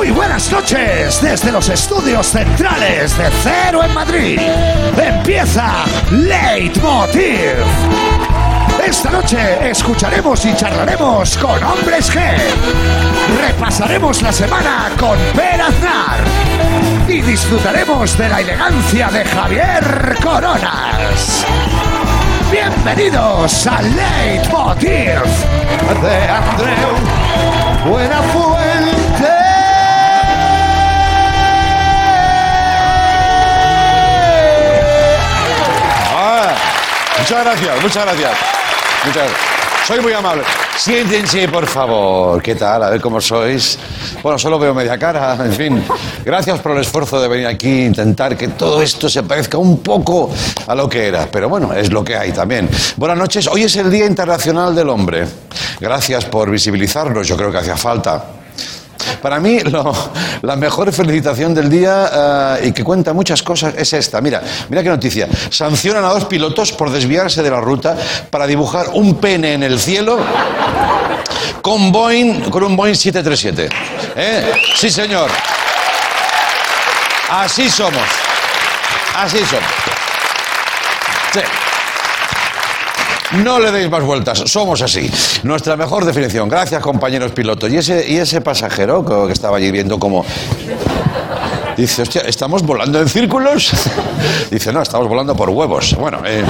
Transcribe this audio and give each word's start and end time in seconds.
Muy 0.00 0.12
buenas 0.12 0.50
noches 0.50 1.20
desde 1.20 1.52
los 1.52 1.68
estudios 1.68 2.28
centrales 2.28 3.18
de 3.18 3.30
Cero 3.42 3.84
en 3.84 3.92
Madrid. 3.92 4.40
Empieza 4.96 5.84
Leitmotiv. 6.10 7.52
Esta 8.82 9.10
noche 9.10 9.68
escucharemos 9.68 10.42
y 10.46 10.56
charlaremos 10.56 11.36
con 11.36 11.62
Hombres 11.62 12.10
G. 12.10 12.18
Repasaremos 13.46 14.22
la 14.22 14.32
semana 14.32 14.90
con 14.98 15.18
Per 15.36 15.60
Aznar. 15.60 16.24
Y 17.06 17.20
disfrutaremos 17.20 18.16
de 18.16 18.28
la 18.30 18.40
elegancia 18.40 19.08
de 19.08 19.22
Javier 19.26 20.16
Coronas. 20.22 21.44
Bienvenidos 22.50 23.66
a 23.66 23.82
Leitmotiv 23.82 25.20
de 26.00 26.28
Andreu 26.30 26.96
Buenafuente. 27.84 29.28
Ah, 29.28 29.39
muchas 37.20 37.44
gracias, 37.44 37.82
muchas 37.82 38.04
gracias. 38.04 38.32
Muchas 39.04 39.22
gracias. 39.22 39.40
Soy 39.86 40.00
muy 40.00 40.12
amable. 40.12 40.42
Siéntense, 40.76 41.48
por 41.48 41.66
favor. 41.66 42.40
¿Qué 42.42 42.54
tal? 42.54 42.82
A 42.82 42.90
ver 42.90 43.00
cómo 43.00 43.20
sois. 43.20 43.78
Bueno, 44.22 44.38
solo 44.38 44.58
veo 44.58 44.72
media 44.74 44.98
cara, 44.98 45.36
en 45.44 45.52
fin. 45.52 45.84
Gracias 46.24 46.60
por 46.60 46.72
el 46.72 46.82
esfuerzo 46.82 47.20
de 47.20 47.28
venir 47.28 47.46
aquí 47.46 47.68
e 47.68 47.86
intentar 47.86 48.36
que 48.36 48.48
todo 48.48 48.80
esto 48.82 49.08
se 49.08 49.22
parezca 49.22 49.58
un 49.58 49.82
poco 49.82 50.30
a 50.66 50.74
lo 50.74 50.88
que 50.88 51.08
era. 51.08 51.28
Pero 51.30 51.48
bueno, 51.48 51.72
es 51.72 51.90
lo 51.90 52.04
que 52.04 52.16
hay 52.16 52.32
también. 52.32 52.68
Buenas 52.96 53.18
noches. 53.18 53.48
Hoy 53.48 53.64
es 53.64 53.74
el 53.76 53.90
Día 53.90 54.06
Internacional 54.06 54.74
del 54.74 54.88
Hombre. 54.90 55.26
Gracias 55.80 56.24
por 56.26 56.50
visibilizarnos. 56.50 57.26
Yo 57.26 57.36
creo 57.36 57.50
que 57.50 57.58
hacía 57.58 57.76
falta. 57.76 58.39
Para 59.22 59.40
mí, 59.40 59.58
la 60.42 60.56
mejor 60.56 60.92
felicitación 60.92 61.54
del 61.54 61.68
día 61.68 62.58
eh, 62.60 62.68
y 62.68 62.72
que 62.72 62.84
cuenta 62.84 63.12
muchas 63.12 63.42
cosas 63.42 63.74
es 63.76 63.92
esta. 63.92 64.20
Mira, 64.20 64.42
mira 64.68 64.82
qué 64.82 64.88
noticia. 64.88 65.28
Sancionan 65.50 66.04
a 66.04 66.08
dos 66.08 66.24
pilotos 66.24 66.72
por 66.72 66.90
desviarse 66.90 67.42
de 67.42 67.50
la 67.50 67.60
ruta 67.60 67.96
para 68.30 68.46
dibujar 68.46 68.90
un 68.94 69.16
pene 69.16 69.54
en 69.54 69.62
el 69.62 69.78
cielo 69.78 70.18
con 71.62 71.82
un 71.82 71.92
Boeing 71.92 72.94
737. 72.94 73.68
¿Eh? 74.16 74.52
Sí, 74.76 74.90
señor. 74.90 75.30
Así 77.30 77.70
somos. 77.70 78.02
Así 79.14 79.38
somos. 79.38 79.70
Sí. 81.32 81.40
No 83.38 83.60
le 83.60 83.70
deis 83.70 83.88
más 83.88 84.02
vueltas, 84.02 84.42
somos 84.46 84.82
así. 84.82 85.10
Nuestra 85.44 85.76
mejor 85.76 86.04
definición. 86.04 86.48
Gracias, 86.48 86.82
compañeros 86.82 87.30
pilotos. 87.32 87.70
Y 87.70 87.76
ese, 87.76 88.10
y 88.10 88.16
ese 88.16 88.40
pasajero 88.40 89.04
que 89.26 89.32
estaba 89.32 89.56
allí 89.56 89.70
viendo 89.70 89.98
como... 89.98 90.24
Dice, 91.76 92.02
hostia, 92.02 92.22
¿estamos 92.22 92.62
volando 92.62 93.00
en 93.00 93.08
círculos? 93.08 93.72
Dice, 94.50 94.72
no, 94.72 94.82
estamos 94.82 95.08
volando 95.08 95.34
por 95.34 95.48
huevos. 95.48 95.96
Bueno, 95.98 96.20
eh, 96.26 96.44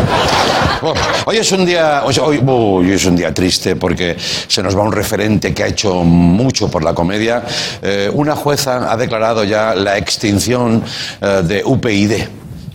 bueno, 0.81 1.01
hoy 1.27 1.37
es 1.37 1.53
un 1.53 1.65
día, 1.65 2.03
hoy, 2.05 2.91
es 2.91 3.05
un 3.05 3.15
día 3.15 3.33
triste 3.33 3.77
porque 3.77 4.17
se 4.19 4.63
nos 4.63 4.77
va 4.77 4.83
un 4.83 4.93
referente 4.93 5.55
que 5.55 5.63
ha 5.63 5.67
hecho 5.67 6.03
mucho 6.03 6.69
por 6.69 6.83
la 6.83 6.95
comedia. 6.95 7.45
Eh, 7.83 8.11
una 8.13 8.35
jueza 8.35 8.91
ha 8.91 8.97
declarado 8.97 9.45
ya 9.45 9.75
la 9.75 9.99
extinción 9.99 10.83
eh, 11.21 11.43
de 11.45 11.63
UPyD. 11.65 12.13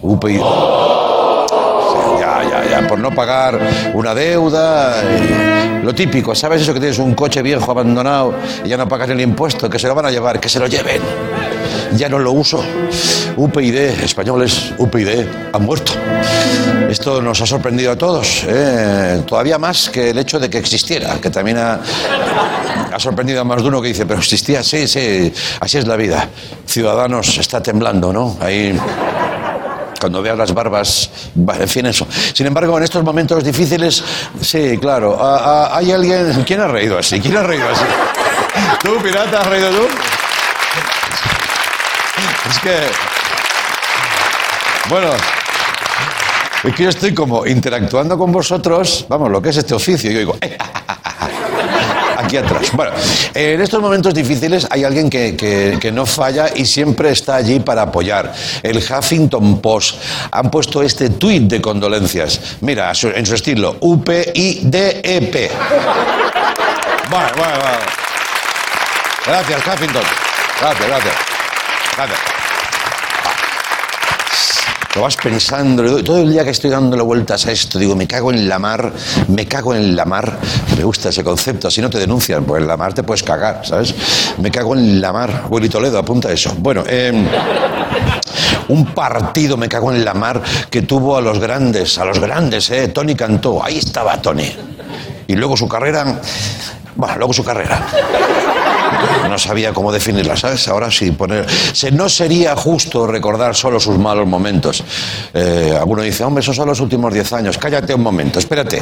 UPyD. 0.02 0.42
Por 2.88 3.00
no 3.00 3.12
pagar 3.12 3.60
una 3.94 4.14
deuda. 4.14 5.02
lo 5.84 5.94
típico, 5.94 6.36
¿sabes 6.36 6.62
eso 6.62 6.74
que 6.74 6.80
tienes 6.80 7.00
un 7.00 7.14
coche 7.14 7.42
viejo 7.42 7.72
abandonado 7.72 8.36
y 8.64 8.70
ya 8.70 8.78
no 8.78 8.88
pagas 8.88 9.10
el 9.10 9.22
impuesto? 9.22 9.70
Que 9.70 9.80
se 9.80 9.88
lo 9.88 9.96
van 9.96 10.06
a 10.06 10.12
llevar, 10.12 10.40
que 10.40 10.50
se 10.50 10.60
lo 10.60 10.68
lleven. 10.68 11.02
Ya 11.96 12.10
no 12.10 12.20
lo 12.20 12.32
uso. 12.32 12.64
UPyD, 13.38 13.76
españoles, 14.04 14.74
UPyD, 14.78 15.26
han 15.54 15.64
muerto. 15.64 15.92
Esto 16.90 17.22
nos 17.22 17.42
ha 17.42 17.46
sorprendido 17.46 17.92
a 17.92 17.98
todos, 17.98 18.46
¿eh? 18.48 19.22
todavía 19.26 19.58
más 19.58 19.90
que 19.90 20.12
el 20.12 20.18
hecho 20.18 20.40
de 20.40 20.50
que 20.50 20.58
existiera, 20.58 21.16
que 21.20 21.30
también 21.30 21.58
ha, 21.58 21.80
ha 22.94 23.00
sorprendido 23.00 23.42
a 23.42 23.44
más 23.44 23.62
de 23.62 23.68
uno 23.68 23.82
que 23.82 23.90
dice, 23.90 24.06
pero 24.06 24.20
existía, 24.20 24.64
sí, 24.64 24.88
sí, 24.88 25.34
así 25.60 25.78
es 25.78 25.88
la 25.88 25.98
vida. 25.98 26.30
Ciudadanos 26.66 27.38
está 27.38 27.62
temblando, 27.62 28.14
¿no? 28.14 28.38
Ahí 28.40 28.78
cuando 30.00 30.22
veas 30.22 30.38
las 30.38 30.54
barbas, 30.54 31.10
en 31.36 31.68
fin, 31.70 31.86
eso. 31.86 32.08
Sin 32.34 32.46
embargo, 32.46 32.78
en 32.78 32.84
estos 32.84 33.04
momentos 33.04 33.44
difíciles, 33.44 34.04
sí, 34.42 34.78
claro, 34.80 35.18
hay 35.74 35.92
alguien... 35.92 36.44
¿Quién 36.46 36.62
ha 36.62 36.68
reído 36.68 36.98
así? 36.98 37.20
¿Quién 37.20 37.38
ha 37.38 37.44
reído 37.44 37.68
así? 37.70 37.84
¿Tú, 38.84 38.98
pirata, 39.02 39.42
has 39.42 39.48
reído 39.48 39.70
tú? 39.72 39.88
Es 42.50 42.60
que... 42.60 42.78
Bueno, 44.90 45.10
es 46.64 46.76
que 46.76 46.84
yo 46.84 46.90
estoy 46.90 47.14
como 47.14 47.46
interactuando 47.46 48.18
con 48.18 48.32
vosotros, 48.32 49.06
vamos, 49.10 49.32
lo 49.32 49.42
que 49.42 49.50
es 49.50 49.58
este 49.58 49.74
oficio, 49.74 50.12
y 50.12 50.14
yo 50.14 50.20
digo... 50.20 50.38
"Eh, 50.42 50.58
aquí 52.26 52.38
atrás. 52.38 52.72
Bueno, 52.74 52.92
en 53.34 53.62
estos 53.62 53.82
momentos 53.82 54.14
difíciles 54.14 54.68
hay 54.70 54.84
alguien 54.84 55.10
que, 55.10 55.36
que- 55.36 55.92
no 55.96 56.06
falla 56.06 56.48
y 56.54 56.66
siempre 56.66 57.12
está 57.12 57.36
allí 57.36 57.60
para 57.60 57.84
apoyar. 57.84 58.34
El 58.64 58.78
Huffington 58.78 59.62
Post 59.62 59.98
han 60.32 60.50
puesto 60.52 60.82
este 60.82 61.12
tuit 61.12 61.44
de 61.44 61.62
condolencias. 61.62 62.58
Mira, 62.62 62.92
en 62.92 63.26
su 63.26 63.36
estilo, 63.36 63.78
U-P-I-D-E-P. 63.80 65.52
Bueno, 67.10 67.28
bueno, 67.38 67.54
bueno. 67.62 67.78
Gracias, 69.26 69.62
Huffington. 69.68 70.04
Gracias, 70.60 70.88
gracias. 70.88 71.16
Gracias. 71.96 72.35
Lo 74.96 75.02
vas 75.02 75.18
pensando, 75.18 76.02
todo 76.04 76.20
el 76.20 76.32
día 76.32 76.46
que 76.46 76.52
estoy 76.52 76.70
dándole 76.70 77.04
vueltas 77.04 77.46
a 77.48 77.52
esto, 77.52 77.78
digo, 77.78 77.98
me 77.98 78.08
cago 78.08 78.32
en 78.32 78.48
la 78.48 78.60
mar, 78.60 78.94
me 79.28 79.46
cago 79.46 79.76
en 79.76 79.94
la 79.94 80.06
mar. 80.06 80.40
Me 80.78 80.86
gusta 80.86 81.10
ese 81.10 81.22
concepto, 81.22 81.68
así 81.68 81.82
no 81.82 81.90
te 81.90 81.98
denuncian, 81.98 82.46
pues 82.46 82.62
en 82.62 82.68
la 82.70 82.78
mar 82.78 82.94
te 82.94 83.04
puedes 83.04 83.22
cagar, 83.22 83.66
¿sabes? 83.66 83.94
Me 84.38 84.50
cago 84.50 84.74
en 84.74 85.02
la 85.02 85.12
mar. 85.12 85.48
Willy 85.50 85.68
Toledo, 85.68 86.00
apunta 86.00 86.32
eso. 86.32 86.56
Bueno, 86.60 86.86
eh, 86.88 87.12
un 88.70 88.86
partido, 88.94 89.58
me 89.58 89.68
cago 89.68 89.92
en 89.92 90.06
la 90.06 90.14
mar, 90.14 90.42
que 90.70 90.84
tuvo 90.84 91.18
a 91.18 91.22
los 91.22 91.40
grandes, 91.40 91.98
a 91.98 92.06
los 92.06 92.20
grandes, 92.20 92.70
¿eh? 92.72 92.88
Tony 92.88 93.16
Cantó, 93.16 93.62
ahí 93.62 93.80
estaba 93.80 94.22
Tony. 94.22 94.50
Y 95.28 95.36
luego 95.36 95.58
su 95.58 95.68
carrera, 95.68 96.22
bueno, 96.96 97.18
luego 97.18 97.34
su 97.34 97.44
carrera. 97.44 97.86
No 99.30 99.38
sabía 99.40 99.74
cómo 99.74 99.92
definirla, 99.92 100.38
¿sabes? 100.38 100.68
Ahora 100.68 100.90
sí, 100.92 101.12
poner. 101.12 101.46
No 101.94 102.08
sería 102.10 102.56
justo 102.56 103.06
recordar 103.08 103.56
solo 103.56 103.80
sus 103.80 103.98
malos 103.98 104.28
momentos. 104.28 104.84
Eh, 105.34 105.76
alguno 105.78 106.02
dice, 106.04 106.24
hombre, 106.24 106.42
esos 106.42 106.56
son 106.56 106.68
los 106.68 106.80
últimos 106.80 107.14
10 107.14 107.34
años. 107.34 107.58
Cállate 107.58 107.94
un 107.94 108.02
momento, 108.02 108.40
espérate, 108.40 108.82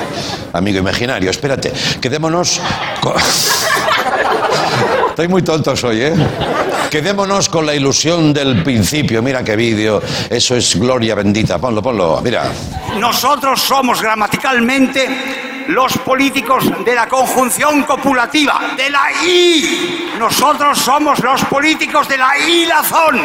amigo 0.53 0.79
imaginario, 0.79 1.29
espérate. 1.31 1.71
Quedémonos. 2.01 2.59
con- 3.01 3.13
Estoy 5.09 5.27
muy 5.27 5.43
tonto 5.43 5.73
hoy, 5.83 6.01
¿eh? 6.01 6.13
Quedémonos 6.89 7.47
con 7.49 7.65
la 7.65 7.73
ilusión 7.75 8.33
del 8.33 8.63
principio. 8.63 9.21
Mira 9.21 9.43
qué 9.43 9.55
vídeo. 9.55 10.01
Eso 10.29 10.55
es 10.55 10.75
gloria 10.75 11.15
bendita. 11.15 11.57
Ponlo, 11.59 11.81
ponlo. 11.81 12.19
Mira. 12.23 12.51
Nosotros 12.99 13.61
somos 13.61 14.01
gramaticalmente 14.01 15.42
los 15.67 15.97
políticos 15.99 16.65
de 16.83 16.95
la 16.95 17.07
conjunción 17.07 17.83
copulativa, 17.83 18.59
de 18.75 18.89
la 18.89 19.11
I. 19.23 20.13
Nosotros 20.17 20.77
somos 20.77 21.19
los 21.19 21.43
políticos 21.45 22.07
de 22.07 22.17
la 22.17 22.37
hilazón. 22.37 23.21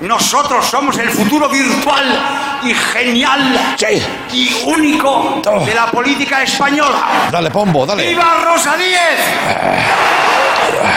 Nosotros 0.00 0.64
somos 0.66 0.96
el 0.98 1.10
futuro 1.10 1.48
virtual 1.48 2.58
y 2.62 2.72
genial 2.74 3.74
Sí. 3.76 4.02
y 4.32 4.62
único 4.64 5.42
Oh. 5.46 5.64
de 5.64 5.74
la 5.74 5.86
política 5.90 6.42
española. 6.42 7.28
Dale, 7.30 7.50
pombo, 7.50 7.84
dale. 7.84 8.08
¡Viva 8.08 8.38
Rosa 8.44 8.76
Díez! 8.76 9.20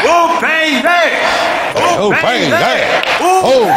¡UPyD! 0.05 0.85
Oh, 1.97 2.09
pay, 2.21 2.43
¿eh? 2.51 2.87
Oh, 3.25 3.69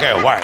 qué 0.00 0.12
bueno. 0.14 0.40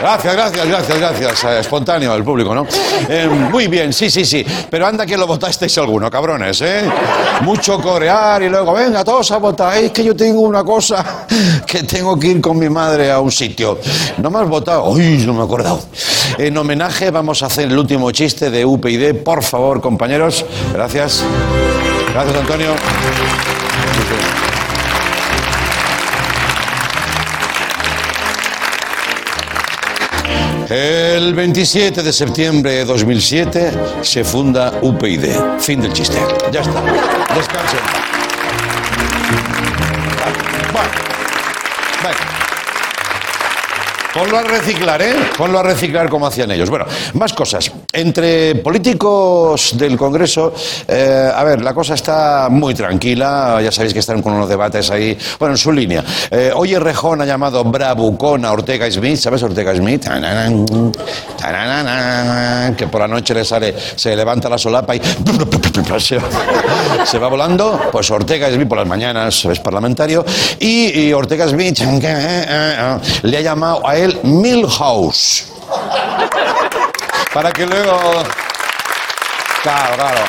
Gracias, 0.00 0.34
gracias, 0.34 0.68
gracias, 0.68 0.98
gracias. 0.98 1.44
Eh, 1.44 1.60
espontáneo 1.60 2.14
el 2.14 2.22
público, 2.22 2.54
¿no? 2.54 2.66
Eh, 3.08 3.26
muy 3.26 3.68
bien, 3.68 3.92
sí, 3.92 4.10
sí, 4.10 4.24
sí. 4.24 4.44
Pero 4.68 4.86
anda 4.86 5.06
que 5.06 5.16
lo 5.16 5.26
votasteis 5.26 5.78
alguno, 5.78 6.10
cabrones, 6.10 6.60
¿eh? 6.60 6.82
Mucho 7.40 7.80
corear 7.80 8.42
y 8.42 8.48
luego, 8.48 8.74
venga, 8.74 9.02
todos 9.02 9.30
a 9.30 9.38
votar. 9.38 9.78
Es 9.78 9.92
que 9.92 10.04
yo 10.04 10.14
tengo 10.14 10.40
una 10.40 10.62
cosa 10.62 11.26
que 11.66 11.84
tengo 11.84 12.18
que 12.18 12.26
ir 12.28 12.40
con 12.40 12.58
mi 12.58 12.68
madre 12.68 13.10
a 13.10 13.20
un 13.20 13.30
sitio. 13.30 13.78
No 14.18 14.30
me 14.30 14.40
has 14.40 14.48
votado. 14.48 14.84
Uy, 14.90 15.24
no 15.24 15.32
me 15.32 15.40
he 15.40 15.44
acordado. 15.44 15.80
En 16.36 16.56
homenaje 16.58 17.10
vamos 17.10 17.42
a 17.42 17.46
hacer 17.46 17.68
el 17.68 17.78
último 17.78 18.10
chiste 18.10 18.50
de 18.50 18.64
UPyD. 18.64 19.22
Por 19.22 19.42
favor, 19.42 19.80
compañeros. 19.80 20.44
Gracias. 20.72 21.24
Gracias, 22.12 22.36
Antonio. 22.36 22.74
El 30.76 31.34
27 31.34 32.02
de 32.02 32.12
septiembre 32.12 32.72
de 32.72 32.84
2007 32.84 33.72
se 34.02 34.24
funda 34.24 34.80
UPyD. 34.82 35.60
Fin 35.60 35.80
del 35.80 35.92
chiste. 35.92 36.18
Ya 36.50 36.62
está. 36.62 36.82
Descansen. 37.32 37.78
Ponlo 44.14 44.38
a 44.38 44.42
reciclar, 44.42 45.02
¿eh? 45.02 45.12
Ponlo 45.36 45.58
a 45.58 45.62
reciclar 45.64 46.08
como 46.08 46.28
hacían 46.28 46.48
ellos. 46.52 46.70
Bueno, 46.70 46.86
más 47.14 47.32
cosas. 47.32 47.72
Entre 47.92 48.54
políticos 48.54 49.76
del 49.76 49.96
Congreso, 49.96 50.54
eh, 50.86 51.32
a 51.34 51.42
ver, 51.42 51.60
la 51.62 51.74
cosa 51.74 51.94
está 51.94 52.46
muy 52.48 52.74
tranquila. 52.74 53.58
Ya 53.60 53.72
sabéis 53.72 53.92
que 53.92 53.98
están 53.98 54.22
con 54.22 54.34
unos 54.34 54.48
debates 54.48 54.88
ahí, 54.92 55.18
bueno, 55.40 55.54
en 55.54 55.58
su 55.58 55.72
línea. 55.72 56.04
Eh, 56.30 56.52
hoy 56.54 56.76
Rejón 56.76 57.22
ha 57.22 57.26
llamado 57.26 57.64
bravucón 57.64 58.44
a 58.44 58.52
Ortega 58.52 58.88
Smith, 58.88 59.16
¿sabes 59.16 59.42
Ortega 59.42 59.74
Smith? 59.74 60.06
Que 62.76 62.86
por 62.86 63.00
la 63.00 63.08
noche 63.08 63.34
le 63.34 63.44
sale, 63.44 63.74
se 63.96 64.14
levanta 64.14 64.48
la 64.48 64.58
solapa 64.58 64.94
y 64.94 65.00
se, 65.98 66.20
se 67.04 67.18
va 67.18 67.28
volando. 67.28 67.80
Pues 67.90 68.08
Ortega 68.12 68.48
Smith 68.52 68.68
por 68.68 68.78
las 68.78 68.86
mañanas 68.86 69.44
es 69.44 69.58
parlamentario 69.58 70.24
y, 70.60 71.00
y 71.00 71.12
Ortega 71.12 71.48
Smith 71.48 71.80
le 71.80 73.36
ha 73.36 73.40
llamado 73.40 73.86
a 73.88 73.96
él 73.96 74.03
Milhouse. 74.22 75.46
Para 77.32 77.50
que 77.52 77.66
luego. 77.66 78.00
Claro, 79.62 79.96
claro. 79.96 80.20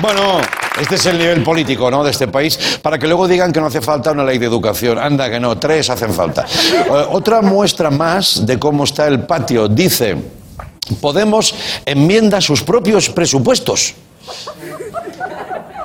Bueno, 0.00 0.40
este 0.80 0.94
es 0.94 1.06
el 1.06 1.18
nivel 1.18 1.42
político 1.42 1.90
¿no? 1.90 2.02
de 2.02 2.10
este 2.10 2.28
país, 2.28 2.78
para 2.80 2.98
que 2.98 3.06
luego 3.06 3.28
digan 3.28 3.52
que 3.52 3.60
no 3.60 3.66
hace 3.66 3.80
falta 3.80 4.12
una 4.12 4.24
ley 4.24 4.38
de 4.38 4.46
educación. 4.46 4.98
Anda, 4.98 5.28
que 5.28 5.38
no, 5.38 5.58
tres 5.58 5.90
hacen 5.90 6.12
falta. 6.14 6.46
Eh, 6.46 7.06
otra 7.10 7.42
muestra 7.42 7.90
más 7.90 8.46
de 8.46 8.58
cómo 8.58 8.84
está 8.84 9.06
el 9.06 9.20
patio. 9.20 9.68
Dice, 9.68 10.16
Podemos 11.00 11.54
enmienda 11.84 12.40
sus 12.40 12.62
propios 12.62 13.10
presupuestos. 13.10 13.94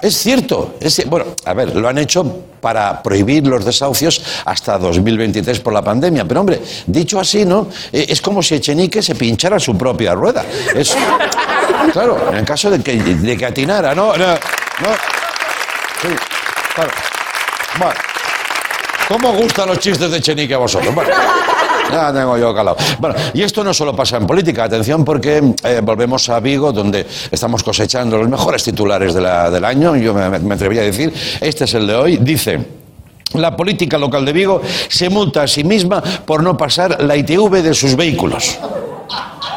Es 0.05 0.17
cierto. 0.17 0.75
Es, 0.79 1.03
bueno, 1.09 1.25
a 1.45 1.53
ver, 1.55 1.75
lo 1.75 1.89
han 1.89 1.97
hecho 1.97 2.23
para 2.61 3.01
prohibir 3.01 3.47
los 3.47 3.65
desahucios 3.65 4.21
hasta 4.45 4.77
2023 4.77 5.59
por 5.61 5.73
la 5.73 5.81
pandemia. 5.83 6.25
Pero, 6.25 6.41
hombre, 6.41 6.61
dicho 6.85 7.19
así, 7.19 7.43
¿no? 7.43 7.69
Eh, 7.91 8.05
Es 8.09 8.21
como 8.21 8.43
si 8.43 8.53
Echenique 8.53 9.01
se 9.01 9.15
pinchara 9.15 9.59
su 9.59 9.75
propia 9.75 10.13
rueda. 10.13 10.45
Claro, 11.91 12.29
en 12.29 12.35
el 12.35 12.45
caso 12.45 12.69
de 12.69 12.83
que, 12.83 12.93
de 12.97 13.35
que 13.35 13.45
atinara, 13.47 13.95
¿no? 13.95 14.15
No, 14.15 14.27
no. 14.27 14.91
Sí, 16.01 16.07
claro. 16.75 16.91
Bueno. 17.79 17.93
¿Cómo 19.07 19.33
gustan 19.33 19.69
los 19.69 19.79
chistes 19.79 20.11
de 20.11 20.17
Echenique 20.17 20.53
a 20.53 20.59
vosotros? 20.59 20.93
Bueno. 20.93 21.09
Ya 21.95 22.11
tengo 22.13 22.37
yo 22.37 22.53
calado. 22.53 22.75
Bueno, 22.99 23.15
y 23.33 23.41
esto 23.41 23.63
no 23.63 23.73
solo 23.73 23.95
pasa 23.95 24.17
en 24.17 24.27
política, 24.27 24.65
atención 24.65 25.05
porque 25.05 25.41
eh, 25.63 25.79
volvemos 25.81 26.27
a 26.29 26.41
Vigo, 26.41 26.73
donde 26.73 27.07
estamos 27.31 27.63
cosechando 27.63 28.17
los 28.17 28.27
mejores 28.27 28.63
titulares 28.65 29.13
de 29.13 29.21
la- 29.21 29.49
del 29.49 29.63
año, 29.63 29.95
yo 29.95 30.13
me, 30.13 30.27
me 30.39 30.55
atrevería 30.55 30.81
a 30.81 30.85
decir, 30.85 31.13
este 31.39 31.63
es 31.63 31.73
el 31.73 31.87
de 31.87 31.95
hoy, 31.95 32.17
dice... 32.17 32.59
La 33.33 33.55
política 33.57 33.97
local 33.97 34.23
de 34.23 34.31
Vigo 34.31 34.61
se 34.87 35.09
multa 35.09 35.41
a 35.43 35.47
sí 35.47 35.63
misma 35.63 36.01
por 36.01 36.41
no 36.43 36.55
pasar 36.55 37.01
la 37.03 37.17
ITV 37.17 37.61
de 37.63 37.73
sus 37.73 37.95
vehículos. 37.95 38.57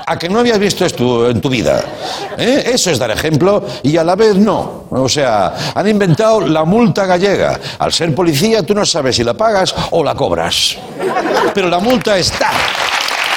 ¿A 0.06 0.18
que 0.18 0.28
no 0.28 0.38
habías 0.40 0.58
visto 0.58 0.84
esto 0.86 1.28
en 1.30 1.40
tu 1.40 1.48
vida? 1.50 1.84
¿Eh? 2.38 2.70
Eso 2.72 2.90
es 2.90 2.98
dar 2.98 3.10
ejemplo 3.10 3.62
y 3.82 3.96
a 3.98 4.02
la 4.02 4.16
vez 4.16 4.34
no. 4.36 4.84
O 4.90 5.08
sea, 5.08 5.54
han 5.74 5.86
inventado 5.86 6.40
la 6.40 6.64
multa 6.64 7.04
gallega. 7.06 7.60
Al 7.78 7.92
ser 7.92 8.14
policía 8.14 8.62
tú 8.64 8.74
no 8.74 8.84
sabes 8.86 9.14
si 9.16 9.22
la 9.22 9.34
pagas 9.34 9.72
o 9.90 10.02
la 10.02 10.14
cobras. 10.14 10.76
Pero 11.58 11.70
la 11.70 11.80
multa 11.80 12.16
está. 12.16 12.52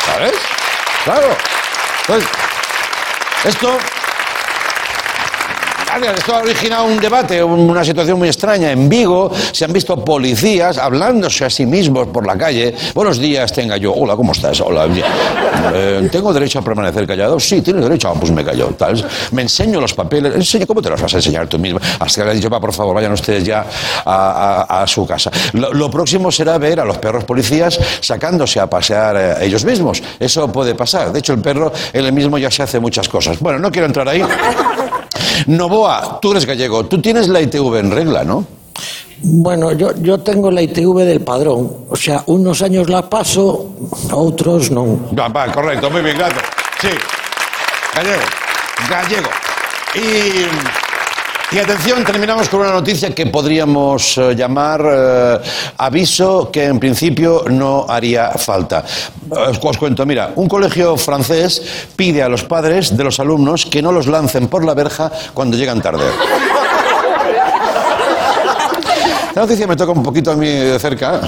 ¿Sabes? 0.06 0.33
Claro. 1.06 1.35
Entonces, 2.01 2.29
esto 3.45 3.79
Claro, 5.99 6.17
Esto 6.17 6.35
ha 6.35 6.39
originado 6.39 6.85
un 6.85 6.97
debate, 6.99 7.43
un- 7.43 7.69
una 7.69 7.83
situación 7.83 8.17
muy 8.17 8.27
extraña. 8.29 8.71
En 8.71 8.88
Vigo 8.88 9.29
se 9.51 9.65
han 9.65 9.73
visto 9.73 10.03
policías 10.03 10.77
hablándose 10.77 11.43
a 11.45 11.49
sí 11.49 11.65
mismos 11.65 12.07
por 12.07 12.25
la 12.25 12.38
calle. 12.38 12.73
Buenos 12.95 13.19
días, 13.19 13.51
tenga 13.51 13.75
yo. 13.77 13.93
Hola, 13.93 14.15
¿cómo 14.15 14.31
estás? 14.31 14.61
Hola. 14.61 14.88
Eh, 15.73 16.07
¿Tengo 16.11 16.33
derecho 16.33 16.59
a 16.59 16.61
permanecer 16.61 17.05
callado? 17.05 17.39
Sí, 17.39 17.61
tienes 17.61 17.83
derecho. 17.83 18.07
Ah, 18.09 18.13
pues 18.17 18.31
me 18.31 18.43
callo. 18.43 18.67
Tal. 18.77 19.05
Me 19.31 19.41
enseño 19.43 19.81
los 19.81 19.93
papeles. 19.93 20.33
Enseña, 20.33 20.65
¿Cómo 20.65 20.81
te 20.81 20.89
los 20.89 21.01
vas 21.01 21.13
a 21.13 21.17
enseñar 21.17 21.47
tú 21.47 21.59
mismo? 21.59 21.79
Hasta 21.99 22.21
que 22.21 22.25
le 22.25 22.31
he 22.31 22.35
dicho, 22.35 22.49
va, 22.49 22.59
por 22.61 22.73
favor, 22.73 22.95
vayan 22.95 23.11
ustedes 23.11 23.43
ya 23.43 23.65
a, 24.05 24.65
a- 24.69 24.83
a 24.83 24.88
su 24.88 25.05
casa. 25.05 25.29
Lo, 25.53 25.73
lo 25.73 25.91
próximo 25.91 26.31
será 26.31 26.57
ver 26.57 26.79
a 26.79 26.85
los 26.85 26.97
perros 26.99 27.25
policías 27.25 27.77
sacándose 27.99 28.59
a 28.59 28.67
pasear 28.67 29.15
eh, 29.17 29.45
ellos 29.45 29.65
mismos. 29.65 30.01
Eso 30.19 30.49
puede 30.51 30.73
pasar. 30.73 31.11
De 31.11 31.19
hecho, 31.19 31.33
el 31.33 31.41
perro, 31.41 31.71
él 31.91 32.11
mismo 32.13 32.38
ya 32.38 32.49
se 32.49 32.63
hace 32.63 32.79
muchas 32.79 33.07
cosas. 33.09 33.38
Bueno, 33.39 33.59
no 33.59 33.69
quiero 33.71 33.88
entrar 33.88 34.07
ahí. 34.07 34.23
Novoa, 35.47 36.19
tú 36.21 36.31
eres 36.31 36.45
gallego, 36.45 36.85
tú 36.85 37.01
tienes 37.01 37.27
la 37.27 37.41
ITV 37.41 37.75
en 37.77 37.91
regla, 37.91 38.23
¿no? 38.23 38.45
Bueno, 39.23 39.71
yo, 39.73 39.95
yo 39.97 40.19
tengo 40.19 40.49
la 40.49 40.61
ITV 40.61 40.99
del 40.99 41.21
padrón. 41.21 41.85
O 41.89 41.95
sea, 41.95 42.23
unos 42.27 42.61
años 42.61 42.89
la 42.89 43.07
paso, 43.07 43.75
otros 44.11 44.71
no. 44.71 45.11
Va, 45.17 45.27
va, 45.27 45.51
correcto, 45.51 45.89
muy 45.91 46.01
bien, 46.01 46.17
gracias. 46.17 46.43
Sí, 46.81 46.89
gallego, 47.95 48.21
gallego. 48.89 49.29
Y, 49.93 50.90
y 51.53 51.59
atención, 51.59 52.03
terminamos 52.06 52.48
con 52.48 52.62
una 52.62 52.71
noticia 52.71 53.13
que 53.13 53.25
podríamos 53.25 54.18
eh, 54.18 54.36
llamar 54.36 54.86
eh, 54.86 55.39
aviso 55.77 56.50
que 56.50 56.63
en 56.65 56.80
principio 56.80 57.44
no 57.50 57.86
haría 57.89 58.31
falta. 58.31 58.86
Os, 59.30 59.59
os 59.62 59.77
cuento, 59.77 60.06
mira, 60.06 60.31
un 60.36 60.48
colegio 60.48 60.95
francés 60.95 61.62
pide 61.95 62.24
a 62.24 62.30
los 62.30 62.45
padres 62.45 62.95
de 62.95 63.03
los 63.03 63.19
alumnos 63.19 63.65
que 63.65 63.81
no 63.81 63.92
los 63.92 64.07
lancen 64.07 64.48
por 64.48 64.63
la 64.63 64.74
verja 64.74 65.12
cuando 65.33 65.57
llegan 65.57 65.81
tarde. 65.81 66.06
La 69.36 69.42
noticia 69.42 69.68
me 69.68 69.75
toca 69.75 69.92
un 69.92 70.03
poquito 70.03 70.31
a 70.31 70.36
mí 70.36 70.48
de 70.48 70.80
cerca, 70.80 71.19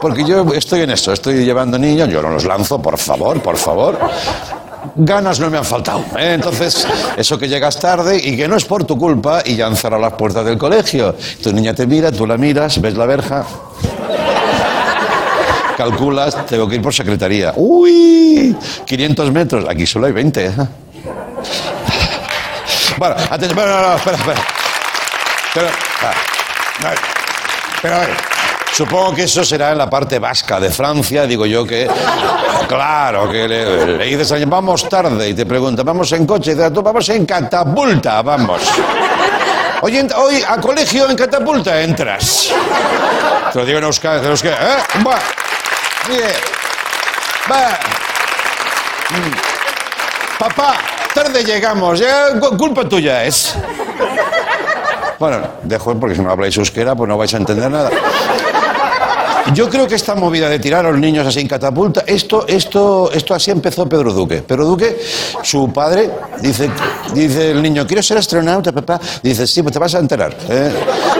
porque 0.00 0.24
yo 0.24 0.46
estoy 0.54 0.82
en 0.82 0.90
eso, 0.90 1.12
estoy 1.12 1.44
llevando 1.44 1.78
niños, 1.78 2.08
yo 2.08 2.22
no 2.22 2.30
los 2.30 2.44
lanzo, 2.44 2.80
por 2.80 2.96
favor, 2.96 3.42
por 3.42 3.56
favor. 3.56 3.98
Ganas 4.96 5.40
no 5.40 5.50
me 5.50 5.58
han 5.58 5.64
faltado. 5.64 6.04
¿eh? 6.18 6.34
Entonces, 6.34 6.86
eso 7.16 7.38
que 7.38 7.48
llegas 7.48 7.78
tarde 7.78 8.20
y 8.22 8.36
que 8.36 8.48
no 8.48 8.56
es 8.56 8.64
por 8.64 8.84
tu 8.84 8.98
culpa 8.98 9.42
y 9.44 9.56
ya 9.56 9.66
han 9.66 9.76
cerrado 9.76 10.02
las 10.02 10.14
puertas 10.14 10.44
del 10.44 10.58
colegio. 10.58 11.14
Tu 11.42 11.52
niña 11.52 11.74
te 11.74 11.86
mira, 11.86 12.12
tú 12.12 12.26
la 12.26 12.36
miras, 12.36 12.80
ves 12.80 12.96
la 12.96 13.06
verja, 13.06 13.44
calculas, 15.76 16.46
tengo 16.46 16.68
que 16.68 16.76
ir 16.76 16.82
por 16.82 16.92
secretaría. 16.92 17.52
¡Uy! 17.56 18.56
500 18.84 19.32
metros, 19.32 19.64
aquí 19.68 19.86
solo 19.86 20.06
hay 20.06 20.12
20. 20.12 20.46
¿eh? 20.46 20.52
Bueno, 22.98 23.14
atención, 23.30 23.56
no, 23.56 23.82
no, 23.82 23.96
espera, 23.96 24.16
espera. 24.16 24.40
Pero, 25.54 25.68
ah, 26.02 26.14
a 26.84 28.00
ver, 28.00 28.27
supongo 28.72 29.14
que 29.14 29.24
eso 29.24 29.44
será 29.44 29.72
en 29.72 29.78
la 29.78 29.88
parte 29.90 30.18
vasca 30.18 30.60
de 30.60 30.70
Francia, 30.70 31.26
digo 31.26 31.46
yo 31.46 31.64
que, 31.66 31.88
claro, 32.68 33.30
que 33.30 33.48
le, 33.48 33.96
le 33.98 34.04
dices 34.04 34.30
a 34.30 34.34
alguien, 34.34 34.50
vamos 34.50 34.88
tarde, 34.88 35.28
y 35.28 35.34
te 35.34 35.46
pregunta, 35.46 35.82
vamos 35.82 36.10
en 36.12 36.26
coche, 36.26 36.52
y 36.52 36.54
dices, 36.54 36.72
tú 36.72 36.82
vamos 36.82 37.08
en 37.08 37.26
catapulta, 37.26 38.22
vamos. 38.22 38.62
Ent- 39.82 40.12
hoy 40.16 40.42
a 40.46 40.60
colegio 40.60 41.08
en 41.08 41.16
catapulta 41.16 41.80
entras. 41.80 42.50
Te 43.52 43.58
lo 43.58 43.64
digo 43.64 43.78
en 43.78 43.84
Euskadi, 43.84 44.24
en 44.24 44.30
Euskadi, 44.30 44.54
¿eh? 44.54 45.04
Va, 45.06 45.18
bien, 46.08 46.20
va. 47.50 47.78
Mm. 49.10 50.38
Papá, 50.38 50.74
tarde 51.14 51.42
llegamos, 51.44 52.00
culpa 52.58 52.84
tuya 52.88 53.24
es. 53.24 53.54
Bueno, 55.18 55.38
dejo 55.62 55.98
porque 55.98 56.14
si 56.14 56.20
no 56.22 56.30
habláis 56.30 56.56
euskera, 56.56 56.94
pues 56.94 57.08
no 57.08 57.16
vais 57.18 57.32
a 57.34 57.38
entender 57.38 57.68
nada. 57.70 57.90
Yo 59.54 59.68
creo 59.68 59.88
que 59.88 59.94
esta 59.94 60.14
movida 60.14 60.48
de 60.48 60.58
tirar 60.58 60.84
a 60.86 60.90
los 60.90 61.00
niños 61.00 61.26
así 61.26 61.40
en 61.40 61.48
catapulta, 61.48 62.04
esto, 62.06 62.46
esto, 62.46 63.10
esto 63.12 63.34
así 63.34 63.50
empezó 63.50 63.88
Pedro 63.88 64.12
Duque. 64.12 64.42
Pedro 64.42 64.66
Duque, 64.66 64.98
su 65.42 65.72
padre, 65.72 66.10
dice, 66.40 66.70
dice 67.14 67.52
el 67.52 67.62
niño, 67.62 67.86
quiero 67.86 68.02
ser 68.02 68.18
astronauta, 68.18 68.72
papá. 68.72 69.00
Dice, 69.22 69.46
sí, 69.46 69.62
pues 69.62 69.72
te 69.72 69.78
vas 69.78 69.94
a 69.94 69.98
enterar. 69.98 70.36
¿eh? 70.48 70.72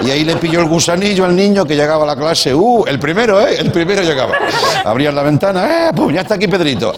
Y 0.05 0.11
ahí 0.11 0.25
le 0.25 0.37
pilló 0.37 0.61
el 0.61 0.67
gusanillo 0.67 1.25
al 1.25 1.35
niño 1.35 1.65
que 1.65 1.75
llegaba 1.75 2.05
a 2.05 2.07
la 2.07 2.17
clase. 2.17 2.55
Uh, 2.55 2.85
el 2.87 2.99
primero, 2.99 3.41
¿eh? 3.47 3.57
El 3.59 3.73
primero 3.73 4.03
llegaba. 4.03 4.35
Abrías 4.85 5.15
la 5.15 5.23
ventana, 5.23 5.89
¡eh! 5.89 5.93
Pum, 5.95 6.13
ya 6.13 6.21
está 6.21 6.35
aquí 6.35 6.47
Pedrito. 6.49 6.95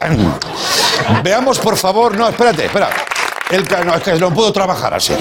Veamos, 1.22 1.58
por 1.58 1.76
favor, 1.76 2.16
no, 2.16 2.28
espérate, 2.28 2.66
espera. 2.66 2.90
El, 3.50 3.64
no, 3.84 3.94
es 3.94 4.02
que 4.02 4.14
no 4.14 4.32
puedo 4.32 4.52
trabajar 4.52 4.94
así. 4.94 5.12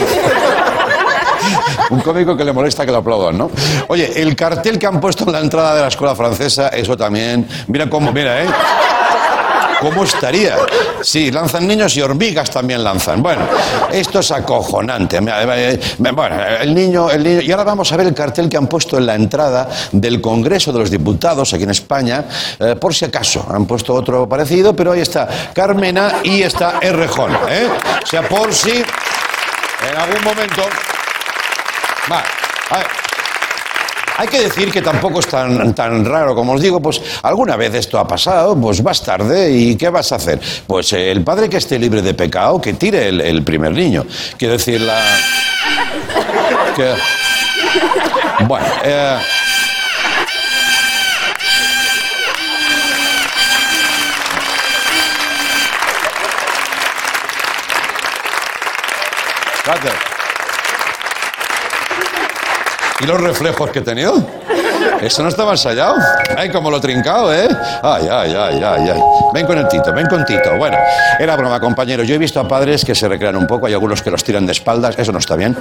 Un 1.89 2.01
cómico 2.01 2.35
que 2.35 2.43
le 2.43 2.53
molesta 2.53 2.85
que 2.85 2.91
lo 2.91 2.97
aplaudan, 2.99 3.37
¿no? 3.37 3.51
Oye, 3.87 4.21
el 4.21 4.35
cartel 4.35 4.77
que 4.77 4.87
han 4.87 4.99
puesto 4.99 5.25
en 5.25 5.31
la 5.31 5.39
entrada 5.39 5.75
de 5.75 5.81
la 5.81 5.87
escuela 5.87 6.15
francesa, 6.15 6.69
eso 6.69 6.95
también. 6.95 7.47
Mira 7.67 7.89
cómo, 7.89 8.11
mira, 8.11 8.43
¿eh? 8.43 8.47
¿Cómo 9.79 10.03
estaría? 10.03 10.57
Sí, 11.01 11.31
lanzan 11.31 11.65
niños 11.65 11.95
y 11.95 12.01
hormigas 12.01 12.51
también 12.51 12.83
lanzan. 12.83 13.23
Bueno, 13.23 13.43
esto 13.91 14.19
es 14.19 14.29
acojonante. 14.31 15.21
Bueno, 15.21 16.35
el 16.59 16.75
niño, 16.75 17.09
el 17.09 17.23
niño. 17.23 17.41
Y 17.41 17.51
ahora 17.51 17.63
vamos 17.63 17.89
a 17.91 17.97
ver 17.97 18.07
el 18.07 18.13
cartel 18.13 18.49
que 18.49 18.57
han 18.57 18.67
puesto 18.67 18.97
en 18.97 19.05
la 19.05 19.15
entrada 19.15 19.69
del 19.93 20.19
Congreso 20.19 20.73
de 20.73 20.79
los 20.79 20.91
Diputados 20.91 21.53
aquí 21.53 21.63
en 21.63 21.69
España, 21.69 22.25
eh, 22.59 22.75
por 22.75 22.93
si 22.93 23.05
acaso. 23.05 23.45
Han 23.49 23.65
puesto 23.65 23.93
otro 23.93 24.27
parecido, 24.27 24.75
pero 24.75 24.91
ahí 24.91 24.99
está 24.99 25.29
Carmena 25.53 26.15
y 26.23 26.41
está 26.41 26.79
Errejón. 26.81 27.31
¿eh? 27.49 27.69
O 28.03 28.05
sea, 28.05 28.27
por 28.27 28.53
si 28.53 28.71
en 28.71 29.97
algún 29.97 30.23
momento. 30.23 30.63
Va, 32.11 32.23
a 32.69 32.77
ver. 32.77 32.87
Hay 34.17 34.27
que 34.27 34.41
decir 34.41 34.69
que 34.69 34.81
tampoco 34.81 35.21
es 35.21 35.27
tan, 35.27 35.73
tan 35.73 36.03
raro, 36.03 36.35
como 36.35 36.51
os 36.51 36.61
digo, 36.61 36.81
pues 36.81 37.01
alguna 37.23 37.55
vez 37.55 37.73
esto 37.73 37.97
ha 37.97 38.05
pasado, 38.05 38.59
pues 38.59 38.83
vas 38.83 39.01
tarde 39.01 39.49
y 39.49 39.77
¿qué 39.77 39.87
vas 39.87 40.11
a 40.11 40.15
hacer? 40.15 40.41
Pues 40.67 40.91
el 40.91 41.23
padre 41.23 41.47
que 41.47 41.55
esté 41.55 41.79
libre 41.79 42.01
de 42.01 42.13
pecado, 42.13 42.59
que 42.59 42.73
tire 42.73 43.07
el, 43.07 43.43
primer 43.43 43.71
niño. 43.71 44.05
Quiero 44.37 44.55
decir, 44.55 44.81
la... 44.81 45.01
Bueno, 48.45 48.65
eh. 48.83 49.19
¿Y 63.01 63.05
los 63.05 63.21
reflejos 63.21 63.69
que 63.71 63.79
he 63.79 63.81
tenido? 63.81 64.21
Eso 65.01 65.23
no 65.23 65.29
estaba 65.29 65.51
ensayado. 65.51 65.95
Ay, 66.37 66.49
como 66.49 66.69
lo 66.69 66.81
trincado, 66.81 67.33
¿eh? 67.33 67.47
Ay, 67.81 68.07
ay, 68.11 68.35
ay, 68.37 68.63
ay, 68.63 68.89
ay. 68.93 69.01
Ven 69.33 69.45
con 69.45 69.57
el 69.57 69.67
Tito, 69.69 69.93
ven 69.93 70.07
con 70.07 70.25
Tito. 70.25 70.57
Bueno, 70.57 70.77
era 71.17 71.35
broma, 71.37 71.59
compañero. 71.59 72.03
Yo 72.03 72.15
he 72.15 72.17
visto 72.17 72.39
a 72.39 72.47
padres 72.47 72.83
que 72.83 72.93
se 72.93 73.07
recrean 73.07 73.37
un 73.37 73.47
poco, 73.47 73.67
hay 73.67 73.73
algunos 73.73 74.01
que 74.01 74.11
los 74.11 74.23
tiran 74.23 74.45
de 74.45 74.51
espaldas, 74.51 74.99
eso 74.99 75.13
no 75.13 75.19
está 75.19 75.35
bien. 75.37 75.55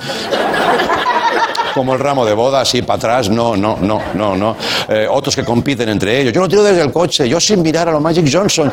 Como 1.74 1.94
el 1.94 2.00
ramo 2.00 2.24
de 2.24 2.32
boda, 2.32 2.62
así 2.62 2.82
para 2.82 2.96
atrás, 2.96 3.30
no, 3.30 3.56
no, 3.56 3.76
no, 3.80 4.02
no, 4.14 4.36
no. 4.36 4.56
Eh, 4.88 5.06
otros 5.08 5.36
que 5.36 5.44
compiten 5.44 5.88
entre 5.88 6.20
ellos. 6.20 6.32
Yo 6.32 6.40
lo 6.40 6.48
tiro 6.48 6.64
desde 6.64 6.82
el 6.82 6.90
coche, 6.90 7.28
yo 7.28 7.38
sin 7.38 7.62
mirar 7.62 7.88
a 7.88 7.92
los 7.92 8.00
Magic 8.00 8.28
Johnson. 8.32 8.72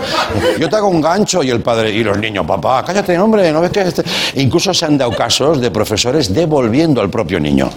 Yo 0.57 0.67
te 0.67 0.75
hago 0.75 0.87
un 0.87 1.01
gancho 1.01 1.43
y 1.43 1.51
el 1.51 1.61
padre 1.61 1.91
y 1.91 2.03
los 2.03 2.17
niños, 2.17 2.47
papá, 2.47 2.83
cállate, 2.83 3.19
hombre, 3.19 3.51
¿no 3.51 3.61
ves 3.61 3.69
que 3.69 3.81
este-?". 3.81 4.03
Incluso 4.35 4.73
se 4.73 4.85
han 4.85 4.97
dado 4.97 5.11
casos 5.11 5.61
de 5.61 5.69
profesores 5.69 6.33
devolviendo 6.33 6.99
al 6.99 7.11
propio 7.11 7.39
niño. 7.39 7.69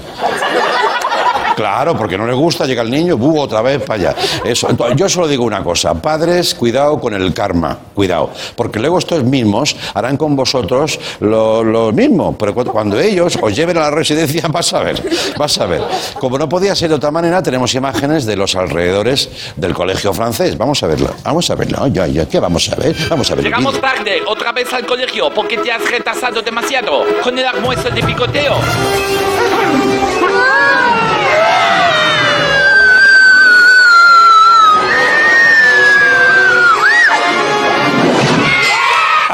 Claro, 1.59 1.97
porque 1.97 2.17
no 2.17 2.27
le 2.27 2.33
gusta, 2.35 2.65
llega 2.67 2.83
el 2.83 2.91
niño, 2.91 3.17
buh, 3.17 3.41
otra 3.41 3.61
vez 3.62 3.83
para 3.83 3.95
allá. 4.11 4.17
Eso. 4.45 4.71
Entonces, 4.71 4.97
yo 4.97 5.09
solo 5.09 5.27
digo 5.27 5.45
una 5.45 5.62
cosa, 5.65 5.93
padres, 5.95 6.55
cuidado 6.55 6.99
con 7.00 7.12
el 7.15 7.35
karma, 7.35 7.77
cuidado, 7.95 8.31
porque 8.57 8.79
luego 8.79 8.99
estos 8.99 9.25
mismos 9.25 9.77
harán 9.95 10.17
con 10.17 10.37
vosotros 10.37 10.99
lo, 11.21 11.65
lo 11.65 11.91
mismo, 11.93 12.37
pero 12.38 12.55
cu- 12.55 12.65
cuando 12.65 12.99
ellos 13.00 13.37
os 13.43 13.55
lleven 13.57 13.77
a 13.79 13.81
la 13.81 13.91
residencia 13.91 14.43
vas 14.49 14.73
a 14.73 14.81
ver, 14.81 15.03
vas 15.37 15.59
a 15.59 15.67
ver. 15.67 15.83
Como 16.21 16.38
no 16.38 16.49
podía 16.49 16.75
ser 16.75 16.91
de 16.91 16.95
otra 16.95 17.11
manera, 17.11 17.43
tenemos 17.43 17.75
imágenes 17.75 18.25
de 18.25 18.37
los 18.37 18.55
alrededores 18.55 19.29
del 19.57 19.75
colegio 19.75 20.12
francés. 20.15 20.57
Vamos 20.57 20.83
a 20.83 20.87
verlo, 20.87 21.11
vamos 21.25 21.50
a 21.50 21.55
verlo, 21.57 21.87
ya, 21.88 22.07
ya, 22.07 22.27
¿qué 22.29 22.38
vamos 22.38 22.69
a 22.71 22.77
ver? 22.77 22.95
Vamos 23.11 23.31
a 23.31 23.35
ver. 23.35 23.45
Llegamos 23.45 23.81
tarde, 23.81 24.23
otra 24.27 24.53
vez 24.53 24.73
al 24.73 24.87
colegio, 24.87 25.31
porque 25.35 25.59
te 25.59 25.73
has 25.73 25.91
retrasado 25.91 26.41
demasiado 26.43 27.03
con 27.25 27.37
el 27.38 27.45
almuerzo 27.47 27.91
de 27.91 28.03
picoteo. 28.03 28.55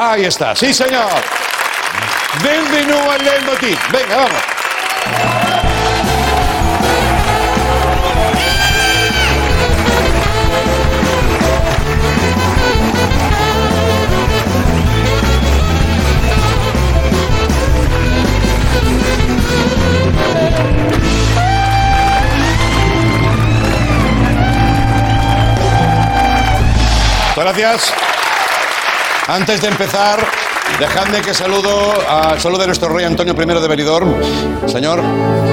Ahí 0.07 0.23
está, 0.25 0.55
sí 0.55 0.71
señor. 0.71 1.09
Bienvenido 2.43 3.11
al 3.11 3.25
leitmotiv. 3.25 3.77
Venga, 3.91 4.17
vamos. 4.17 4.41
Gracias. 27.35 28.04
Antes 29.27 29.59
de 29.59 29.69
empezar, 29.69 30.19
dejadme 30.79 31.21
que 31.21 31.33
saludo 31.33 31.93
a, 32.07 32.39
salude 32.39 32.63
a 32.63 32.67
nuestro 32.67 32.89
rey 32.89 33.05
Antonio 33.05 33.33
I 33.33 33.61
de 33.61 33.67
Benidorm. 33.67 34.13
Señor, 34.67 35.01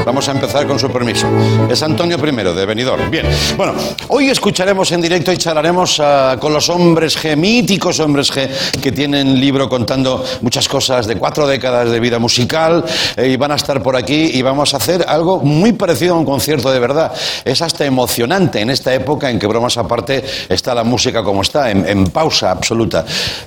vamos 0.04 0.28
a 0.28 0.32
empezar 0.32 0.66
con 0.66 0.78
su 0.78 0.90
permiso. 0.90 1.28
Es 1.70 1.82
Antonio 1.82 2.18
I 2.18 2.54
de 2.54 2.66
Benidorm. 2.66 3.10
Bien, 3.10 3.26
bueno, 3.56 3.74
hoy 4.08 4.30
escucharemos 4.30 4.90
en 4.92 5.00
directo 5.00 5.32
y 5.32 5.36
charlaremos 5.36 6.00
ah, 6.00 6.36
con 6.40 6.52
los 6.52 6.68
hombres 6.68 7.16
G, 7.22 7.36
míticos 7.36 8.00
hombres 8.00 8.32
G, 8.32 8.48
que 8.80 8.92
tienen 8.92 9.38
libro 9.38 9.68
contando 9.68 10.24
muchas 10.40 10.68
cosas 10.68 11.06
de 11.06 11.16
cuatro 11.16 11.46
décadas 11.46 11.90
de 11.90 12.00
vida 12.00 12.18
musical 12.18 12.84
eh, 13.16 13.28
y 13.28 13.36
van 13.36 13.52
a 13.52 13.56
estar 13.56 13.82
por 13.82 13.96
aquí 13.96 14.30
y 14.34 14.42
vamos 14.42 14.74
a 14.74 14.78
hacer 14.78 15.04
algo 15.06 15.40
muy 15.40 15.72
parecido 15.72 16.14
a 16.14 16.18
un 16.18 16.24
concierto 16.24 16.72
de 16.72 16.80
verdad. 16.80 17.12
Es 17.44 17.62
hasta 17.62 17.84
emocionante 17.84 18.60
en 18.60 18.70
esta 18.70 18.92
época 18.92 19.30
en 19.30 19.38
que, 19.38 19.46
bromas 19.46 19.76
aparte, 19.76 20.24
está 20.48 20.74
la 20.74 20.84
música 20.84 21.22
como 21.22 21.42
está, 21.42 21.70
en, 21.70 21.86
en 21.86 22.08
pausa 22.08 22.50
absoluta. 22.50 23.04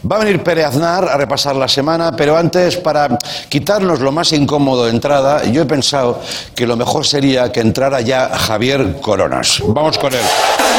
Va 0.10 0.18
a 0.18 0.20
venir 0.20 0.42
Pere 0.42 0.64
Aznar 0.64 1.10
a 1.10 1.18
repasar 1.18 1.55
la 1.58 1.68
semana, 1.68 2.16
pero 2.16 2.38
antes, 2.38 2.78
para 2.78 3.18
quitarnos 3.50 4.00
lo 4.00 4.12
más 4.12 4.32
incómodo 4.34 4.86
de 4.86 4.92
entrada, 4.92 5.44
yo 5.46 5.62
he 5.62 5.66
pensado 5.66 6.22
que 6.54 6.68
lo 6.68 6.76
mejor 6.76 7.06
sería 7.06 7.52
que 7.52 7.62
entrara 7.62 8.02
ya 8.02 8.30
Javier 8.30 9.00
Coronas. 9.02 9.62
Vamos 9.68 9.98
con 9.98 10.14
él. 10.14 10.75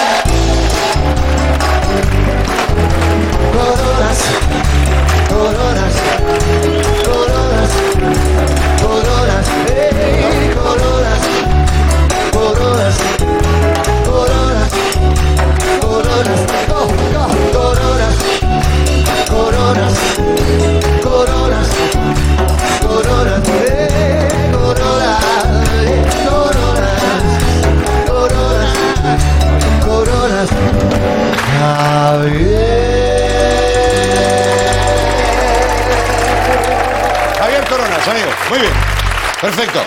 Perfecto. 39.46 39.78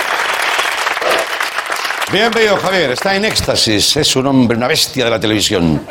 Bienvenido, 2.14 2.56
Javier. 2.56 2.92
Está 2.92 3.14
en 3.14 3.26
éxtasis. 3.26 3.98
Es 3.98 4.16
un 4.16 4.26
hombre, 4.28 4.56
una 4.56 4.68
bestia 4.70 5.04
de 5.04 5.12
la 5.12 5.20
televisión. 5.20 5.86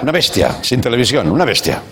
Una 0.00 0.10
bestia, 0.10 0.56
sin 0.62 0.80
televisión, 0.80 1.30
una 1.30 1.44
bestia. 1.44 1.82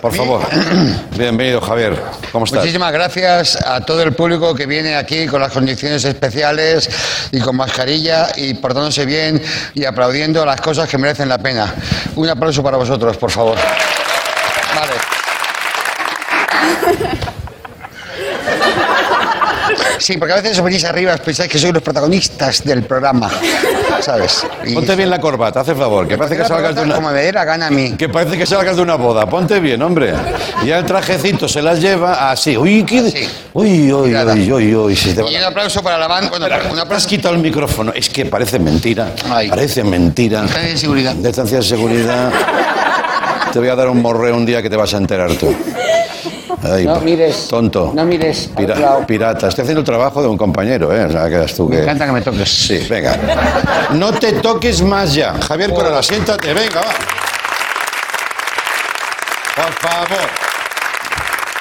Por 0.00 0.14
favor. 0.14 0.48
Bienvenido, 1.14 1.60
Javier. 1.60 2.02
¿Cómo 2.32 2.46
estás? 2.46 2.60
Muchísimas 2.60 2.90
gracias 2.90 3.56
a 3.56 3.82
todo 3.82 4.02
el 4.02 4.14
público 4.14 4.54
que 4.54 4.64
viene 4.64 4.96
aquí 4.96 5.26
con 5.26 5.42
las 5.42 5.52
condiciones 5.52 6.06
especiales 6.06 6.88
y 7.32 7.38
con 7.38 7.54
mascarilla 7.54 8.28
y 8.34 8.54
portándose 8.54 9.04
bien 9.04 9.42
y 9.74 9.84
aplaudiendo 9.84 10.42
las 10.46 10.58
cosas 10.62 10.88
que 10.88 10.96
merecen 10.96 11.28
la 11.28 11.36
pena. 11.36 11.74
Un 12.16 12.30
aplauso 12.30 12.62
para 12.62 12.78
vosotros, 12.78 13.14
por 13.18 13.30
favor. 13.30 13.58
Vale. 14.74 14.94
Sí, 20.08 20.16
porque 20.16 20.32
a 20.32 20.36
veces 20.36 20.56
os 20.58 20.64
venís 20.64 20.86
arriba 20.86 21.14
y 21.14 21.18
pensáis 21.18 21.50
que 21.52 21.58
sois 21.58 21.70
los 21.74 21.82
protagonistas 21.82 22.64
del 22.64 22.82
programa, 22.84 23.30
¿sabes? 24.00 24.46
Y 24.64 24.72
Ponte 24.72 24.96
bien 24.96 25.10
la 25.10 25.20
corbata, 25.20 25.60
haz 25.60 25.68
el 25.68 25.76
favor, 25.76 26.08
que 26.08 26.16
parece 26.16 26.34
que 26.38 26.46
salgas 26.46 26.74
de 26.74 26.80
como 26.80 26.96
una... 26.96 27.10
me 27.10 27.20
dé 27.20 27.30
la 27.30 27.44
gana 27.44 27.66
a 27.66 27.70
mí. 27.70 27.92
Que 27.92 28.08
parece 28.08 28.38
que 28.38 28.46
salgas 28.46 28.76
de 28.76 28.80
una 28.80 28.94
boda. 28.94 29.28
Ponte 29.28 29.60
bien, 29.60 29.82
hombre. 29.82 30.14
Ya 30.64 30.78
el 30.78 30.86
trajecito 30.86 31.46
se 31.46 31.60
las 31.60 31.78
lleva 31.82 32.30
así. 32.30 32.56
Uy, 32.56 32.84
qué... 32.84 33.02
Sí. 33.10 33.28
Uy, 33.52 33.92
uy, 33.92 34.14
uy, 34.16 34.50
uy, 34.50 34.74
uy. 34.74 34.96
se 34.96 35.12
te 35.12 35.20
va 35.20 35.30
Y 35.30 35.34
un 35.34 35.42
la- 35.42 35.48
aplauso 35.48 35.82
para 35.82 35.98
la 35.98 36.06
banda. 36.06 36.30
Bueno, 36.30 36.46
un 36.46 36.52
Te 36.52 36.56
has 36.56 36.78
aplauso. 36.78 37.06
quitado 37.06 37.34
el 37.34 37.42
micrófono. 37.42 37.92
Es 37.94 38.08
que 38.08 38.24
parece 38.24 38.58
mentira. 38.58 39.12
Ay. 39.30 39.50
Parece 39.50 39.84
mentira. 39.84 40.40
Distancia 40.40 40.70
de 40.70 40.78
seguridad. 40.78 41.14
Distancia 41.16 41.56
de 41.58 41.62
seguridad. 41.64 42.32
Te 43.52 43.58
voy 43.58 43.68
a 43.68 43.74
dar 43.74 43.88
un 43.88 44.00
morreo 44.00 44.36
un 44.36 44.46
día 44.46 44.62
que 44.62 44.70
te 44.70 44.76
vas 44.76 44.92
a 44.94 44.96
enterar 44.96 45.32
tú. 45.34 45.54
Ay, 46.62 46.84
No 46.86 47.00
mires. 47.00 47.46
Tonto. 47.48 47.92
No 47.94 48.04
mires 48.04 48.48
al 48.56 48.64
Pira- 48.64 48.76
lado. 48.78 49.06
pirata. 49.06 49.48
Estoy 49.48 49.62
haciendo 49.62 49.80
el 49.80 49.86
trabajo 49.86 50.20
de 50.22 50.28
un 50.28 50.36
compañero, 50.36 50.92
¿eh? 50.94 51.04
O 51.04 51.10
sea, 51.12 51.28
que 51.28 51.52
tú 51.54 51.68
Me 51.68 51.76
que... 51.76 51.82
encanta 51.82 52.06
que 52.06 52.12
me 52.12 52.20
toques. 52.20 52.48
Sí, 52.50 52.86
venga. 52.90 53.16
No 53.92 54.12
te 54.12 54.32
toques 54.34 54.82
más 54.82 55.14
ya. 55.14 55.34
Javier 55.46 55.72
Corona, 55.72 56.02
siéntate, 56.02 56.52
venga, 56.52 56.80
va. 56.80 56.92
Por 59.56 59.72
favor. 59.74 60.28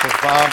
Por 0.01 0.11
favor. 0.11 0.49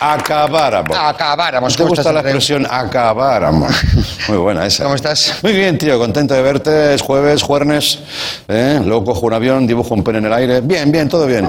Acabáramos. 0.00 0.96
Acabáramos. 0.96 1.72
¿Te 1.76 1.82
¿Cómo 1.82 1.88
gusta 1.96 2.12
la 2.12 2.20
expresión 2.20 2.66
acabáramos? 2.70 3.72
Muy 4.28 4.38
buena 4.38 4.64
esa. 4.66 4.84
¿Cómo 4.84 4.94
estás? 4.94 5.34
Muy 5.42 5.52
bien, 5.54 5.76
tío. 5.76 5.98
Contento 5.98 6.34
de 6.34 6.42
verte. 6.42 6.94
Es 6.94 7.02
jueves, 7.02 7.42
jueves. 7.42 7.98
¿eh? 8.46 8.80
Luego 8.84 9.06
cojo 9.06 9.26
un 9.26 9.32
avión, 9.34 9.66
dibujo 9.66 9.94
un 9.94 10.04
pene 10.04 10.18
en 10.18 10.26
el 10.26 10.32
aire. 10.32 10.60
Bien, 10.60 10.92
bien, 10.92 11.08
todo 11.08 11.26
bien. 11.26 11.48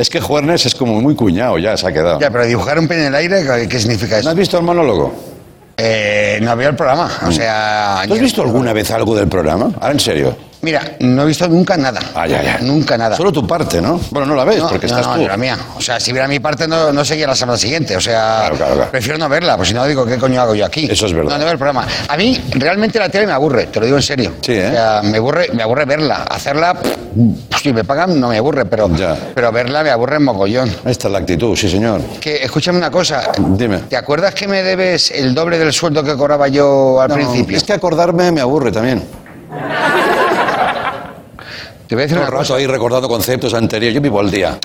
Es 0.00 0.08
que 0.10 0.20
Juernes 0.20 0.64
es 0.66 0.74
como 0.74 1.00
muy 1.00 1.14
cuñado 1.14 1.58
ya, 1.58 1.76
se 1.76 1.86
ha 1.86 1.92
quedado. 1.92 2.18
Ya, 2.20 2.30
pero 2.30 2.46
dibujar 2.46 2.78
un 2.78 2.88
pene 2.88 3.02
en 3.02 3.06
el 3.08 3.14
aire, 3.14 3.42
¿qué- 3.44 3.68
¿qué 3.68 3.78
significa 3.78 4.14
¿No 4.16 4.20
eso? 4.20 4.30
has 4.30 4.36
visto 4.36 4.56
el 4.58 4.64
monólogo? 4.64 5.12
Eh, 5.76 6.38
no 6.42 6.50
había 6.50 6.68
el 6.68 6.76
programa. 6.76 7.10
O 7.26 7.32
sea. 7.32 8.02
¿Tú 8.06 8.14
has 8.14 8.20
visto 8.20 8.42
alguna 8.42 8.72
vez 8.72 8.90
algo 8.90 9.14
del 9.16 9.28
programa? 9.28 9.70
Ahora 9.80 9.92
en 9.92 10.00
serio. 10.00 10.36
Mira, 10.62 10.96
no 11.00 11.22
he 11.22 11.26
visto 11.26 11.48
nunca 11.48 11.76
nada. 11.78 12.00
Ah, 12.14 12.26
ya, 12.26 12.42
ya. 12.42 12.58
Nunca 12.60 12.98
nada. 12.98 13.16
Solo 13.16 13.32
tu 13.32 13.46
parte, 13.46 13.80
¿no? 13.80 13.98
Bueno, 14.10 14.26
no 14.26 14.34
la 14.34 14.44
ves 14.44 14.58
No, 14.58 14.68
porque 14.68 14.86
no, 14.86 14.98
estás 14.98 15.16
no, 15.16 15.22
tú. 15.22 15.28
la 15.28 15.36
mía. 15.38 15.56
O 15.76 15.80
sea, 15.80 15.98
si 15.98 16.12
viera 16.12 16.28
mi 16.28 16.38
parte 16.38 16.68
no, 16.68 16.92
no 16.92 17.02
seguía 17.04 17.26
la 17.26 17.34
semana 17.34 17.56
siguiente. 17.56 17.96
O 17.96 18.00
sea, 18.00 18.40
Claro, 18.40 18.56
claro, 18.56 18.74
claro. 18.74 18.90
prefiero 18.90 19.18
no 19.18 19.28
verla, 19.28 19.56
pues 19.56 19.68
si 19.68 19.74
no 19.74 19.86
digo, 19.86 20.04
¿qué 20.04 20.18
coño 20.18 20.40
hago 20.40 20.54
yo 20.54 20.66
aquí? 20.66 20.86
Eso 20.90 21.06
es 21.06 21.12
verdad. 21.14 21.30
No, 21.32 21.38
no 21.38 21.44
veo 21.44 21.52
el 21.52 21.58
programa. 21.58 21.86
A 22.08 22.16
mí, 22.16 22.38
realmente 22.56 22.98
la 22.98 23.08
tele 23.08 23.26
me 23.26 23.32
aburre, 23.32 23.66
te 23.68 23.80
lo 23.80 23.86
digo 23.86 23.96
en 23.98 24.02
serio. 24.02 24.32
Sí, 24.42 24.52
¿eh? 24.52 24.68
O 24.68 24.72
sea, 24.72 25.00
me 25.02 25.16
aburre, 25.16 25.48
me 25.54 25.62
aburre 25.62 25.84
verla. 25.86 26.24
Hacerla, 26.24 26.74
pff, 26.74 27.60
si 27.62 27.72
me 27.72 27.82
pagan, 27.84 28.20
no 28.20 28.28
me 28.28 28.36
aburre, 28.36 28.66
pero, 28.66 28.94
Ya. 28.94 29.16
pero 29.34 29.50
verla 29.52 29.82
me 29.82 29.90
aburre 29.90 30.18
mogollón. 30.18 30.68
Esta 30.84 31.08
es 31.08 31.12
la 31.12 31.18
actitud, 31.20 31.56
sí, 31.56 31.70
señor. 31.70 32.02
Que, 32.20 32.44
escúchame 32.44 32.76
una 32.76 32.90
cosa. 32.90 33.30
Dime. 33.38 33.78
¿Te 33.88 33.96
acuerdas 33.96 34.34
que 34.34 34.46
me 34.46 34.62
debes 34.62 35.10
el 35.10 35.34
doble 35.34 35.58
del 35.58 35.72
sueldo 35.72 36.02
que 36.04 36.14
cobraba 36.16 36.48
yo 36.48 37.00
al 37.00 37.10
principio? 37.10 37.56
Es 37.56 37.64
que 37.64 37.72
acordarme 37.72 38.30
me 38.30 38.42
aburre 38.42 38.70
también. 38.70 39.02
Te 41.90 41.96
voy 41.96 42.02
a 42.02 42.06
decir 42.06 42.18
una 42.18 42.28
el 42.28 42.32
cosa. 42.32 42.54
ahí 42.54 42.68
recordando 42.68 43.08
conceptos 43.08 43.52
anteriores. 43.52 43.92
Yo 43.96 44.00
vivo 44.00 44.20
al 44.20 44.30
día. 44.30 44.56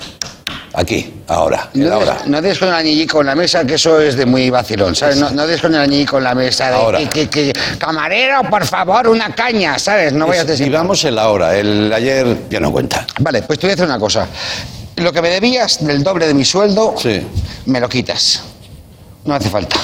Aquí, 0.74 1.12
ahora, 1.26 1.70
No 1.74 1.88
la 1.88 1.98
des, 1.98 2.26
no 2.28 2.40
des 2.40 2.56
con 2.56 2.68
el 2.68 2.74
añillico 2.74 3.20
en 3.20 3.26
la 3.26 3.34
mesa, 3.34 3.66
que 3.66 3.74
eso 3.74 4.00
es 4.00 4.14
de 4.14 4.26
muy 4.26 4.48
vacilón, 4.48 4.94
¿sabes? 4.94 5.16
No, 5.16 5.30
no 5.30 5.44
des 5.44 5.60
con 5.60 5.74
el 5.74 5.80
añillico 5.80 6.18
en 6.18 6.22
la 6.24 6.36
mesa 6.36 6.68
de 6.68 6.76
Ahora. 6.76 6.98
que, 7.00 7.08
que- 7.08 7.28
que- 7.28 7.52
camarero, 7.78 8.42
por 8.48 8.64
favor, 8.64 9.08
una 9.08 9.34
caña, 9.34 9.76
¿sabes? 9.80 10.12
No 10.12 10.28
vayas 10.28 10.44
a 10.44 10.46
Y 10.46 10.50
decir. 10.52 10.70
vamos 10.70 11.02
en 11.04 11.16
la 11.16 11.30
hora. 11.30 11.56
El 11.56 11.92
ayer 11.92 12.42
ya 12.48 12.60
no 12.60 12.70
cuenta. 12.70 13.04
Vale, 13.18 13.42
pues 13.42 13.58
te 13.58 13.66
voy 13.66 13.72
a 13.72 13.74
hacer 13.74 13.86
una 13.86 13.98
cosa. 13.98 14.28
Lo 14.94 15.12
que 15.12 15.20
me 15.20 15.30
debías 15.30 15.84
del 15.84 16.04
doble 16.04 16.28
de 16.28 16.34
mi 16.34 16.44
sueldo, 16.44 16.94
Sí. 16.96 17.22
me 17.64 17.80
lo 17.80 17.88
quitas. 17.88 18.40
No 19.24 19.34
hace 19.34 19.50
falta. 19.50 19.76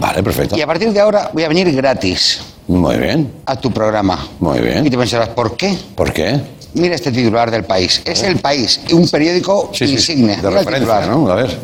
Vale, 0.00 0.20
perfecto. 0.24 0.56
Y 0.56 0.62
a 0.62 0.66
partir 0.66 0.92
de 0.92 0.98
ahora 0.98 1.30
voy 1.32 1.44
a 1.44 1.48
venir 1.48 1.70
gratis 1.76 2.40
Muy 2.66 2.96
bien. 2.96 3.34
a 3.46 3.54
tu 3.54 3.70
programa. 3.70 4.26
Muy 4.40 4.58
bien. 4.58 4.84
Y 4.84 4.90
te 4.90 4.98
pensarás, 4.98 5.28
¿por 5.28 5.56
qué? 5.56 5.76
¿Por 5.94 6.12
qué? 6.12 6.40
Mira 6.74 6.94
este 6.94 7.10
titular 7.10 7.50
del 7.50 7.64
país. 7.64 8.02
Es 8.04 8.22
el 8.22 8.38
país, 8.38 8.80
un 8.92 9.08
periódico 9.08 9.70
Sí, 9.72 9.86
sí, 9.86 9.92
insigne. 9.94 10.36
De 10.36 10.48
Mira 10.48 10.50
referencia. 10.50 11.06
¿no? 11.06 11.28
A 11.30 11.34
ver. 11.34 11.58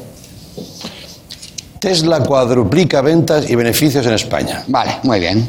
Tesla 1.81 2.21
cuadruplica 2.21 3.03
ventas 3.03 3.49
y 3.51 3.55
beneficios 3.55 4.07
en 4.07 4.15
España. 4.15 4.65
Vale, 4.69 4.97
muy 5.03 5.21
bien. 5.21 5.47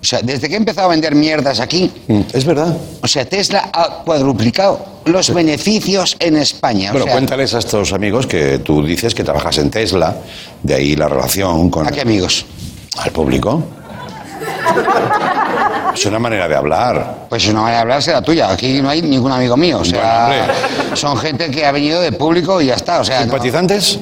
O 0.00 0.04
sea, 0.04 0.20
desde 0.22 0.48
que 0.48 0.54
he 0.54 0.56
empezado 0.56 0.86
a 0.86 0.90
vender 0.90 1.14
mierdas 1.14 1.60
aquí, 1.60 1.90
Mm, 2.06 2.20
Es 2.32 2.44
verdad. 2.44 2.74
O 3.02 3.08
sea, 3.08 3.28
Tesla 3.28 3.68
ha 3.72 4.04
cuadruplicado 4.04 4.80
los 5.04 5.34
beneficios 5.34 6.16
en 6.20 6.36
España. 6.36 6.90
O 6.90 6.92
Bueno, 6.92 7.04
sea, 7.06 7.14
cuéntales 7.14 7.52
a 7.54 7.58
estos 7.58 7.92
amigos 7.92 8.26
que 8.26 8.60
tú 8.60 8.82
dices 8.84 9.14
que 9.14 9.24
trabajas 9.24 9.58
en 9.58 9.70
Tesla, 9.70 10.16
de 10.62 10.74
ahí 10.74 10.96
la 10.96 11.08
relación 11.08 11.68
con 11.68 11.86
¿A 11.86 11.90
qué 11.90 12.00
amigos? 12.00 12.46
al 12.96 13.10
público. 13.10 13.62
Es 15.94 16.06
una 16.06 16.18
manera 16.18 16.46
de 16.46 16.54
hablar. 16.54 17.26
Pues 17.28 17.46
una 17.48 17.60
manera 17.62 17.78
de 17.78 17.82
hablar 17.82 18.02
será 18.02 18.22
tuya. 18.22 18.50
Aquí 18.50 18.80
no 18.80 18.88
hay 18.88 19.02
ningún 19.02 19.32
amigo 19.32 19.56
mío. 19.56 19.78
O 19.80 19.84
sea, 19.84 20.26
Bueno, 20.28 20.96
son 20.96 21.16
gente 21.18 21.50
que 21.50 21.66
ha 21.66 21.72
venido 21.72 22.00
de 22.00 22.12
público 22.12 22.60
y 22.60 22.66
ya 22.66 22.74
está. 22.74 23.00
O 23.00 23.04
sea, 23.04 23.18
no- 23.20 23.24
¿Simpatizantes? 23.24 23.98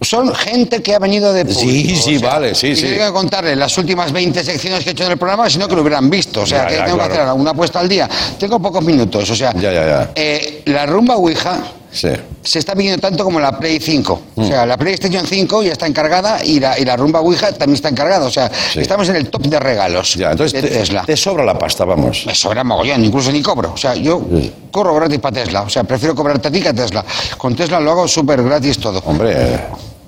son 0.00 0.34
gente 0.34 0.82
que 0.82 0.96
ha 0.96 0.98
venido 0.98 1.32
de 1.32 1.44
público. 1.44 1.60
Sí, 1.60 1.94
sí, 1.96 2.16
o 2.16 2.18
sea, 2.18 2.30
vale, 2.30 2.56
sí, 2.56 2.68
y 2.68 2.76
sí. 2.76 2.82
no 2.86 2.90
tengo 2.90 3.06
que 3.06 3.12
contarles 3.12 3.56
las 3.56 3.78
últimas 3.78 4.10
20 4.10 4.42
secciones 4.42 4.82
que 4.82 4.90
he 4.90 4.92
hecho 4.94 5.04
en 5.04 5.12
el 5.12 5.16
programa, 5.18 5.48
sino 5.48 5.68
que 5.68 5.76
lo 5.76 5.82
hubieran 5.82 6.10
visto. 6.10 6.40
O 6.42 6.46
sea, 6.46 6.62
Ya, 6.62 6.66
que 6.66 6.76
ya, 6.78 6.84
tengo 6.86 6.96
claro. 6.98 7.14
que 7.14 7.20
hacer 7.20 7.32
una 7.40 7.50
apuesta 7.52 7.78
al 7.78 7.88
día. 7.88 8.08
Tengo 8.36 8.58
pocos 8.58 8.82
minutos. 8.84 9.30
O 9.30 9.36
sea, 9.36 9.52
Ya, 9.54 9.72
ya, 9.72 9.86
ya. 9.86 10.10
eh, 10.16 10.62
la 10.66 10.86
rumba 10.86 11.14
Ouija 11.14 11.56
Sí. 11.92 12.08
se 12.42 12.58
está 12.58 12.72
viendo 12.74 12.98
tanto 12.98 13.22
como 13.22 13.38
la 13.38 13.58
Play 13.58 13.78
5. 13.78 14.22
Mm. 14.36 14.40
O 14.40 14.44
sea, 14.46 14.64
la 14.64 14.78
PlayStation 14.78 15.26
5 15.26 15.62
ya 15.62 15.72
está 15.72 15.86
encargada 15.86 16.42
y 16.42 16.58
la, 16.58 16.78
y 16.78 16.84
la 16.86 16.96
rumba 16.96 17.20
Ouija 17.20 17.52
también 17.52 17.74
está 17.74 17.90
encargada. 17.90 18.24
O 18.26 18.30
sea, 18.30 18.50
Sí. 18.72 18.80
estamos 18.80 19.08
en 19.10 19.16
el 19.16 19.28
top 19.28 19.42
de 19.42 19.60
regalos 19.60 20.14
Ya, 20.14 20.30
entonces 20.30 20.60
de 20.62 20.68
te, 20.68 20.74
Tesla. 20.78 21.04
te 21.04 21.16
sobra 21.16 21.44
la 21.44 21.58
pasta, 21.58 21.84
vamos. 21.84 22.24
Me 22.26 22.34
sobra 22.34 22.64
mogollón, 22.64 23.04
incluso 23.04 23.30
ni 23.30 23.42
cobro. 23.42 23.72
O 23.74 23.76
sea, 23.76 23.94
yo 23.94 24.22
corro 24.70 24.94
gratis 24.94 25.18
para 25.18 25.42
Tesla. 25.42 25.62
O 25.62 25.68
sea, 25.68 25.84
prefiero 25.84 26.14
cobrarte 26.14 26.48
a 26.48 26.50
ti 26.50 26.62
que 26.62 26.68
a 26.70 26.74
Tesla. 26.74 27.04
Con 27.36 27.54
Tesla 27.54 27.78
lo 27.78 27.90
hago 27.90 28.08
súper 28.08 28.42
gratis 28.42 28.78
todo. 28.78 29.02
Hombre, 29.04 29.32
eh, 29.36 29.60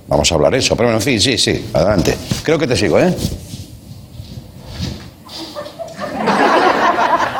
vamos 0.08 0.32
a 0.32 0.34
hablar 0.36 0.54
eso. 0.54 0.74
Pero 0.76 0.88
bueno, 0.88 0.98
en 0.98 1.02
fin, 1.02 1.20
sí, 1.20 1.36
sí, 1.36 1.66
adelante. 1.74 2.16
Creo 2.42 2.58
que 2.58 2.66
te 2.66 2.76
sigo, 2.76 2.98
¿eh? 2.98 3.14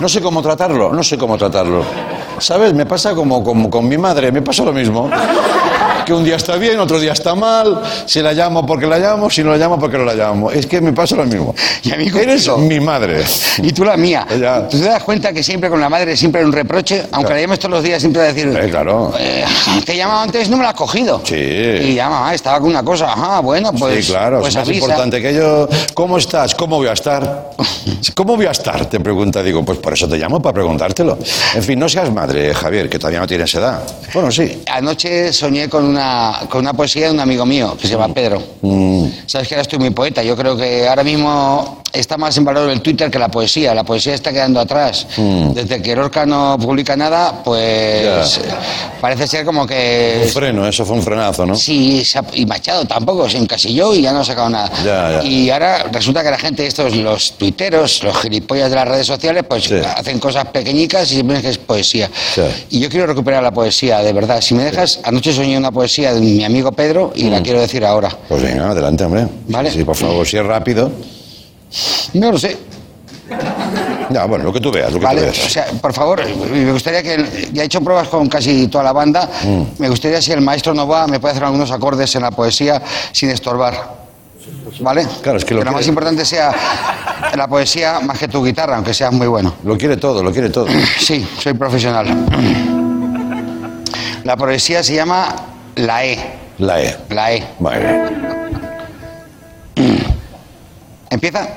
No 0.00 0.09
sé 0.09 0.20
cómo 0.20 0.42
tratarlo, 0.42 0.92
no 0.92 1.02
sé 1.02 1.16
cómo 1.16 1.38
tratarlo. 1.38 1.83
¿Sabes? 2.44 2.74
Me 2.74 2.85
pasa 2.85 3.14
como, 3.14 3.42
con 3.42 3.88
mi 3.88 3.96
madre, 3.96 4.30
me 4.30 4.42
pasa 4.42 4.62
lo 4.64 4.72
mismo. 4.74 5.09
Que 6.05 6.12
un 6.12 6.25
día 6.25 6.37
está 6.37 6.57
bien, 6.57 6.79
otro 6.79 7.01
día 7.01 7.12
está 7.12 7.35
mal. 7.35 7.81
Si 8.07 8.21
la 8.21 8.33
llamo 8.33 8.67
porque 8.67 8.87
la 8.87 8.99
llamo, 8.99 9.31
si 9.31 9.43
no 9.43 9.51
la 9.53 9.57
llamo 9.57 9.79
porque 9.79 9.97
no 9.99 10.05
la 10.05 10.14
llamo. 10.14 10.51
Es 10.51 10.67
que 10.67 10.81
me 10.81 10.93
pasa 10.93 11.17
lo 11.17 11.25
mismo. 11.25 11.55
Y 11.83 11.93
a 11.93 11.97
mí 11.97 12.09
Eres 12.14 12.49
mi 12.59 12.81
madre. 12.81 13.25
Y 13.59 13.73
tú 13.73 13.85
la 13.85 13.97
mía. 13.97 14.27
Ya. 14.40 14.69
¿Tú 14.69 14.79
te 14.79 14.85
das 14.85 15.03
cuenta 15.03 15.33
que 15.33 15.43
siempre 15.43 15.69
con 15.71 15.81
la 15.81 15.88
madre 15.88 16.17
siempre 16.17 16.40
hay 16.40 16.47
un 16.47 16.53
reproche? 16.53 17.05
Aunque 17.12 17.33
la 17.35 17.40
llames 17.40 17.59
todos 17.59 17.73
los 17.73 17.83
días, 17.83 18.01
siempre 18.01 18.23
va 18.23 18.29
a 18.29 18.33
decir... 18.33 18.49
Eh, 18.57 18.71
claro. 18.71 19.12
"Eh, 19.19 19.45
te 19.85 19.93
he 19.93 19.97
llamado 19.97 20.21
antes, 20.21 20.49
no 20.49 20.57
me 20.57 20.62
la 20.62 20.71
has 20.71 20.75
cogido. 20.75 21.21
Sí. 21.25 21.35
Y 21.35 21.95
ya, 21.95 22.09
mamá, 22.09 22.35
estaba 22.35 22.61
con 22.61 22.69
una 22.71 22.83
cosa. 22.83 23.12
Ajá, 23.12 23.40
bueno, 23.40 23.73
pues... 23.73 24.05
sí, 24.07 24.12
claro, 24.12 24.40
pues 24.40 24.51
es 24.51 24.57
más 24.57 24.69
avisa. 24.69 24.85
importante 24.85 25.21
que 25.23 25.35
yo. 25.35 25.69
¿Cómo 25.95 26.19
estás? 26.19 26.55
¿Cómo 26.55 26.77
voy 26.77 26.88
a 26.88 26.93
estar? 26.93 27.51
¿Cómo 28.14 28.37
voy 28.37 28.47
a 28.47 28.51
estar? 28.53 28.87
Te 28.87 29.01
pregunta, 29.01 29.43
digo, 29.43 29.64
pues 29.64 29.79
por 29.79 29.93
eso 29.93 30.09
te 30.09 30.17
llamo, 30.17 30.40
para 30.40 30.55
preguntártelo. 30.55 31.19
En 31.55 31.62
fin, 31.62 31.79
no 31.79 31.88
seas 31.88 32.11
madre, 32.12 32.55
Javier, 32.55 32.88
que 32.88 32.99
todavía 32.99 33.21
no 33.21 33.27
tienes 33.27 33.55
edad. 33.55 33.83
Bueno, 34.12 34.31
sí. 34.31 34.62
Anoche 34.71 35.33
soñé 35.33 35.69
con 35.69 35.93
una, 35.94 36.40
con 36.48 36.61
una 36.61 36.72
poesía 36.72 37.07
de 37.07 37.12
un 37.12 37.20
amigo 37.20 37.46
mío 37.46 37.76
que 37.80 37.87
se 37.87 37.94
llama 37.94 38.12
Pedro. 38.12 38.42
Mm. 38.62 39.07
Sabes 39.26 39.48
que 39.48 39.54
ahora 39.54 39.62
estoy 39.62 39.78
muy 39.78 39.90
poeta. 39.90 40.22
Yo 40.22 40.37
creo 40.37 40.57
que 40.57 40.88
ahora 40.88 41.04
mismo 41.04 41.84
está 41.94 42.16
más 42.18 42.37
en 42.37 42.44
valor 42.44 42.68
el 42.70 42.80
Twitter 42.80 43.11
que 43.11 43.18
la 43.18 43.28
poesía. 43.28 43.74
La 43.74 43.85
poesía 43.85 44.14
está 44.14 44.33
quedando 44.33 44.61
atrás. 44.61 45.07
Desde 45.16 45.80
que 45.80 45.94
Lorca 45.96 46.26
no 46.26 46.59
publica 46.61 46.96
nada, 46.96 47.42
pues. 47.44 48.37
Ya. 48.37 48.59
parece 49.00 49.26
ser 49.26 49.44
como 49.44 49.62
Un 49.62 49.68
que. 49.68 50.28
freno, 50.33 50.66
eso 50.66 50.85
fue 50.85 50.96
un 50.96 51.02
frenazo, 51.02 51.46
¿no? 51.46 51.54
Sí, 51.54 52.02
y 52.35 52.46
Machado 52.46 52.85
tampoco, 52.85 53.28
se 53.28 53.38
encasilló 53.38 53.94
y 53.94 54.02
ya 54.02 54.12
no 54.12 54.20
ha 54.20 54.24
sacado 54.24 54.50
nada. 54.50 54.70
Ya, 54.85 55.20
ya. 55.22 55.24
Y 55.24 55.50
ahora 55.50 55.85
resulta 55.92 56.22
que 56.22 56.30
la 56.30 56.38
gente, 56.38 56.66
estos, 56.66 56.94
los 56.96 57.33
tuiteros, 57.38 58.02
los 58.02 58.16
gilipollas 58.18 58.70
de 58.70 58.76
las 58.76 58.88
redes 58.88 59.07
sociales, 59.07 59.44
pues 59.48 59.64
Sí. 59.64 59.74
hacen 59.76 60.18
cosas 60.18 60.46
pequeñicas 60.46 61.11
y 61.12 61.14
siempre 61.14 61.37
es 61.37 61.42
que 61.42 61.48
es 61.50 61.59
poesía. 61.59 62.11
Sí. 62.35 62.42
Y 62.70 62.80
yo 62.80 62.88
quiero 62.88 63.07
recuperar 63.07 63.42
la 63.42 63.52
poesía, 63.52 64.00
de 64.00 64.12
verdad. 64.12 64.40
Si 64.40 64.54
me 64.54 64.64
dejas, 64.64 65.00
anoche 65.04 65.33
soñé 65.33 65.57
una 65.57 65.70
poesía 65.72 66.12
de 66.12 66.20
mi 66.20 66.44
amigo 66.44 66.72
Pedro 66.72 67.12
y 67.14 67.24
la 67.30 67.40
quiero 67.42 67.61
decir 67.61 67.85
ahora. 67.85 68.09
Pues 68.28 68.42
venga, 68.42 68.70
adelante, 68.70 69.04
hombre. 69.04 69.26
Vale. 69.48 69.70
Sí, 69.70 69.85
por 69.85 69.96
favor, 69.96 70.26
si 70.26 70.37
es 70.37 70.44
rápido. 70.44 70.90
No 72.14 72.32
lo 72.32 72.38
sé. 72.38 72.56
Ya, 74.10 74.26
bueno, 74.26 74.44
lo 74.44 74.52
que 74.52 74.60
tú 74.60 74.70
veas, 74.70 74.92
lo 74.92 74.98
que 74.98 75.04
Vale, 75.06 75.22
tú 75.22 75.28
o 75.28 75.32
veas. 75.32 75.52
sea, 75.52 75.66
por 75.80 75.92
favor, 75.92 76.22
me 76.50 76.72
gustaría 76.72 77.02
que. 77.02 77.48
Ya 77.52 77.62
he 77.62 77.66
hecho 77.66 77.80
pruebas 77.80 78.08
con 78.08 78.28
casi 78.28 78.68
toda 78.68 78.84
la 78.84 78.92
banda. 78.92 79.28
Mm. 79.44 79.62
Me 79.80 79.88
gustaría 79.88 80.20
si 80.20 80.32
el 80.32 80.40
maestro 80.42 80.74
no 80.74 80.87
va, 80.87 81.06
me 81.06 81.18
puede 81.20 81.32
hacer 81.32 81.44
algunos 81.44 81.70
acordes 81.70 82.14
en 82.14 82.22
la 82.22 82.30
poesía 82.30 82.82
sin 83.12 83.30
estorbar. 83.30 84.04
¿Vale? 84.80 85.06
Claro, 85.22 85.38
es 85.38 85.44
que 85.44 85.54
lo 85.54 85.60
lo 85.60 85.64
quiere- 85.64 85.76
más 85.76 85.87
importante 85.88 86.24
sea 86.24 86.52
la 87.34 87.48
poesía 87.48 88.00
más 88.00 88.18
que 88.18 88.28
tu 88.28 88.44
guitarra, 88.44 88.76
aunque 88.76 88.92
seas 88.92 89.12
muy 89.12 89.26
bueno. 89.26 89.54
Lo 89.64 89.78
quiere 89.78 89.96
todo, 89.96 90.22
lo 90.22 90.32
quiere 90.32 90.50
todo. 90.50 90.66
Sí, 91.00 91.26
soy 91.40 91.54
profesional. 91.54 92.06
La 94.24 94.37
poesía 94.37 94.82
se 94.82 94.94
llama 94.94 95.34
La 95.76 96.04
E. 96.04 96.18
La 96.58 96.80
E. 96.82 96.96
La 97.10 97.32
E. 97.32 97.44
Bien. 97.58 98.44
¿Empieza? 101.10 101.48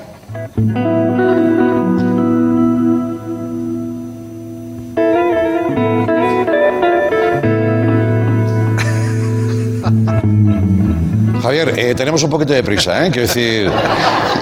Javier, 11.42 11.72
eh, 11.78 11.94
tenemos 11.94 12.22
un 12.22 12.28
poquito 12.28 12.52
de 12.52 12.62
prisa, 12.62 13.06
¿eh? 13.06 13.10
Quiero 13.10 13.26
decir. 13.26 13.70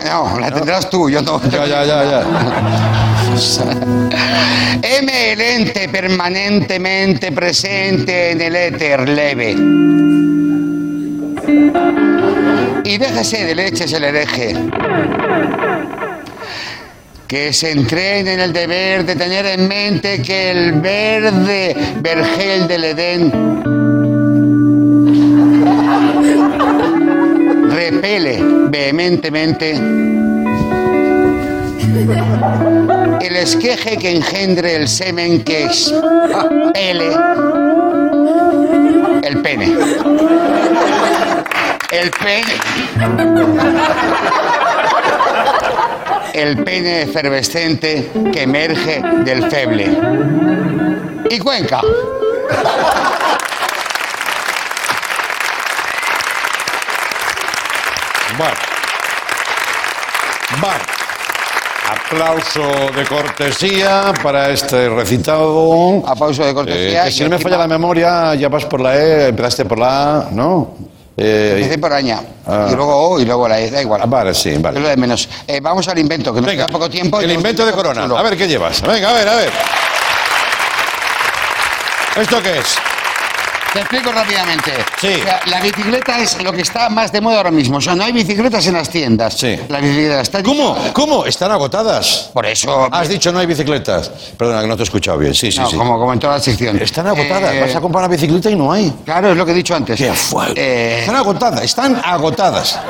No, 0.06 0.38
la 0.38 0.52
tendrás 0.52 0.88
tú, 0.88 1.10
yo 1.10 1.20
no. 1.20 1.42
Ya, 1.50 1.66
ya, 1.66 1.84
ya, 1.84 2.04
ya. 2.04 2.22
M, 4.82 5.32
el 5.32 5.40
ente 5.40 5.88
permanentemente 5.88 7.32
presente 7.32 8.30
en 8.30 8.40
el 8.40 8.54
éter 8.54 9.08
leve. 9.08 9.56
Y 12.86 12.98
déjese 12.98 13.44
de 13.44 13.54
leches 13.56 13.92
el 13.92 14.04
hereje. 14.04 14.54
que 17.26 17.52
se 17.52 17.72
entrene 17.72 18.34
en 18.34 18.40
el 18.40 18.52
deber 18.52 19.04
de 19.04 19.16
tener 19.16 19.44
en 19.44 19.66
mente 19.66 20.22
que 20.22 20.52
el 20.52 20.80
verde 20.80 21.76
vergel 21.96 22.68
del 22.68 22.84
Edén 22.84 23.32
repele 27.70 28.38
vehementemente 28.68 29.72
el 33.20 33.36
esqueje 33.36 33.96
que 33.96 34.12
engendre 34.12 34.76
el 34.76 34.86
semen 34.86 35.42
que 35.42 35.64
expele 35.64 37.10
el 39.24 39.42
pene. 39.42 39.74
El 41.90 42.10
pene. 42.10 42.54
El 46.34 46.64
pene 46.64 47.02
efervescente 47.02 48.10
que 48.32 48.42
emerge 48.42 49.02
del 49.24 49.48
feble. 49.50 49.98
Y 51.30 51.38
Cuenca. 51.38 51.80
Bueno. 58.38 58.54
Bueno. 60.60 60.84
Aplauso 61.88 62.62
de 62.94 63.04
cortesía 63.06 64.12
para 64.22 64.50
este 64.50 64.88
recitado. 64.88 66.02
Aplauso 66.06 66.44
de 66.44 66.52
cortesía 66.52 67.02
Eh, 67.02 67.04
que 67.06 67.12
si 67.12 67.22
no 67.24 67.30
me 67.30 67.38
falla 67.38 67.56
la 67.58 67.68
memoria, 67.68 68.34
ya 68.34 68.48
vas 68.48 68.64
por 68.64 68.80
la 68.80 68.96
E, 68.96 69.28
empezaste 69.28 69.64
por 69.64 69.78
la 69.78 70.18
A, 70.18 70.28
¿no? 70.32 70.74
Eh, 71.18 71.54
Empecé 71.56 71.78
por 71.78 71.92
aña. 71.92 72.20
Ah. 72.46 72.68
Y 72.70 72.74
luego 72.74 72.94
O 72.94 73.18
y 73.20 73.24
luego 73.24 73.48
la 73.48 73.58
E. 73.58 73.70
Da 73.70 73.80
igual. 73.80 74.00
ah, 74.02 74.06
vale, 74.06 74.34
sí, 74.34 74.50
Es 74.50 74.60
vale. 74.62 74.80
lo 74.80 74.88
de 74.88 74.96
menos. 74.96 75.28
Eh, 75.46 75.60
vamos 75.60 75.88
al 75.88 75.98
invento, 75.98 76.32
que 76.34 76.40
nos 76.40 76.46
Venga, 76.50 76.66
queda 76.66 76.72
poco 76.72 76.90
tiempo. 76.90 77.20
el 77.20 77.30
invento 77.32 77.64
de 77.64 77.72
Corona. 77.72 78.04
A 78.04 78.22
ver 78.22 78.36
qué 78.36 78.46
llevas. 78.46 78.82
Venga, 78.82 79.10
a 79.10 79.12
ver, 79.14 79.28
a 79.28 79.34
ver. 79.36 79.50
¿Esto 82.20 82.42
qué 82.42 82.58
es? 82.58 82.76
Te 83.76 83.82
explico 83.82 84.10
rápidamente. 84.10 84.72
Sí. 84.98 85.08
O 85.20 85.22
sea, 85.22 85.40
la 85.50 85.60
bicicleta 85.60 86.18
es 86.18 86.42
lo 86.42 86.50
que 86.50 86.62
está 86.62 86.88
más 86.88 87.12
de 87.12 87.20
moda 87.20 87.36
ahora 87.36 87.50
mismo. 87.50 87.76
O 87.76 87.80
sea, 87.82 87.94
no 87.94 88.04
hay 88.04 88.12
bicicletas 88.12 88.66
en 88.68 88.72
las 88.72 88.88
tiendas. 88.88 89.34
Sí. 89.34 89.54
La 89.68 89.80
bicicleta 89.80 90.22
está... 90.22 90.42
¿Cómo? 90.42 90.74
¿Cómo? 90.94 91.26
Están 91.26 91.50
agotadas. 91.50 92.30
Por 92.32 92.46
eso... 92.46 92.88
Has 92.90 93.06
dicho 93.10 93.30
no 93.32 93.38
hay 93.38 93.44
bicicletas. 93.44 94.10
Perdona, 94.38 94.62
que 94.62 94.66
no 94.66 94.76
te 94.76 94.82
he 94.82 94.84
escuchado 94.84 95.18
bien. 95.18 95.34
Sí, 95.34 95.52
sí, 95.52 95.60
no, 95.60 95.68
sí. 95.68 95.76
como, 95.76 95.98
como 95.98 96.10
en 96.14 96.18
toda 96.18 96.32
la 96.36 96.40
sección. 96.40 96.80
Están 96.80 97.06
agotadas. 97.08 97.52
Eh, 97.54 97.60
Vas 97.60 97.76
a 97.76 97.80
comprar 97.82 98.04
una 98.04 98.14
bicicleta 98.14 98.50
y 98.50 98.56
no 98.56 98.72
hay. 98.72 98.90
Claro, 99.04 99.32
es 99.32 99.36
lo 99.36 99.44
que 99.44 99.52
he 99.52 99.54
dicho 99.54 99.76
antes. 99.76 99.98
¡Qué 99.98 100.10
fuerte! 100.10 100.54
Eh, 100.58 101.00
Están 101.00 101.16
agotadas, 101.16 101.62
están 101.62 102.00
agotadas. 102.02 102.80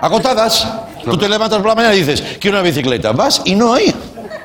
Agotadas. 0.00 0.66
Tú 1.04 1.16
te 1.16 1.28
levantas 1.28 1.58
por 1.60 1.68
la 1.68 1.74
mañana 1.76 1.94
y 1.94 2.00
dices, 2.02 2.20
quiero 2.40 2.56
una 2.56 2.64
bicicleta. 2.64 3.12
Vas 3.12 3.42
y 3.44 3.54
no 3.54 3.74
hay. 3.74 3.94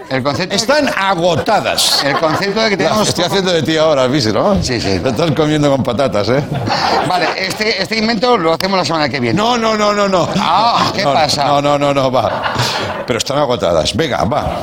El 0.10 0.24
concepto... 0.24 0.56
Están 0.56 0.90
agotadas. 0.96 2.04
El 2.04 2.18
concepto 2.20 2.62
de 2.62 2.70
que 2.70 2.78
tenemos... 2.78 3.08
estoy 3.08 3.26
haciendo 3.26 3.52
de 3.52 3.64
ti 3.64 3.78
ahora, 3.78 4.08
¿viste, 4.08 4.34
no? 4.34 4.62
Sí, 4.64 4.80
sí. 4.82 5.00
Te 5.00 5.10
estás 5.10 5.32
comiendo 5.32 5.70
con 5.70 5.84
patatas, 5.84 6.30
¿eh? 6.30 6.44
Vale, 7.08 7.28
este, 7.38 7.82
este 7.82 7.98
invento 7.98 8.38
lo 8.38 8.54
hacemos 8.54 8.78
la 8.78 8.86
semana 8.86 9.10
que 9.10 9.20
viene. 9.20 9.38
No, 9.38 9.58
no, 9.58 9.76
no, 9.78 9.94
no, 9.94 10.08
no. 10.08 10.30
Ah, 10.38 10.92
¿qué 10.96 11.04
No, 11.04 11.14
pasa? 11.14 11.46
No, 11.46 11.62
no, 11.62 11.78
no, 11.78 11.94
no, 11.94 12.12
va. 12.12 12.54
Pero 13.06 13.18
están 13.20 13.38
agotadas. 13.38 13.96
Venga, 13.96 14.24
va. 14.26 14.58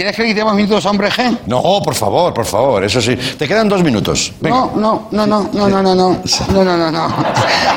¿Quieres 0.00 0.16
que 0.16 0.22
le 0.22 0.28
quitemos 0.28 0.54
minutos 0.54 0.86
a 0.86 0.88
hombre 0.90 1.10
G? 1.10 1.40
No, 1.44 1.60
por 1.84 1.94
favor, 1.94 2.32
por 2.32 2.46
favor, 2.46 2.82
eso 2.82 3.02
sí. 3.02 3.14
Te 3.38 3.46
quedan 3.46 3.68
dos 3.68 3.82
minutos. 3.82 4.32
Venga. 4.40 4.56
No, 4.56 5.08
no, 5.10 5.26
no, 5.26 5.26
no, 5.26 5.50
no, 5.52 5.68
no, 5.68 5.82
no, 5.82 5.94
no, 5.94 6.22
no, 6.54 6.64
no, 6.64 6.76
no, 6.78 6.90
no. 6.90 7.14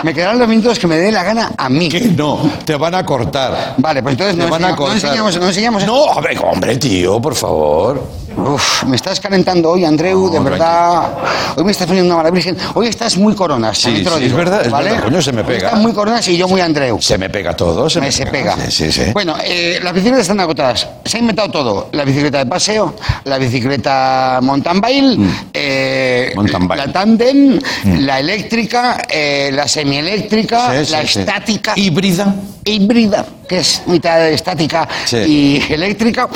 Me 0.04 0.14
quedarán 0.14 0.40
los 0.40 0.48
minutos 0.48 0.80
que 0.80 0.88
me 0.88 0.96
dé 0.96 1.12
la 1.12 1.22
gana 1.22 1.52
a 1.58 1.68
mí. 1.68 1.90
Que 1.90 2.00
no, 2.00 2.40
te 2.64 2.78
van 2.78 2.96
a 2.96 3.06
cortar. 3.06 3.76
Vale, 3.78 4.02
pues 4.02 4.14
entonces 4.14 4.38
Te 4.38 4.42
no 4.46 4.50
van 4.50 4.64
a 4.64 4.70
enseñamos, 4.70 4.78
no 4.80 4.86
cortar. 4.86 4.96
enseñamos, 4.96 5.38
no 5.38 5.48
enseñamos. 5.48 5.86
No, 5.86 6.14
a 6.14 6.22
ver, 6.22 6.40
hombre, 6.42 6.78
tío, 6.78 7.22
por 7.22 7.36
favor. 7.36 8.02
Uf, 8.36 8.84
me 8.86 8.96
estás 8.96 9.19
calentando 9.19 9.69
hoy, 9.72 9.86
Andreu, 9.86 10.30
de 10.32 10.39
verdad. 10.39 11.12
Hoy 11.56 11.63
me 11.63 11.72
estás 11.72 11.86
poniendo 11.88 12.08
una 12.13 12.17
mala 12.24 12.32
virgen. 12.32 12.58
Hoy 12.74 12.88
estás 12.88 13.15
muy 13.17 13.36
coronas, 13.36 13.78
Sí, 13.78 14.02
te 14.04 14.10
lo 14.10 14.12
sí, 14.17 14.24
es 14.24 14.30
digo, 14.30 14.38
verdad, 14.38 14.65
es 14.65 14.72
¿vale? 14.72 14.89
verdad, 14.91 15.04
coño, 15.06 15.22
se 15.22 15.32
me 15.32 15.41
Hoy 15.41 15.48
pega. 15.48 15.67
Estás 15.67 15.80
muy 15.80 15.93
coronas 15.93 16.28
y 16.28 16.38
yo 16.38 16.48
muy 16.48 16.60
Andreu. 16.62 17.00
Se 17.02 17.17
me 17.17 17.30
pega 17.30 17.56
todo, 17.56 17.89
se 17.89 18.00
me, 18.00 18.08
Me 18.08 18.12
se 18.12 18.26
pega. 18.26 18.56
Sí, 18.69 18.72
sí, 18.72 18.91
sí. 18.91 19.12
Bueno, 19.13 19.36
eh, 19.43 19.80
las 19.84 19.93
bicicletas 19.93 20.22
están 20.24 20.39
agotadas. 20.39 20.88
Se 21.06 21.17
ha 21.17 21.19
inventado 21.19 21.50
todo. 21.50 21.89
La 21.91 22.04
bicicleta 22.06 22.39
de 22.39 22.46
paseo, 22.48 22.96
la 23.26 23.38
bicicleta 23.38 24.39
mountain 24.41 24.82
bike, 24.82 25.19
eh, 25.54 26.32
Mm. 26.34 26.36
Mountain 26.36 26.67
bike. 26.67 26.82
Mm. 26.82 26.86
la 26.88 26.93
tandem, 26.93 27.60
la 28.00 28.19
eléctrica, 28.19 29.02
eh, 29.10 29.52
la 29.54 29.67
semieléctrica, 29.67 30.84
Sí, 30.86 30.91
la 30.91 31.02
estática, 31.02 31.74
Híbrida. 31.76 32.34
híbrida, 32.65 33.26
que 33.48 33.60
es 33.60 33.84
mitad 33.88 34.28
estática 34.30 34.88
y 35.12 35.62
eléctrica. 35.72 36.28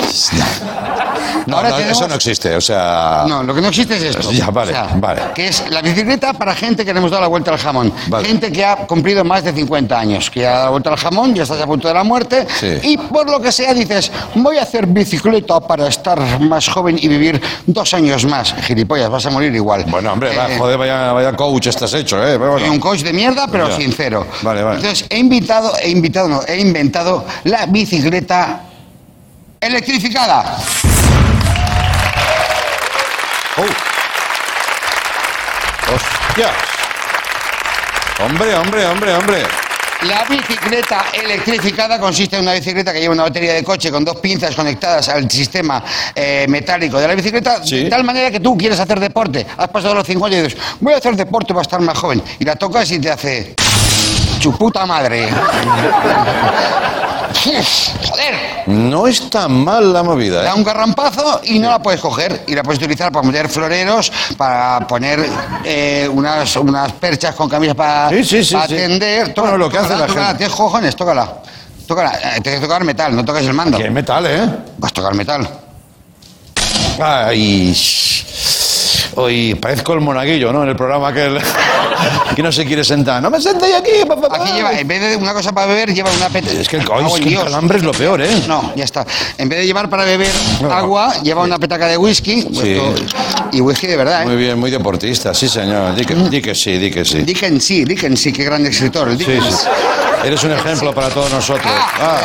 No, 1.46 1.56
Ahora 1.56 1.70
no, 1.70 1.76
tenemos- 1.76 1.98
eso 1.98 2.08
no 2.08 2.14
existe, 2.14 2.54
o 2.56 2.60
sea... 2.60 3.24
No, 3.26 3.42
lo 3.42 3.54
que 3.54 3.60
no 3.60 3.68
existe 3.68 3.96
es 3.96 4.02
esto. 4.02 4.30
Ya, 4.32 4.50
vale, 4.50 4.74
vale. 4.96 5.22
Que 5.34 5.48
es 5.48 5.64
la 5.70 5.80
bicicleta 5.82 6.32
para 6.34 6.54
gente 6.54 6.84
que 6.84 6.92
le 6.92 6.98
hemos 6.98 7.10
dado 7.10 7.22
la 7.22 7.28
vuelta 7.28 7.50
al 7.52 7.58
jamón. 7.58 7.92
Vale. 8.08 8.26
Gente 8.26 8.50
que 8.52 8.64
ha 8.64 8.76
cumplido 8.86 9.24
más 9.24 9.44
de 9.44 9.52
50 9.52 9.98
años, 9.98 10.30
que 10.30 10.46
ha 10.46 10.50
dado 10.50 10.64
la 10.64 10.70
vuelta 10.70 10.90
al 10.90 10.96
jamón, 10.96 11.34
ya 11.34 11.42
estás 11.44 11.60
a 11.60 11.66
punto 11.66 11.88
de 11.88 11.94
la 11.94 12.04
muerte. 12.04 12.46
Sí. 12.58 12.78
Y 12.82 12.96
por 12.98 13.28
lo 13.30 13.40
que 13.40 13.52
sea 13.52 13.72
dices, 13.74 14.10
voy 14.34 14.58
a 14.58 14.62
hacer 14.62 14.86
bicicleta 14.86 15.60
para 15.60 15.86
estar 15.88 16.40
más 16.40 16.68
joven 16.68 16.98
y 17.00 17.08
vivir 17.08 17.40
dos 17.66 17.92
años 17.94 18.24
más. 18.26 18.54
Gilipollas, 18.62 19.08
vas 19.10 19.24
a 19.26 19.30
morir 19.30 19.54
igual. 19.54 19.84
Bueno, 19.88 20.12
hombre, 20.12 20.36
va, 20.36 20.50
Eh, 20.52 20.58
joder, 20.58 20.78
vaya, 20.78 21.12
vaya 21.12 21.32
coach 21.34 21.66
estás 21.68 21.92
hecho, 21.94 22.16
¿eh? 22.18 22.36
Pero 22.38 22.52
soy 22.52 22.60
bueno. 22.60 22.72
un 22.74 22.80
coach 22.80 23.00
de 23.02 23.12
mierda, 23.12 23.46
pero 23.50 23.68
Ya. 23.68 23.76
sincero. 23.76 24.26
Vale, 24.42 24.62
vale. 24.62 24.76
Entonces, 24.76 25.06
he 25.10 25.18
invitado, 25.18 25.72
he 25.82 25.90
invitado, 25.90 26.28
no, 26.28 26.40
he 26.46 26.58
inventado 26.60 27.24
la 27.44 27.66
bicicleta 27.66 28.60
electrificada. 29.60 30.56
Oh. 33.58 33.66
¡Hostias! 35.94 36.52
Hombre, 38.24 38.54
hombre, 38.54 38.86
hombre, 38.86 39.14
hombre. 39.14 39.42
La 40.02 40.24
bicicleta 40.26 41.06
electrificada 41.12 41.98
consiste 41.98 42.36
en 42.36 42.42
una 42.42 42.52
bicicleta 42.52 42.92
que 42.92 43.00
lleva 43.00 43.14
una 43.14 43.24
batería 43.24 43.54
de 43.54 43.64
coche 43.64 43.90
con 43.90 44.04
dos 44.04 44.18
pinzas 44.18 44.54
conectadas 44.54 45.08
al 45.08 45.28
sistema 45.28 45.82
eh, 46.14 46.46
metálico 46.48 47.00
de 47.00 47.08
la 47.08 47.14
bicicleta, 47.16 47.64
Sí. 47.64 47.84
de 47.84 47.90
tal 47.90 48.04
manera 48.04 48.30
que 48.30 48.38
tú 48.38 48.56
quieres 48.56 48.78
hacer 48.78 49.00
deporte. 49.00 49.44
Has 49.56 49.68
pasado 49.68 49.94
los 49.94 50.06
50 50.06 50.36
y 50.36 50.42
dices, 50.42 50.58
voy 50.78 50.92
a 50.94 50.98
hacer 50.98 51.16
deporte 51.16 51.52
para 51.52 51.62
estar 51.62 51.80
más 51.80 51.98
joven. 51.98 52.22
Y 52.38 52.44
la 52.44 52.54
tocas 52.54 52.88
y 52.92 53.00
te 53.00 53.10
hace... 53.10 53.54
¡Chu 54.38 54.56
puta 54.56 54.86
madre! 54.86 55.28
¡Joder! 58.08 58.34
No 58.66 59.06
está 59.06 59.48
mal 59.48 59.92
la 59.92 60.02
movida, 60.02 60.42
Da 60.42 60.50
¿eh? 60.50 60.54
un 60.54 60.64
garrampazo 60.64 61.40
y 61.44 61.58
no 61.58 61.70
la 61.70 61.78
puedes 61.80 62.00
coger. 62.00 62.44
Y 62.46 62.54
la 62.54 62.62
puedes 62.62 62.78
utilizar 62.78 63.10
para 63.12 63.26
meter 63.26 63.48
floreros, 63.48 64.12
para 64.36 64.86
poner 64.86 65.26
eh, 65.64 66.08
unas, 66.12 66.54
unas 66.56 66.92
perchas 66.92 67.34
con 67.34 67.48
camisas 67.48 67.74
para, 67.74 68.10
Sí, 68.10 68.24
sí, 68.24 68.44
sí, 68.44 68.54
para 68.54 68.68
sí. 68.68 68.74
tender. 68.76 69.32
Bueno, 69.36 69.56
lo 69.56 69.68
que 69.70 69.78
hace 69.78 69.96
la 69.96 70.06
tócala, 70.06 70.26
gente. 70.26 70.38
Tienes 70.38 70.56
cojones, 70.56 70.96
tócala. 70.96 71.32
Tócala. 71.86 72.12
Eh, 72.22 72.40
Tienes 72.42 72.60
que 72.60 72.66
tocar 72.66 72.84
metal, 72.84 73.14
no 73.16 73.24
toques 73.24 73.44
el 73.46 73.54
mando. 73.54 73.78
Que 73.78 73.90
metal, 73.90 74.26
¿eh? 74.26 74.48
Vas 74.78 74.90
a 74.90 74.94
tocar 74.94 75.14
metal. 75.14 75.48
Ay. 77.00 77.74
Hoy 79.20 79.54
parezco 79.56 79.94
el 79.94 80.00
monaguillo, 80.00 80.52
¿no? 80.52 80.62
En 80.62 80.68
el 80.68 80.76
programa 80.76 81.12
que 81.12 81.24
el... 81.26 81.40
que 82.36 82.42
no 82.42 82.52
se 82.52 82.64
quiere 82.64 82.84
sentar. 82.84 83.20
No 83.20 83.30
me 83.30 83.40
sentéis 83.40 83.74
aquí, 83.74 83.90
papá. 84.06 84.28
Aquí 84.36 84.52
lleva, 84.52 84.72
en 84.78 84.86
vez 84.86 85.00
de 85.00 85.16
una 85.16 85.32
cosa 85.34 85.50
para 85.52 85.66
beber, 85.66 85.92
lleva 85.92 86.08
una 86.16 86.28
peta. 86.28 86.52
Es 86.52 86.68
que 86.68 86.76
el, 86.76 86.82
Me 86.82 86.88
cago 86.88 87.16
es 87.16 87.22
que 87.22 87.28
el 87.34 87.42
calambre 87.42 87.78
es 87.78 87.84
lo 87.84 87.90
peor, 87.92 88.22
¿eh? 88.22 88.44
No, 88.46 88.72
ya 88.76 88.84
está. 88.84 89.04
En 89.36 89.48
vez 89.48 89.58
de 89.58 89.66
llevar 89.66 89.90
para 89.90 90.04
beber 90.04 90.30
No. 90.60 90.72
agua, 90.72 91.12
lleva 91.22 91.42
una 91.42 91.58
petaca 91.58 91.88
de 91.88 91.96
whisky. 91.96 92.42
Sí. 92.42 92.74
Esto- 92.78 92.94
y 93.50 93.60
whisky 93.60 93.88
de 93.88 93.96
verdad, 93.96 94.22
¿eh? 94.22 94.26
Muy 94.26 94.36
bien, 94.36 94.56
muy 94.58 94.70
deportista, 94.70 95.34
sí, 95.34 95.48
señor. 95.48 95.96
Di 95.96 96.04
que, 96.04 96.14
di 96.14 96.40
que 96.40 96.54
sí, 96.54 96.78
di 96.78 96.90
que 96.90 97.04
sí. 97.04 97.18
Dickens, 97.22 97.64
sí, 97.64 97.84
Dickens, 97.84 98.20
sí, 98.20 98.32
qué 98.32 98.44
gran 98.44 98.64
escritor. 98.66 99.08
El 99.08 99.18
Sí. 99.18 99.38
Eres 100.24 100.44
un 100.44 100.52
ejemplo 100.52 100.92
para 100.94 101.08
todos 101.10 101.32
nosotros. 101.32 101.66
Ah. 101.66 102.20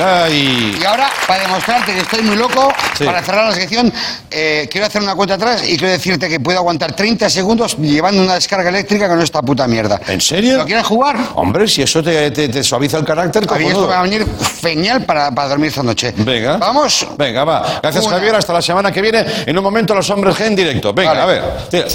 Ah. 0.00 0.24
Ay. 0.24 0.78
Y 0.80 0.84
ahora, 0.84 1.10
para 1.26 1.42
demostrarte 1.42 1.92
que 1.92 2.00
estoy 2.00 2.22
muy 2.22 2.36
loco, 2.36 2.72
Sí. 2.98 3.04
para 3.04 3.22
cerrar 3.22 3.46
la 3.48 3.54
sección, 3.54 3.92
eh, 4.30 4.68
quiero 4.70 4.86
hacer 4.86 5.00
una 5.02 5.14
cuenta 5.14 5.34
atrás 5.34 5.62
y 5.64 5.76
quiero 5.76 5.92
decirte 5.92 6.28
que 6.28 6.40
puedo 6.40 6.58
aguantar 6.58 6.92
30 6.94 7.30
segundos 7.30 7.76
llevando 7.78 8.22
una 8.22 8.34
descarga 8.34 8.68
eléctrica 8.70 9.08
con 9.08 9.20
esta 9.22 9.40
puta 9.42 9.66
mierda. 9.68 10.00
¿En 10.08 10.20
serio? 10.20 10.58
¿Lo 10.58 10.66
quieres 10.66 10.86
jugar? 10.86 11.16
Hombre, 11.34 11.68
si 11.68 11.82
eso 11.82 12.02
te, 12.02 12.30
te- 12.30 12.48
te 12.48 12.62
suaviza 12.64 12.98
el 12.98 13.04
carácter, 13.04 13.46
mí 13.58 13.66
esto 13.66 13.86
va 13.86 14.00
a 14.00 14.02
venir 14.02 14.26
genial 14.60 15.04
para, 15.04 15.30
para 15.30 15.48
dormir 15.48 15.68
esta 15.68 15.82
noche. 15.82 16.12
Venga. 16.16 16.56
Vamos. 16.56 17.06
Venga, 17.16 17.44
va. 17.44 17.80
Gracias, 17.82 18.04
Una. 18.04 18.16
Javier. 18.16 18.34
Hasta 18.34 18.52
la 18.52 18.62
semana 18.62 18.90
que 18.92 19.00
viene. 19.00 19.24
En 19.46 19.56
un 19.56 19.62
momento, 19.64 19.94
los 19.94 20.08
hombres 20.10 20.36
G 20.36 20.46
en 20.46 20.56
directo. 20.56 20.92
Venga, 20.92 21.10
Vale. 21.12 21.22
a 21.22 21.26
ver. 21.26 21.42
Tira. 21.70 21.86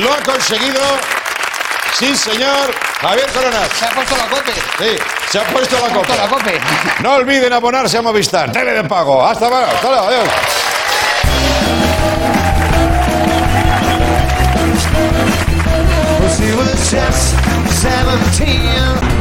Lo 0.00 0.12
ha 0.12 0.18
conseguido. 0.22 0.80
Sí, 1.98 2.16
señor. 2.16 2.74
Javier 3.00 3.30
Coronas. 3.32 3.68
Se 3.78 3.84
ha 3.84 3.90
puesto 3.90 4.16
la 4.16 4.24
cope. 4.26 4.52
Sí, 4.78 4.96
se 5.30 5.38
ha 5.38 5.44
puesto 5.44 5.76
la 5.76 5.80
Se 5.82 5.86
ha 5.86 5.94
puesto 5.94 6.12
copa. 6.12 6.16
la 6.16 6.28
cope. 6.28 6.60
No 7.00 7.14
olviden 7.14 7.52
abonarse 7.52 7.98
a 7.98 8.02
Movistar. 8.02 8.50
Tele 8.50 8.72
de 8.72 8.84
pago. 8.84 9.24
Hasta 9.24 9.48
luego. 9.48 9.66
Hasta 9.66 9.88
luego. 9.88 10.06
Adiós. 10.08 10.28
She 16.36 16.52
was 16.56 16.90
just 16.90 17.36
17. 17.82 19.13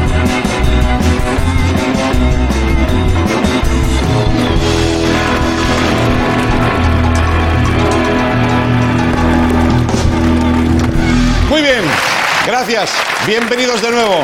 Muy 11.50 11.62
bien, 11.62 11.84
gracias. 12.46 12.92
Bienvenidos 13.28 13.82
de 13.82 13.92
nuevo. 13.92 14.24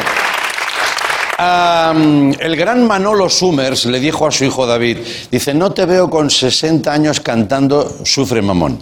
El 1.42 2.58
gran 2.58 2.86
Manolo 2.86 3.30
Summers 3.30 3.86
le 3.86 4.02
dijo 4.02 4.28
a 4.28 4.32
su 4.32 4.44
hijo 4.44 4.68
David, 4.68 4.98
dice, 5.32 5.54
no 5.54 5.72
te 5.72 5.86
veo 5.86 6.10
con 6.10 6.30
60 6.30 6.92
años 6.92 7.22
cantando 7.22 8.00
Sufre 8.04 8.42
Mamón. 8.42 8.78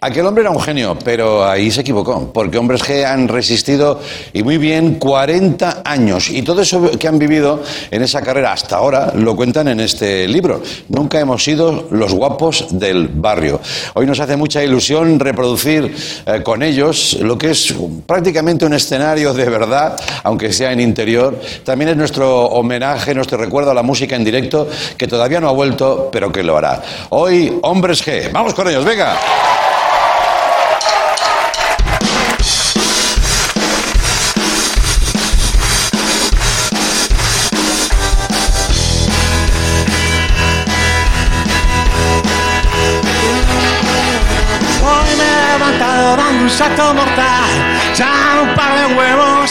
Aquel 0.00 0.26
hombre 0.26 0.42
era 0.42 0.50
un 0.50 0.60
genio, 0.60 0.96
pero 1.02 1.44
ahí 1.44 1.70
se 1.70 1.80
equivocó, 1.80 2.30
porque 2.32 2.58
hombres 2.58 2.82
G 2.82 3.04
han 3.04 3.26
resistido 3.26 4.00
y 4.32 4.42
muy 4.42 4.58
bien 4.58 4.96
40 4.96 5.82
años. 5.84 6.30
Y 6.30 6.42
todo 6.42 6.60
eso 6.60 6.90
que 6.98 7.08
han 7.08 7.18
vivido 7.18 7.62
en 7.90 8.02
esa 8.02 8.20
carrera 8.22 8.52
hasta 8.52 8.76
ahora 8.76 9.12
lo 9.16 9.34
cuentan 9.34 9.66
en 9.68 9.80
este 9.80 10.28
libro. 10.28 10.62
Nunca 10.90 11.18
hemos 11.18 11.42
sido 11.42 11.88
los 11.90 12.12
guapos 12.12 12.66
del 12.70 13.08
barrio. 13.08 13.60
Hoy 13.94 14.06
nos 14.06 14.20
hace 14.20 14.36
mucha 14.36 14.62
ilusión 14.62 15.18
reproducir 15.18 15.92
eh, 16.26 16.42
con 16.44 16.62
ellos 16.62 17.18
lo 17.20 17.36
que 17.36 17.50
es 17.50 17.74
prácticamente 18.06 18.66
un 18.66 18.74
escenario 18.74 19.34
de 19.34 19.46
verdad, 19.46 19.98
aunque 20.22 20.52
sea 20.52 20.70
en 20.70 20.80
interior. 20.80 21.40
También 21.64 21.77
es 21.86 21.96
nuestro 21.96 22.46
homenaje, 22.46 23.14
nuestro 23.14 23.38
recuerdo 23.38 23.70
a 23.70 23.74
la 23.74 23.82
música 23.82 24.16
en 24.16 24.24
directo, 24.24 24.68
que 24.96 25.06
todavía 25.06 25.40
no 25.40 25.48
ha 25.48 25.52
vuelto, 25.52 26.08
pero 26.10 26.32
que 26.32 26.42
lo 26.42 26.56
hará. 26.56 26.82
Hoy, 27.10 27.58
Hombres 27.62 28.04
G. 28.04 28.32
Vamos 28.32 28.54
con 28.54 28.66
ellos, 28.68 28.84
venga. 28.84 29.16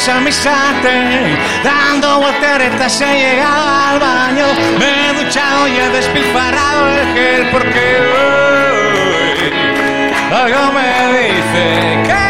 Huevos 0.08 0.10
a 0.10 0.20
mi 0.20 0.32
sartén, 0.32 1.38
dando 1.63 2.20
volteretas 2.20 3.02
he 3.02 3.06
llegado 3.06 3.67
al 3.67 4.00
baño, 4.00 4.46
me 4.80 5.10
he 5.10 5.24
duchado 5.24 5.67
y 5.67 5.78
he 5.78 5.89
despilfarrado 5.89 6.88
el 6.88 7.13
gel 7.13 7.50
porque 7.52 7.98
hoy 10.32 10.52
algo 10.52 10.72
me 10.74 10.88
dice 11.17 11.63
que... 12.06 12.28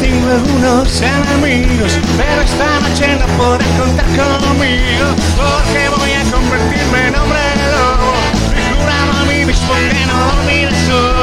Tengo 0.00 0.30
algunos 0.30 1.02
enemigos, 1.02 1.98
pero 2.16 2.40
esta 2.42 2.80
noche 2.80 3.16
no 3.20 3.26
podrán 3.36 3.72
contar 3.78 4.06
conmigo, 4.06 5.06
porque 5.36 5.88
voy 5.96 6.12
a 6.12 6.22
convertirme 6.32 7.08
en 7.08 7.14
hombre 7.14 7.38
lobo, 7.70 8.12
jurando 8.80 9.12
a 9.18 9.24
mí 9.24 9.44
mismo 9.44 9.74
que 9.74 10.06
no 10.06 10.14
dormiré 10.26 10.74
solo, 10.86 11.21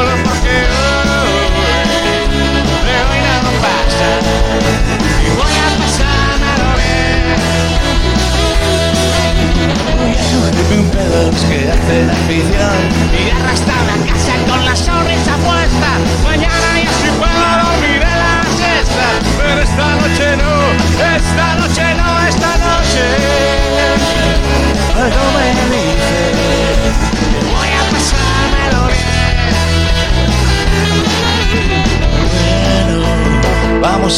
esta 19.62 19.96
noche 19.96 20.36
no, 20.38 21.16
esta 21.16 21.56
noche 21.56 21.94
no, 21.96 22.28
esta 22.28 22.58
noche. 22.58 23.99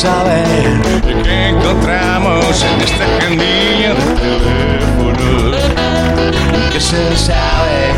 Ver 0.04 1.22
qué 1.22 1.50
encontramos 1.50 2.64
en 2.64 2.82
esta 2.82 3.06
agendilla 3.18 3.94
de 3.94 4.04
teléfonos 4.16 5.58
que 6.74 6.82
se 6.82 7.16
sabe. 7.16 7.94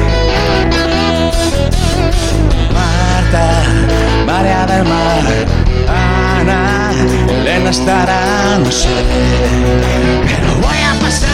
Marta, 2.74 3.64
María 4.26 4.66
del 4.66 4.84
Mar, 4.84 5.24
Ana, 5.88 6.92
Elena 7.30 7.70
estará, 7.70 8.60
no 8.60 8.70
sé, 8.70 8.90
pero 10.26 10.56
voy 10.56 10.80
a 10.80 11.00
pasármelo 11.00 11.33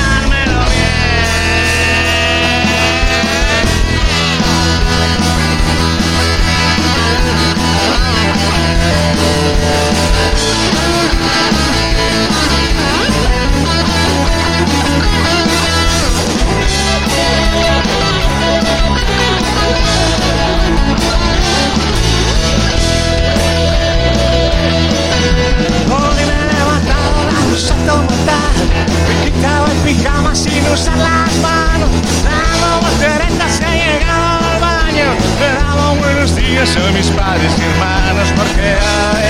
pijama 29.89 30.35
sin 30.35 30.63
usar 30.71 30.97
las 30.97 31.35
manos. 31.37 31.89
Dando 32.23 32.87
volteretas 32.87 33.59
he 33.61 33.73
llegado 33.83 34.39
al 34.51 34.59
baño. 34.61 35.09
He 35.41 35.51
dado 35.55 35.95
buenos 35.95 36.35
días 36.35 36.77
a 36.77 36.91
mis 36.91 37.07
padres 37.07 37.51
y 37.57 37.61
hermanos 37.61 38.27
Porque 38.35 38.75
hoy, 38.91 39.27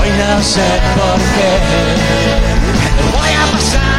hoy 0.00 0.10
no 0.18 0.42
sé 0.42 0.68
por 0.96 1.18
qué. 1.34 1.50
Voy 3.16 3.30
a 3.42 3.52
pasármelo 3.52 3.93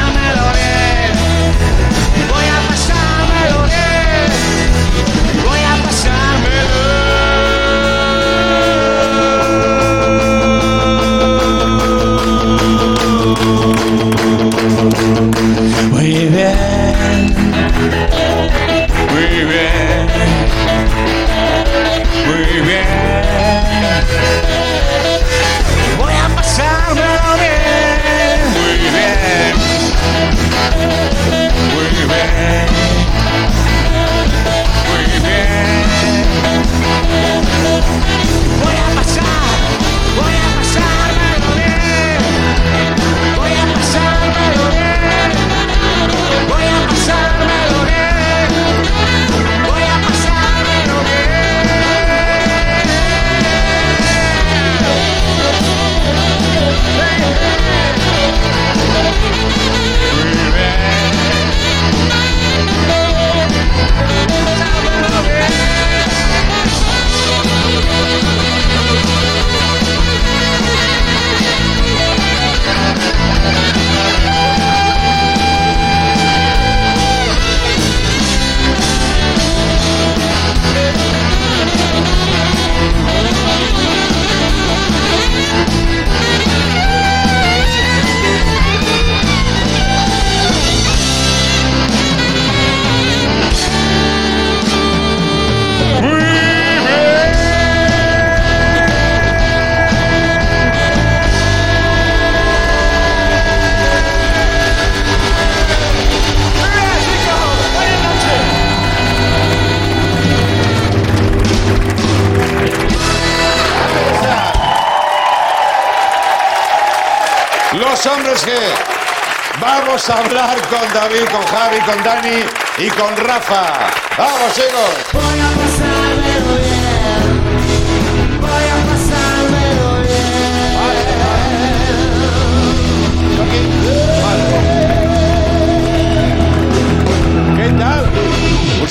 con 121.86 122.04
Dani 122.04 122.43
y 122.80 122.89
con 122.89 123.15
Rafa. 123.15 123.91
Vamos, 124.17 124.54
chicos. 124.54 125.25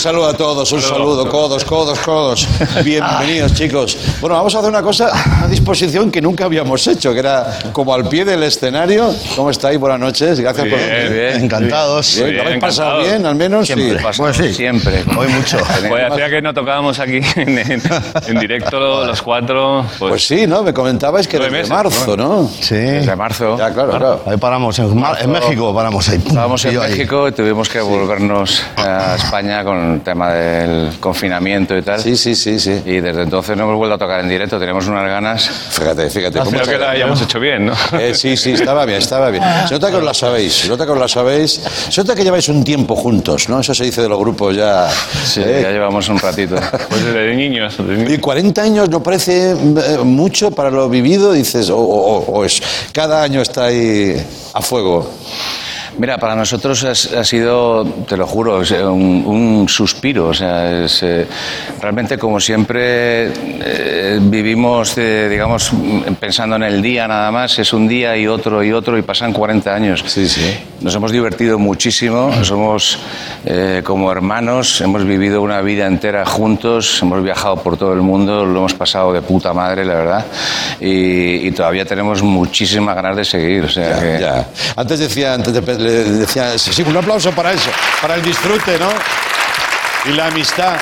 Saludo 0.04 0.26
a 0.28 0.34
todos, 0.34 0.70
un 0.70 0.82
saludo, 0.82 1.26
codos, 1.30 1.64
codos, 1.64 1.98
codos. 2.00 2.46
Bienvenidos, 2.84 3.54
chicos. 3.54 3.96
Bueno, 4.20 4.36
vamos 4.36 4.54
a 4.54 4.58
hacer 4.58 4.68
una 4.68 4.82
cosa 4.82 5.10
a 5.42 5.46
disposición 5.48 6.10
que 6.10 6.20
nunca 6.20 6.44
habíamos 6.44 6.86
hecho, 6.86 7.14
que 7.14 7.20
era 7.20 7.58
como 7.72 7.94
al 7.94 8.06
pie 8.10 8.26
del 8.26 8.42
escenario. 8.42 9.14
¿Cómo 9.34 9.48
estáis? 9.50 9.78
Buenas 9.80 9.98
noches, 9.98 10.38
gracias 10.40 10.68
por 10.68 10.78
Bien, 10.78 10.90
venir. 10.90 11.10
bien. 11.12 11.44
Encantados. 11.44 12.16
Bien, 12.16 12.36
¿lo 12.36 12.42
habéis 12.42 12.58
pasado 12.60 13.00
bien, 13.00 13.24
al 13.24 13.34
menos? 13.34 13.66
Siempre. 13.66 13.98
Sí. 13.98 14.04
Pues 14.18 14.36
sí. 14.36 14.52
Siempre. 14.52 15.02
Hoy 15.16 15.28
mucho. 15.28 15.56
Pues 15.88 16.04
hacía 16.12 16.28
que 16.28 16.42
no 16.42 16.52
tocábamos 16.52 16.98
aquí 16.98 17.20
en, 17.36 17.58
en- 17.58 17.82
en 18.26 18.38
directo 18.40 19.06
los 19.06 19.22
cuatro. 19.22 19.86
Pues, 19.98 20.10
Pues 20.10 20.26
sí, 20.26 20.46
¿no? 20.46 20.62
Me 20.62 20.74
comentabais 20.74 21.26
que 21.26 21.38
desde 21.38 21.50
meses, 21.50 21.70
marzo, 21.70 22.14
¿no? 22.16 22.50
Sí. 22.60 22.74
desde 22.74 23.16
marzo. 23.16 23.56
Ya, 23.56 23.72
claro, 23.72 23.90
claro. 23.90 24.22
Ahí 24.26 24.36
paramos, 24.36 24.78
en, 24.78 24.98
Mar- 24.98 25.16
en 25.20 25.30
México 25.30 25.74
paramos 25.74 26.06
ahí. 26.10 26.22
Estábamos 26.26 26.62
en. 26.66 26.78
México 26.78 27.28
y 27.28 27.32
tuvimos 27.32 27.68
que 27.70 27.80
volvernos 27.80 28.62
a 28.76 29.14
España 29.16 29.64
con 29.64 29.93
el 29.94 30.00
tema 30.02 30.32
del 30.32 30.98
confinamiento 31.00 31.76
y 31.76 31.82
tal. 31.82 32.00
Sí, 32.00 32.16
sí, 32.16 32.34
sí, 32.34 32.58
sí. 32.58 32.82
Y 32.84 33.00
desde 33.00 33.22
entonces 33.22 33.56
no 33.56 33.64
hemos 33.64 33.76
vuelto 33.76 33.94
a 33.94 33.98
tocar 33.98 34.20
en 34.20 34.28
directo. 34.28 34.58
Tenemos 34.58 34.86
unas 34.86 35.06
ganas. 35.08 35.48
Fíjate, 35.70 36.10
fíjate. 36.10 36.38
¿cómo 36.40 36.58
que 36.58 36.64
se- 36.64 36.84
hayamos 36.84 37.20
hecho 37.22 37.40
bien, 37.40 37.66
¿no? 37.66 37.72
Eh, 37.98 38.14
sí, 38.14 38.36
sí, 38.36 38.52
estaba 38.52 38.84
bien, 38.84 38.98
estaba 38.98 39.30
bien. 39.30 39.42
Se 39.68 39.74
nota 39.74 39.90
que 39.90 39.96
os 39.96 40.04
la 40.04 40.14
sabéis, 40.14 40.52
se 40.54 40.68
nota 40.68 40.84
que 40.86 40.92
os 40.92 40.98
la 40.98 41.08
sabéis. 41.08 41.60
Se 41.88 42.00
nota 42.00 42.14
que 42.14 42.24
lleváis 42.24 42.48
un 42.48 42.62
tiempo 42.64 42.94
juntos, 42.96 43.48
¿no? 43.48 43.60
Eso 43.60 43.74
se 43.74 43.84
dice 43.84 44.02
de 44.02 44.08
los 44.08 44.18
grupos 44.18 44.54
ya. 44.56 44.88
Sí, 45.24 45.40
¿eh? 45.44 45.60
ya 45.62 45.70
llevamos 45.70 46.08
un 46.08 46.18
ratito. 46.18 46.56
Pues 46.88 47.04
desde 47.04 47.34
niños. 47.34 47.76
desde 47.78 47.96
niños. 47.96 48.12
Y 48.12 48.18
40 48.18 48.62
años 48.62 48.88
no 48.88 49.02
parece 49.02 49.52
eh, 49.52 49.98
mucho 50.04 50.50
para 50.50 50.70
lo 50.70 50.88
vivido, 50.88 51.32
dices, 51.32 51.70
o, 51.70 51.78
o- 51.78 52.24
o 52.26 52.44
es 52.44 52.60
cada 52.92 53.22
año 53.22 53.40
está 53.40 53.64
ahí 53.66 54.16
a 54.52 54.60
fuego. 54.60 55.10
Mira, 55.98 56.18
para 56.18 56.34
nosotros 56.34 56.82
has- 56.84 57.12
ha, 57.12 57.22
sido, 57.24 57.84
te 58.08 58.16
lo 58.16 58.26
juro, 58.26 58.58
un, 58.92 59.22
un 59.26 59.68
suspiro. 59.68 60.28
O 60.28 60.34
sea, 60.34 60.84
es, 60.84 61.02
eh, 61.02 61.26
realmente 61.80 62.18
como 62.18 62.40
siempre 62.40 63.28
eh, 63.28 64.18
vivimos, 64.20 64.98
eh, 64.98 65.28
digamos, 65.30 65.70
pensando 66.18 66.56
en 66.56 66.64
el 66.64 66.82
día 66.82 67.06
nada 67.06 67.30
más, 67.30 67.58
es 67.58 67.72
un 67.72 67.86
día 67.86 68.16
y 68.16 68.26
otro 68.26 68.62
y 68.64 68.72
otro 68.72 68.98
y 68.98 69.02
pasan 69.02 69.32
40 69.32 69.74
años. 69.74 70.02
Sí, 70.06 70.28
sí. 70.28 70.56
Nos 70.80 70.94
hemos 70.96 71.12
divertido 71.12 71.58
muchísimo, 71.58 72.32
somos 72.44 72.98
eh, 73.46 73.80
como 73.84 74.10
hermanos, 74.10 74.80
hemos 74.80 75.04
vivido 75.06 75.40
una 75.42 75.60
vida 75.62 75.86
entera 75.86 76.26
juntos, 76.26 76.98
hemos 77.02 77.22
viajado 77.22 77.56
por 77.56 77.76
todo 77.76 77.92
el 77.94 78.00
mundo, 78.02 78.44
lo 78.44 78.58
hemos 78.58 78.74
pasado 78.74 79.12
de 79.12 79.22
puta 79.22 79.52
madre, 79.54 79.84
la 79.84 79.94
verdad, 79.94 80.26
y, 80.80 81.46
y 81.46 81.50
todavía 81.52 81.84
tenemos 81.86 82.22
muchísimas 82.22 82.94
ganas 82.96 83.16
de 83.16 83.24
seguir. 83.24 83.64
O 83.64 83.68
sea, 83.68 83.90
Ya, 83.96 84.00
que- 84.00 84.20
ya. 84.20 84.48
Antes 84.76 84.98
decía, 84.98 85.34
antes 85.34 85.54
de- 85.54 85.83
le 85.84 86.04
decía, 86.04 86.58
sí, 86.58 86.82
un 86.82 86.96
aplauso 86.96 87.30
para 87.32 87.52
eso, 87.52 87.70
para 88.00 88.14
el 88.16 88.22
disfrute, 88.22 88.78
¿no? 88.78 88.88
Y 90.06 90.14
la 90.14 90.26
amistad. 90.26 90.76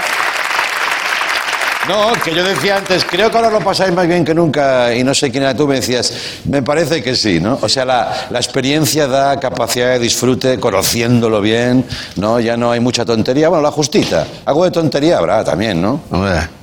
No, 1.89 2.13
que 2.23 2.33
yo 2.33 2.45
decía 2.45 2.77
antes, 2.77 3.05
creo 3.05 3.29
que 3.29 3.37
ahora 3.37 3.51
lo 3.51 3.59
pasáis 3.59 3.93
más 3.93 4.07
bien 4.07 4.25
que 4.25 4.33
nunca, 4.33 4.95
y 4.95 5.03
no 5.03 5.13
sé 5.15 5.33
quién 5.33 5.43
era 5.43 5.57
tú, 5.57 5.67
me 5.67 5.77
decías, 5.77 6.13
me 6.45 6.63
parece 6.63 7.03
que 7.03 7.17
sí, 7.17 7.41
¿no? 7.41 7.59
O 7.61 7.69
sea, 7.69 7.85
la, 7.85 8.29
la 8.31 8.39
experiencia 8.39 9.09
da 9.09 9.41
capacidad 9.41 9.89
de 9.89 9.99
disfrute, 9.99 10.61
conociéndolo 10.61 11.41
bien, 11.41 11.85
¿no? 12.17 12.39
Ya 12.39 12.57
no 12.57 12.71
hay 12.71 12.79
mucha 12.79 13.05
tontería, 13.05 13.49
bueno, 13.49 13.63
la 13.63 13.73
justita, 13.73 14.25
algo 14.45 14.65
de 14.65 14.71
tontería 14.71 15.19
habrá 15.19 15.43
también, 15.43 15.83
¿no? 15.83 16.03
Hombre, 16.13 16.62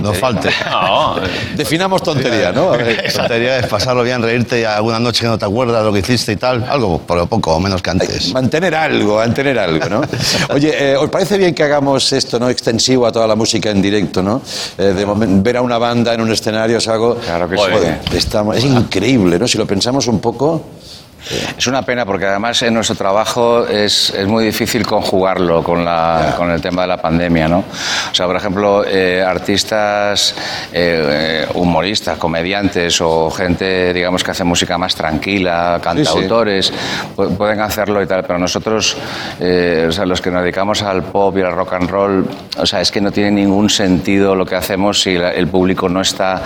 no 0.00 0.12
falte. 0.12 0.50
No, 0.70 1.16
Definamos 1.56 2.02
tontería, 2.02 2.52
¿no? 2.52 2.72
Tontería 3.16 3.58
es 3.58 3.66
pasarlo 3.66 4.02
bien, 4.02 4.22
reírte 4.22 4.66
alguna 4.66 4.98
noche 4.98 5.22
que 5.22 5.26
no 5.28 5.38
te 5.38 5.44
acuerdas 5.44 5.84
lo 5.84 5.92
que 5.92 6.00
hiciste 6.00 6.32
y 6.32 6.36
tal. 6.36 6.64
Algo, 6.68 6.98
por 6.98 7.16
lo 7.16 7.26
poco 7.26 7.54
o 7.54 7.60
menos 7.60 7.82
que 7.82 7.90
antes. 7.90 8.32
Mantener 8.32 8.74
algo, 8.74 9.16
mantener 9.16 9.58
algo, 9.58 9.88
¿no? 9.88 10.02
Oye, 10.54 10.92
eh, 10.92 10.96
¿os 10.96 11.08
parece 11.10 11.38
bien 11.38 11.54
que 11.54 11.62
hagamos 11.62 12.12
esto, 12.12 12.38
¿no? 12.38 12.48
Extensivo 12.48 13.06
a 13.06 13.12
toda 13.12 13.26
la 13.26 13.34
música 13.36 13.70
en 13.70 13.80
directo, 13.82 14.22
¿no? 14.22 14.42
Eh, 14.78 14.82
de 14.94 15.06
momen- 15.06 15.42
ver 15.42 15.56
a 15.58 15.62
una 15.62 15.78
banda 15.78 16.14
en 16.14 16.20
un 16.20 16.30
escenario 16.32 16.78
es 16.78 16.88
algo. 16.88 17.16
Claro 17.16 17.48
que 17.48 17.56
sí. 17.56 18.16
estamos- 18.16 18.56
es 18.56 18.64
increíble, 18.64 19.38
¿no? 19.38 19.46
Si 19.48 19.58
lo 19.58 19.66
pensamos 19.66 20.06
un 20.06 20.20
poco. 20.20 20.62
Es 21.58 21.66
una 21.66 21.82
pena 21.82 22.04
porque 22.06 22.26
además 22.26 22.62
en 22.62 22.74
nuestro 22.74 22.96
trabajo 22.96 23.66
es, 23.66 24.10
es 24.10 24.26
muy 24.26 24.44
difícil 24.44 24.86
conjugarlo 24.86 25.62
con, 25.62 25.84
la, 25.84 26.34
con 26.36 26.50
el 26.50 26.60
tema 26.60 26.82
de 26.82 26.88
la 26.88 26.96
pandemia, 26.96 27.46
¿no? 27.48 27.58
O 28.10 28.14
sea, 28.14 28.26
por 28.26 28.36
ejemplo, 28.36 28.84
eh, 28.86 29.22
artistas, 29.22 30.34
eh, 30.72 31.46
humoristas, 31.54 32.18
comediantes 32.18 33.00
o 33.00 33.30
gente, 33.30 33.92
digamos, 33.92 34.24
que 34.24 34.30
hace 34.30 34.44
música 34.44 34.78
más 34.78 34.94
tranquila, 34.94 35.78
cantautores, 35.82 36.72
pu- 37.16 37.36
pueden 37.36 37.60
hacerlo 37.60 38.02
y 38.02 38.06
tal, 38.06 38.22
pero 38.24 38.38
nosotros, 38.38 38.96
eh, 39.38 39.86
o 39.88 39.92
sea, 39.92 40.06
los 40.06 40.20
que 40.20 40.30
nos 40.30 40.42
dedicamos 40.42 40.82
al 40.82 41.02
pop 41.04 41.36
y 41.36 41.42
al 41.42 41.52
rock 41.52 41.74
and 41.74 41.90
roll, 41.90 42.26
o 42.56 42.66
sea, 42.66 42.80
es 42.80 42.90
que 42.90 43.00
no 43.00 43.12
tiene 43.12 43.30
ningún 43.32 43.68
sentido 43.68 44.34
lo 44.34 44.46
que 44.46 44.56
hacemos 44.56 45.00
si 45.02 45.10
el 45.16 45.48
público 45.48 45.88
no 45.88 46.00
está 46.00 46.42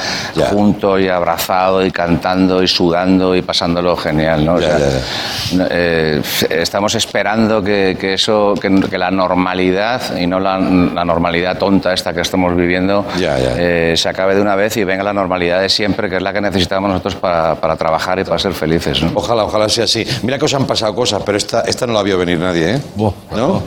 junto 0.51 0.99
y 0.99 1.09
abrazado 1.09 1.85
y 1.85 1.91
cantando 1.91 2.63
y 2.63 2.69
sudando 2.69 3.35
y 3.35 3.43
pasándolo 3.43 3.97
genial, 3.97 4.45
¿no? 4.45 4.59
Ya, 4.69 4.79
sea, 4.79 4.89
ya, 4.89 5.57
no, 5.59 5.67
eh, 5.71 6.23
estamos 6.51 6.95
esperando 6.95 7.63
que, 7.63 7.97
que 7.99 8.15
eso, 8.15 8.55
que, 8.61 8.71
que 8.91 8.99
la 8.99 9.11
normalidad 9.11 10.17
y 10.17 10.27
no 10.27 10.41
la, 10.41 10.59
la 10.59 11.05
normalidad 11.05 11.59
tonta 11.59 11.93
esta 11.93 12.13
que 12.13 12.21
estamos 12.21 12.55
viviendo 12.57 13.05
Ya, 13.19 13.39
ya. 13.39 13.55
eh, 13.57 13.95
se 13.97 14.09
acabe 14.09 14.35
de 14.35 14.41
una 14.41 14.55
vez 14.57 14.77
y 14.77 14.85
venga 14.85 15.03
la 15.03 15.13
normalidad 15.13 15.61
de 15.61 15.69
siempre, 15.69 16.09
que 16.09 16.17
es 16.17 16.23
la 16.23 16.33
que 16.33 16.41
necesitamos 16.41 16.89
nosotros 16.91 17.15
para, 17.17 17.55
para 17.57 17.77
trabajar 17.77 18.19
y 18.19 18.25
para 18.25 18.39
ser 18.39 18.53
felices. 18.55 19.03
¿no? 19.03 19.13
Ojalá, 19.15 19.45
ojalá 19.45 19.69
sea 19.69 19.85
así. 19.85 20.05
Mira 20.23 20.39
que 20.39 20.45
os 20.47 20.55
han 20.55 20.67
pasado 20.67 20.95
cosas, 20.95 21.23
pero 21.25 21.39
esta, 21.39 21.61
esta 21.63 21.87
no 21.87 21.93
la 21.93 22.03
vio 22.03 22.19
venir 22.19 22.39
nadie, 22.39 22.75
¿eh? 22.77 22.81
¿No? 22.97 23.63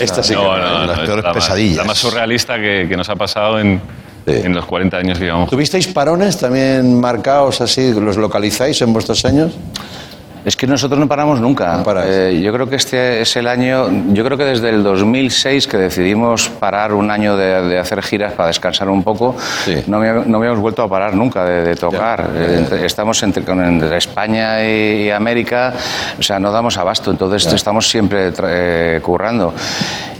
Esta 0.00 0.22
sí 0.22 0.34
que 0.34 0.40
No, 0.42 0.56
no, 0.56 0.78
no, 0.80 0.86
las 0.86 0.98
no, 0.98 1.04
peores 1.04 1.18
es 1.18 1.24
la 1.24 1.32
más- 1.32 1.34
pesadillas. 1.34 1.76
La 1.78 1.84
más 1.84 1.98
surrealista 1.98 2.56
que, 2.56 2.86
que 2.88 2.96
nos 2.96 3.08
ha 3.08 3.16
pasado 3.16 3.58
en, 3.60 3.80
Sí. 4.26 4.34
en 4.44 4.54
los 4.54 4.66
40 4.66 4.98
años 4.98 5.18
que 5.18 5.24
llevamos. 5.24 5.48
¿Tuvisteis 5.48 5.88
parones 5.88 6.36
también 6.38 7.00
marcados 7.00 7.62
así? 7.62 7.92
¿Los 7.94 8.18
localizáis 8.18 8.80
en 8.82 8.92
vuestros 8.92 9.24
años? 9.24 9.52
Es 10.44 10.56
que 10.56 10.66
nosotros 10.66 10.98
no 10.98 11.06
paramos 11.06 11.40
nunca. 11.40 11.76
No 11.76 11.82
paráis. 11.84 12.10
Eh, 12.10 12.40
yo 12.42 12.52
creo 12.52 12.68
que 12.68 12.76
este 12.76 13.20
es 13.20 13.36
el 13.36 13.46
año, 13.46 13.88
yo 14.12 14.24
creo 14.24 14.38
que 14.38 14.44
desde 14.44 14.70
el 14.70 14.82
2006 14.82 15.66
que 15.66 15.76
decidimos 15.76 16.48
parar 16.48 16.94
un 16.94 17.10
año 17.10 17.36
de, 17.36 17.62
de 17.62 17.78
hacer 17.78 18.00
giras 18.02 18.32
para 18.32 18.46
descansar 18.48 18.88
un 18.88 19.02
poco, 19.02 19.36
Sí. 19.64 19.74
no, 19.86 19.98
había- 19.98 20.22
no 20.26 20.38
habíamos 20.38 20.60
vuelto 20.60 20.82
a 20.82 20.88
parar 20.88 21.14
nunca 21.14 21.44
de, 21.44 21.62
de 21.62 21.74
tocar. 21.76 22.30
Ya, 22.34 22.60
ya, 22.60 22.76
ya. 22.76 22.86
estamos 22.86 23.22
entre, 23.22 23.44
entre 23.52 23.96
España 23.96 24.64
y, 24.64 25.04
y 25.06 25.10
América, 25.10 25.74
o 26.18 26.22
sea, 26.22 26.38
no 26.38 26.50
damos 26.50 26.76
abasto, 26.78 27.10
entonces 27.10 27.52
estamos 27.52 27.88
siempre 27.88 28.32
eh, 28.42 29.00
currando. 29.02 29.52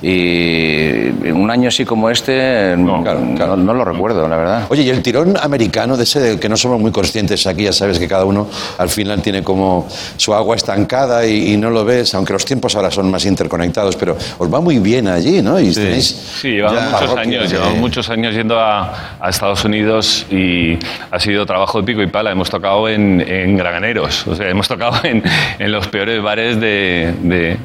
Y 0.02 1.08
un 1.30 1.50
año 1.50 1.68
así 1.68 1.84
como 1.84 2.08
este, 2.10 2.74
no, 2.76 3.02
claro, 3.02 3.20
claro. 3.36 3.56
no 3.56 3.74
lo 3.74 3.84
recuerdo, 3.84 4.26
la 4.28 4.36
verdad. 4.36 4.62
Oye, 4.70 4.82
y 4.82 4.90
el 4.90 5.02
tirón 5.02 5.34
americano, 5.40 5.96
de 5.96 6.04
ese 6.04 6.20
del 6.20 6.40
que 6.40 6.48
no 6.48 6.56
somos 6.56 6.80
muy 6.80 6.90
conscientes 6.90 7.46
aquí, 7.46 7.64
ya 7.64 7.72
sabes 7.72 7.98
que 7.98 8.08
cada 8.08 8.24
uno 8.24 8.48
al 8.78 8.88
final 8.88 9.20
tiene 9.22 9.42
como 9.42 9.86
su 10.16 10.34
agua 10.34 10.56
estancada 10.56 11.26
y, 11.26 11.52
y 11.52 11.56
no 11.56 11.70
lo 11.70 11.84
ves, 11.84 12.14
aunque 12.14 12.32
los 12.32 12.44
tiempos 12.44 12.76
ahora 12.76 12.90
son 12.90 13.10
más 13.10 13.24
interconectados, 13.26 13.96
pero 13.96 14.16
os 14.38 14.52
va 14.52 14.60
muy 14.60 14.78
bien 14.78 15.08
allí, 15.08 15.42
¿no? 15.42 15.58
Y 15.60 15.72
tenéis 15.72 16.06
Sí, 16.40 16.48
llevamos 16.52 16.82
muchos 16.92 17.16
años, 17.16 17.50
llevamos 17.50 17.78
muchos 17.78 18.10
años 18.10 18.34
yendo 18.34 18.58
a, 18.58 19.16
a 19.20 19.28
Estados 19.30 19.64
Unidos 19.64 20.26
y 20.30 20.78
ha 21.10 21.18
sido 21.20 21.46
trabajo 21.46 21.80
de 21.80 21.86
pico 21.86 22.02
y 22.02 22.06
pala. 22.06 22.30
Hemos 22.32 22.50
tocado 22.50 22.88
en, 22.88 23.20
en 23.20 23.60
o 23.60 24.34
sea, 24.34 24.48
hemos 24.48 24.68
tocado 24.68 25.00
en, 25.04 25.22
en 25.58 25.72
los 25.72 25.86
peores 25.88 26.22
bares 26.22 26.60
de, 26.60 27.14
de- 27.22 27.56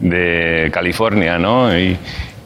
de 0.00 0.70
California, 0.72 1.38
¿no? 1.38 1.78
Y, 1.78 1.96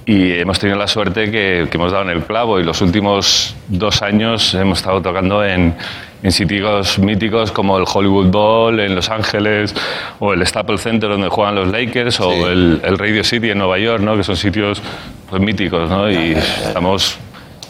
y 0.06 0.32
hemos 0.32 0.58
tenido 0.58 0.78
la 0.78 0.86
suerte 0.86 1.30
que, 1.30 1.66
que 1.70 1.76
hemos 1.76 1.92
dado 1.92 2.04
en 2.04 2.10
el 2.10 2.24
clavo 2.24 2.60
y 2.60 2.64
los 2.64 2.82
últimos 2.82 3.56
dos 3.68 4.02
años 4.02 4.54
hemos 4.54 4.78
estado 4.78 5.00
tocando 5.00 5.44
en, 5.44 5.74
en 6.22 6.32
sitios 6.32 6.98
míticos 6.98 7.52
como 7.52 7.78
el 7.78 7.84
Hollywood 7.90 8.30
Bowl 8.30 8.80
en 8.80 8.94
Los 8.94 9.08
Ángeles 9.08 9.74
o 10.18 10.32
el 10.32 10.46
Staples 10.46 10.82
Center 10.82 11.08
donde 11.08 11.28
juegan 11.28 11.54
los 11.54 11.68
Lakers 11.68 12.20
o 12.20 12.48
el, 12.48 12.80
el 12.84 12.98
Radio 12.98 13.24
City 13.24 13.50
en 13.50 13.58
Nueva 13.58 13.78
York, 13.78 14.02
¿no? 14.02 14.16
que 14.16 14.24
son 14.24 14.36
sitios 14.36 14.82
pues, 15.30 15.40
míticos 15.40 15.88
¿no? 15.88 16.10
y 16.10 16.32
estamos 16.32 17.18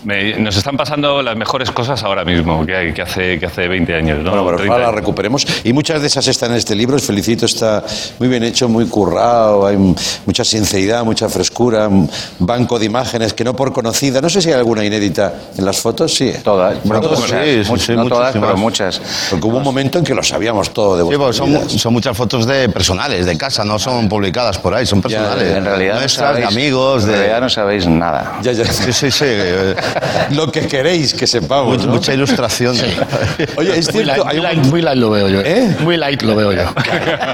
Me- 0.05 0.39
nos 0.39 0.57
están 0.57 0.77
pasando 0.77 1.23
las 1.23 1.37
mejores 1.37 1.71
cosas 1.71 2.03
ahora 2.03 2.25
mismo 2.25 2.65
que, 2.67 2.77
hay, 2.77 2.93
que, 2.93 3.03
hace, 3.03 3.39
que 3.39 3.47
hace 3.47 3.67
20 3.69 3.95
años. 3.95 4.19
¿no? 4.23 4.31
Bueno, 4.31 4.45
pero 4.47 4.57
30 4.59 4.73
ahora 4.75 4.83
la 4.85 4.89
años. 4.91 5.01
recuperemos. 5.01 5.47
Y 5.65 5.73
muchas 5.73 6.01
de 6.01 6.09
esas 6.09 6.27
están 6.29 6.51
en 6.51 6.59
este 6.59 6.75
libro. 6.75 6.97
Os 6.97 7.03
felicito, 7.05 7.47
está 7.47 7.83
muy 8.19 8.29
bien 8.29 8.43
hecho, 8.45 8.69
muy 8.69 8.87
currado. 8.87 9.67
Hay 9.67 9.77
m- 9.77 9.95
mucha 10.27 10.45
sinceridad, 10.45 11.05
mucha 11.05 11.29
frescura. 11.29 11.89
Un 11.89 12.11
banco 12.39 12.79
de 12.79 12.87
imágenes 12.87 13.33
que 13.33 13.45
no 13.45 13.55
por 13.57 13.73
conocida. 13.73 14.21
No 14.21 14.29
sé 14.29 14.43
si 14.43 14.49
hay 14.51 14.55
alguna 14.57 14.85
inédita 14.85 15.33
en 15.57 15.65
las 15.65 15.79
fotos. 15.81 16.13
Sí. 16.15 16.33
Todas. 16.43 16.79
Bueno, 16.85 17.01
Todas, 17.01 17.21
sí, 17.21 17.25
muchas, 17.25 17.47
sí, 17.67 17.71
muchas, 17.71 17.87
sí, 17.87 17.93
no 17.95 18.07
todas, 18.09 18.33
pero 18.33 18.57
muchas. 18.57 19.01
Porque 19.31 19.47
hubo 19.47 19.57
un 19.59 19.65
momento 19.65 19.99
en 19.99 20.05
que 20.05 20.15
lo 20.15 20.23
sabíamos 20.23 20.71
todo 20.75 20.97
de 20.97 21.05
Sí, 21.11 21.19
porque 21.19 21.33
son, 21.37 21.71
son 21.71 21.93
muchas 21.93 22.17
fotos 22.17 22.47
de 22.47 22.69
personales, 22.69 23.25
de 23.27 23.39
casa, 23.39 23.65
no 23.65 23.79
son 23.79 24.09
publicadas 24.09 24.59
por 24.59 24.75
ahí, 24.75 24.85
son 24.85 25.01
personales. 25.01 25.57
En 25.57 25.65
realidad, 25.65 25.95
no 25.95 26.01
Nuestras, 26.01 26.37
de 26.37 26.43
sabéis, 26.43 26.57
amigos, 26.59 27.05
en 27.05 27.09
de... 27.11 27.17
realidad 27.17 27.41
no 27.41 27.49
sabéis 27.49 27.87
nada. 27.87 28.39
Ya, 28.43 28.53
ya. 28.53 28.65
Sí, 28.71 28.93
sí, 28.93 29.11
sí. 29.11 29.25
Lo 30.31 30.51
que 30.51 30.63
queréis 30.67 31.15
que 31.15 31.27
sepamos. 31.27 31.69
mucha, 31.77 31.87
¿no? 31.87 31.93
mucha 31.95 32.15
ilustración. 32.15 32.77
Oye, 33.57 33.79
es 33.79 33.93
Muy 33.95 34.05
light, 34.05 34.23
hay 34.27 34.37
muy, 34.39 34.39
un- 34.39 34.43
light, 34.45 34.67
muy 34.71 34.83
light 34.83 34.99
lo 34.99 35.11
veo 35.11 35.29
yo. 35.29 35.41
¿Eh? 35.41 35.77
Muy 35.81 35.97
light 35.97 36.23
lo 36.23 36.35
veo 36.37 36.53
yo. 36.53 36.63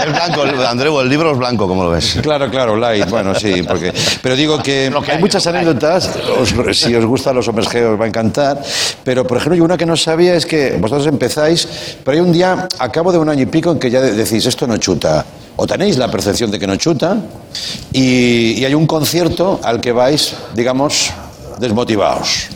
Es 0.00 0.12
blanco, 0.12 0.42
Andreu, 0.66 1.00
el 1.00 1.08
libro 1.08 1.32
es 1.32 1.38
blanco, 1.38 1.66
¿cómo 1.68 1.84
lo 1.84 1.90
ves? 1.90 2.18
Claro, 2.22 2.50
claro, 2.50 2.76
light. 2.76 3.08
Bueno, 3.08 3.34
sí, 3.34 3.62
porque. 3.62 3.92
Pero 4.22 4.36
digo 4.36 4.62
que, 4.62 4.90
hay 4.94 5.10
hay, 5.16 5.18
muchas 5.20 5.46
anécdotas. 5.46 6.10
os- 6.38 6.54
si 6.76 6.94
os 6.94 7.04
gustan 7.04 7.34
los 7.36 7.46
hombres 7.48 7.68
G, 7.68 7.82
os 7.94 8.00
va 8.00 8.04
a 8.04 8.08
encantar. 8.08 8.60
Pero, 9.04 9.26
por 9.26 9.36
ejemplo, 9.38 9.56
yo 9.56 9.64
una 9.64 9.76
que 9.76 9.86
no 9.86 9.96
sabía 9.96 10.34
es 10.34 10.46
que 10.46 10.76
vosotros 10.80 11.06
empezáis, 11.06 11.66
pero 12.04 12.16
hay 12.16 12.20
un 12.20 12.32
día, 12.32 12.68
a 12.78 12.92
cabo 12.92 13.12
de 13.12 13.18
un 13.18 13.28
año 13.28 13.42
y 13.42 13.46
pico, 13.46 13.70
en 13.72 13.78
que 13.78 13.90
ya 13.90 14.00
de- 14.00 14.12
decís, 14.12 14.44
esto 14.46 14.66
no 14.66 14.76
chuta. 14.78 15.24
O 15.56 15.66
tenéis 15.66 15.98
la 15.98 16.10
percepción 16.10 16.50
de 16.50 16.58
que 16.58 16.66
no 16.66 16.76
chuta, 16.76 17.16
y, 17.92 18.52
y 18.60 18.64
hay 18.64 18.74
un 18.74 18.86
concierto 18.86 19.60
al 19.62 19.80
que 19.80 19.92
vais, 19.92 20.34
digamos, 20.54 21.10
desmotivados. 21.60 22.48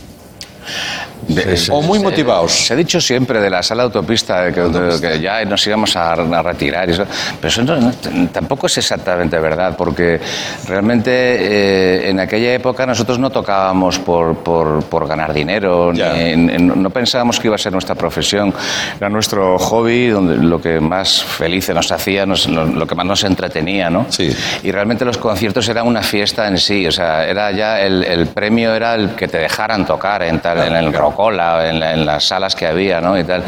O 1.71 1.83
muy 1.83 1.99
motivados. 1.99 2.53
Se 2.53 2.75
ha 2.75 2.77
dicho 2.77 3.01
siempre 3.01 3.41
de 3.41 3.51
la 3.51 3.63
sala 3.63 3.83
autopista 3.85 4.53
que, 4.53 4.63
que 5.01 5.21
ya 5.21 5.45
nos 5.45 5.67
íbamos 5.67 5.95
a, 5.97 6.13
a 6.13 6.43
retirar, 6.43 6.89
y 6.89 6.93
eso, 6.93 7.05
pero 7.41 7.49
eso 7.49 7.63
no- 7.63 7.77
no- 7.77 8.29
tampoco 8.33 8.67
es 8.67 8.79
exactamente 8.79 9.39
verdad, 9.39 9.75
porque 9.77 10.21
realmente 10.67 11.11
eh, 11.11 12.11
en 12.11 12.21
aquella 12.21 12.53
época 12.55 12.87
nosotros 12.87 13.19
no 13.19 13.31
tocábamos 13.31 13.99
por, 13.99 14.37
por- 14.39 14.85
por 14.85 15.07
ganar 15.07 15.33
dinero, 15.33 15.93
ni- 15.93 16.37
ni- 16.37 16.59
no 16.59 16.91
pensábamos 16.91 17.39
que 17.41 17.49
iba 17.49 17.55
a 17.57 17.59
ser 17.59 17.73
nuestra 17.73 17.95
profesión, 17.95 18.53
era 18.97 19.09
nuestro 19.09 19.59
hobby, 19.59 20.09
donde 20.09 20.37
lo 20.37 20.61
que 20.61 20.81
más 20.81 21.23
felices 21.23 21.75
nos 21.75 21.91
hacía, 21.93 22.27
nos- 22.27 22.49
lo, 22.49 22.65
lo 22.67 22.87
que 22.87 22.95
más 22.95 23.07
nos 23.07 23.25
entretenía, 23.25 23.91
¿no? 23.91 24.07
Sí. 24.11 24.35
Y 24.63 24.71
realmente 24.73 25.05
los 25.05 25.19
conciertos 25.19 25.69
eran 25.69 25.87
una 25.87 26.03
fiesta 26.03 26.49
en 26.49 26.59
sí, 26.59 26.87
o 26.87 26.93
sea, 26.93 27.27
era 27.27 27.51
ya 27.53 27.81
el, 27.81 28.03
el 28.05 28.27
premio 28.29 28.75
era 28.75 28.95
el 28.95 29.11
que 29.11 29.29
te 29.29 29.39
dejaran 29.39 29.87
tocar 29.87 30.23
en, 30.23 30.41
tal, 30.41 30.59
en 30.59 30.75
el 30.75 30.93
Rocola, 31.15 31.69
en, 31.71 31.79
la- 31.79 31.93
en 31.95 32.05
las 32.05 32.25
salas 32.25 32.57
que 32.57 32.67
había, 32.67 33.01
¿no? 33.01 33.17
Y 33.17 33.23
tal. 33.23 33.45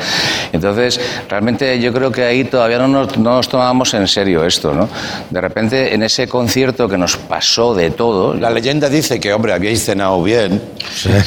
Entonces, 0.53 1.01
realmente 1.29 1.79
yo 1.81 1.93
creo 1.93 2.13
que 2.13 2.23
ahí 2.25 2.45
todavía 2.45 2.79
no 2.79 2.87
nos, 2.87 3.19
no 3.19 3.35
nos 3.35 3.49
tomábamos 3.49 3.93
en 3.95 4.07
serio 4.07 4.45
esto, 4.45 4.73
¿no? 4.73 4.89
De 5.31 5.41
repente, 5.41 5.93
en 5.93 6.05
ese 6.05 6.29
concierto 6.29 6.89
que 6.89 6.97
nos 6.97 7.17
pasó 7.17 7.75
de 7.75 7.91
todo, 7.91 8.35
La 8.35 8.51
leyenda 8.51 8.89
dice 8.89 9.19
que, 9.19 9.33
hombre, 9.33 9.53
habíais 9.53 9.85
cenado 9.85 10.23
bien, 10.23 10.63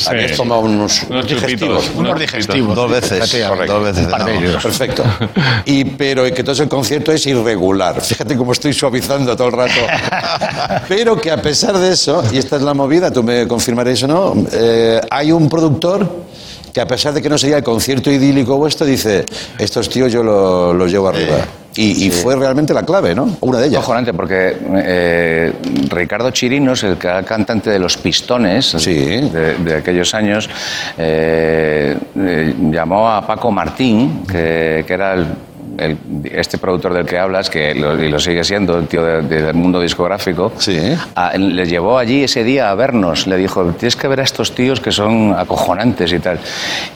habíais 0.07 0.37
tomado 0.37 0.61
unos, 0.61 1.03
Unos 1.09 1.27
digestivos. 1.27 1.83
chupitos, 1.83 1.99
Unos 1.99 2.19
digestivos. 2.19 2.75
Dos 2.75 2.89
veces, 2.91 3.45
Correcto. 3.49 3.73
dos 3.73 3.83
veces. 3.83 4.05
Un 4.05 4.11
par 4.11 4.25
de 4.25 4.39
no. 4.39 4.59
Perfecto. 4.59 5.03
Y, 5.65 5.83
pero 5.83 6.23
que 6.23 6.39
entonces 6.39 6.63
el 6.63 6.69
concierto 6.69 7.11
es 7.11 7.25
irregular. 7.27 7.99
Fíjate 8.01 8.37
cómo 8.37 8.53
estoy 8.53 8.71
suavizando 8.71 9.35
todo 9.35 9.47
el 9.49 9.53
rato. 9.53 9.81
Pero 10.87 11.19
que 11.19 11.31
a 11.31 11.41
pesar 11.41 11.77
de 11.77 11.91
eso, 11.91 12.23
y 12.31 12.37
esta 12.37 12.55
es 12.55 12.61
la 12.61 12.73
movida, 12.73 13.11
tú 13.11 13.23
me 13.23 13.45
confirmaréis 13.47 14.03
o 14.03 14.07
no, 14.07 14.33
eh, 14.53 15.01
hay 15.09 15.31
un 15.31 15.49
productor 15.49 16.28
que 16.79 16.83
a 16.83 16.87
pesar 16.87 17.13
de 17.13 17.21
que 17.21 17.27
no 17.27 17.37
sería 17.37 17.57
el 17.57 17.63
concierto 17.63 18.09
idílico 18.09 18.55
vuestro, 18.55 18.87
dice, 18.87 19.25
estos 19.57 19.89
tíos 19.89 20.13
yo 20.13 20.23
lo- 20.23 20.73
los 20.73 20.89
llevo 20.89 21.09
arriba. 21.09 21.39
Y, 21.75 22.05
y 22.07 22.09
fue 22.09 22.37
realmente 22.37 22.73
la 22.73 22.83
clave, 22.83 23.13
¿no? 23.13 23.35
Una 23.41 23.59
de 23.59 23.67
ellas. 23.67 23.81
Cojonante, 23.81 24.13
porque 24.13 24.55
eh, 24.77 25.53
Ricardo 25.89 26.31
Chirinos, 26.31 26.83
el 26.83 26.97
cantante 26.97 27.69
de 27.69 27.79
Los 27.79 27.97
Pistones 27.97 28.65
Sí. 28.77 28.93
de, 28.95 29.55
de 29.57 29.75
aquellos 29.75 30.13
años, 30.15 30.49
eh, 30.97 31.97
eh, 32.17 32.55
llamó 32.71 33.09
a 33.09 33.27
Paco 33.27 33.51
Martín, 33.51 34.23
que, 34.25 34.85
que 34.87 34.93
era 34.93 35.15
el- 35.15 35.27
el- 35.79 35.97
este 36.31 36.57
productor 36.57 36.93
del 36.93 37.05
que 37.05 37.17
hablas, 37.17 37.49
que 37.49 37.73
lo, 37.75 38.01
y 38.03 38.09
lo 38.09 38.19
sigue 38.19 38.43
siendo, 38.43 38.77
el 38.77 38.87
tío 38.87 39.03
de- 39.03 39.21
del 39.21 39.53
mundo 39.53 39.79
discográfico, 39.81 40.51
Sí. 40.57 40.77
a- 41.15 41.37
le 41.37 41.65
llevó 41.65 41.97
allí 41.97 42.23
ese 42.23 42.43
día 42.43 42.69
a 42.69 42.75
vernos. 42.75 43.27
Le 43.27 43.37
dijo, 43.37 43.63
tienes 43.77 43.95
que 43.95 44.07
ver 44.07 44.19
a 44.19 44.23
estos 44.23 44.53
tíos 44.53 44.79
que 44.79 44.91
son 44.91 45.33
acojonantes 45.37 46.11
y 46.13 46.19
tal. 46.19 46.39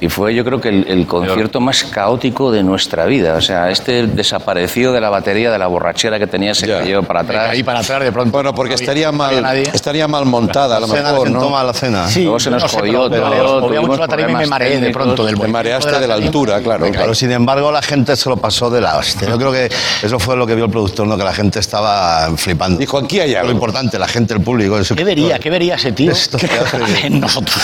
Y 0.01 0.09
fue 0.09 0.33
yo 0.35 0.43
creo 0.45 0.59
que 0.61 0.69
el, 0.69 0.85
el 0.87 1.07
concierto 1.07 1.59
más 1.59 1.83
caótico 1.85 2.51
de 2.51 2.63
nuestra 2.63 3.05
vida. 3.05 3.35
O 3.35 3.41
sea, 3.41 3.69
este 3.71 4.07
desapareció 4.07 4.91
de 4.91 5.01
la 5.01 5.09
batería, 5.09 5.51
de 5.51 5.57
la 5.59 5.67
borrachera 5.67 6.19
que 6.19 6.27
tenía, 6.27 6.53
se 6.53 6.67
Ya. 6.67 6.79
cayó 6.79 7.03
para 7.03 7.21
atrás. 7.21 7.49
Ahí 7.51 7.63
para 7.63 7.79
atrás 7.79 8.01
de 8.03 8.11
pronto. 8.11 8.31
Bueno, 8.31 8.53
porque 8.53 8.71
No 8.71 8.75
había- 8.75 8.83
estaría 8.83 9.11
mal, 9.11 9.41
nadie. 9.41 9.63
estaría 9.73 10.07
mal 10.07 10.25
montada, 10.25 10.77
a 10.77 10.79
lo 10.79 10.87
Cena, 10.87 11.11
mejor, 11.11 11.21
¿quién 11.23 11.33
¿no? 11.33 11.39
toma 11.39 11.63
la 11.63 11.73
cena? 11.73 12.07
Sí, 12.07 12.23
Luego 12.23 12.39
se 12.39 12.49
nos 12.49 12.63
no 12.63 12.67
sé, 12.69 12.77
jodió 12.79 13.09
pero 13.09 13.29
todo, 13.29 13.61
Movía 13.61 13.81
mucho 13.81 13.97
la 14.01 14.07
tarima 14.07 14.31
y 14.31 14.35
me 14.35 14.45
mareé 14.47 14.79
de 14.79 14.89
pronto 14.91 15.23
del 15.25 15.39
Te 15.39 15.47
mareaste 15.47 15.91
la 15.91 15.99
de 15.99 16.07
la 16.07 16.13
altura, 16.15 16.61
claro. 16.61 16.87
Pero 16.91 17.13
sin 17.13 17.31
embargo 17.31 17.71
la 17.71 17.81
gente 17.81 18.15
se 18.15 18.29
lo 18.29 18.37
pasó 18.37 18.69
de 18.73 18.81
la 18.81 18.97
hostia. 18.97 19.29
Yo 19.29 19.37
creo 19.37 19.51
que 19.51 19.69
eso 20.01 20.19
fue 20.19 20.35
lo 20.35 20.45
que 20.45 20.55
vio 20.55 20.65
el 20.65 20.71
productor, 20.71 21.07
¿no? 21.07 21.17
que 21.17 21.23
la 21.23 21.33
gente 21.33 21.59
estaba 21.59 22.29
flipando. 22.35 22.79
Dijo, 22.79 22.97
aquí 22.97 23.19
hay 23.19 23.35
algo. 23.35 23.47
Lo 23.49 23.53
importante, 23.53 23.97
la 23.99 24.07
gente, 24.07 24.33
el 24.33 24.41
público. 24.41 24.77
eso- 24.79 24.95
¿Qué 24.95 25.03
vería? 25.03 25.39
¿Qué 25.39 25.49
vería 25.49 25.75
ese 25.75 25.91
tío? 25.91 26.11
Esto 26.11 26.37
que 26.37 26.47
hace- 26.47 27.07
en 27.07 27.19
nosotros. 27.19 27.55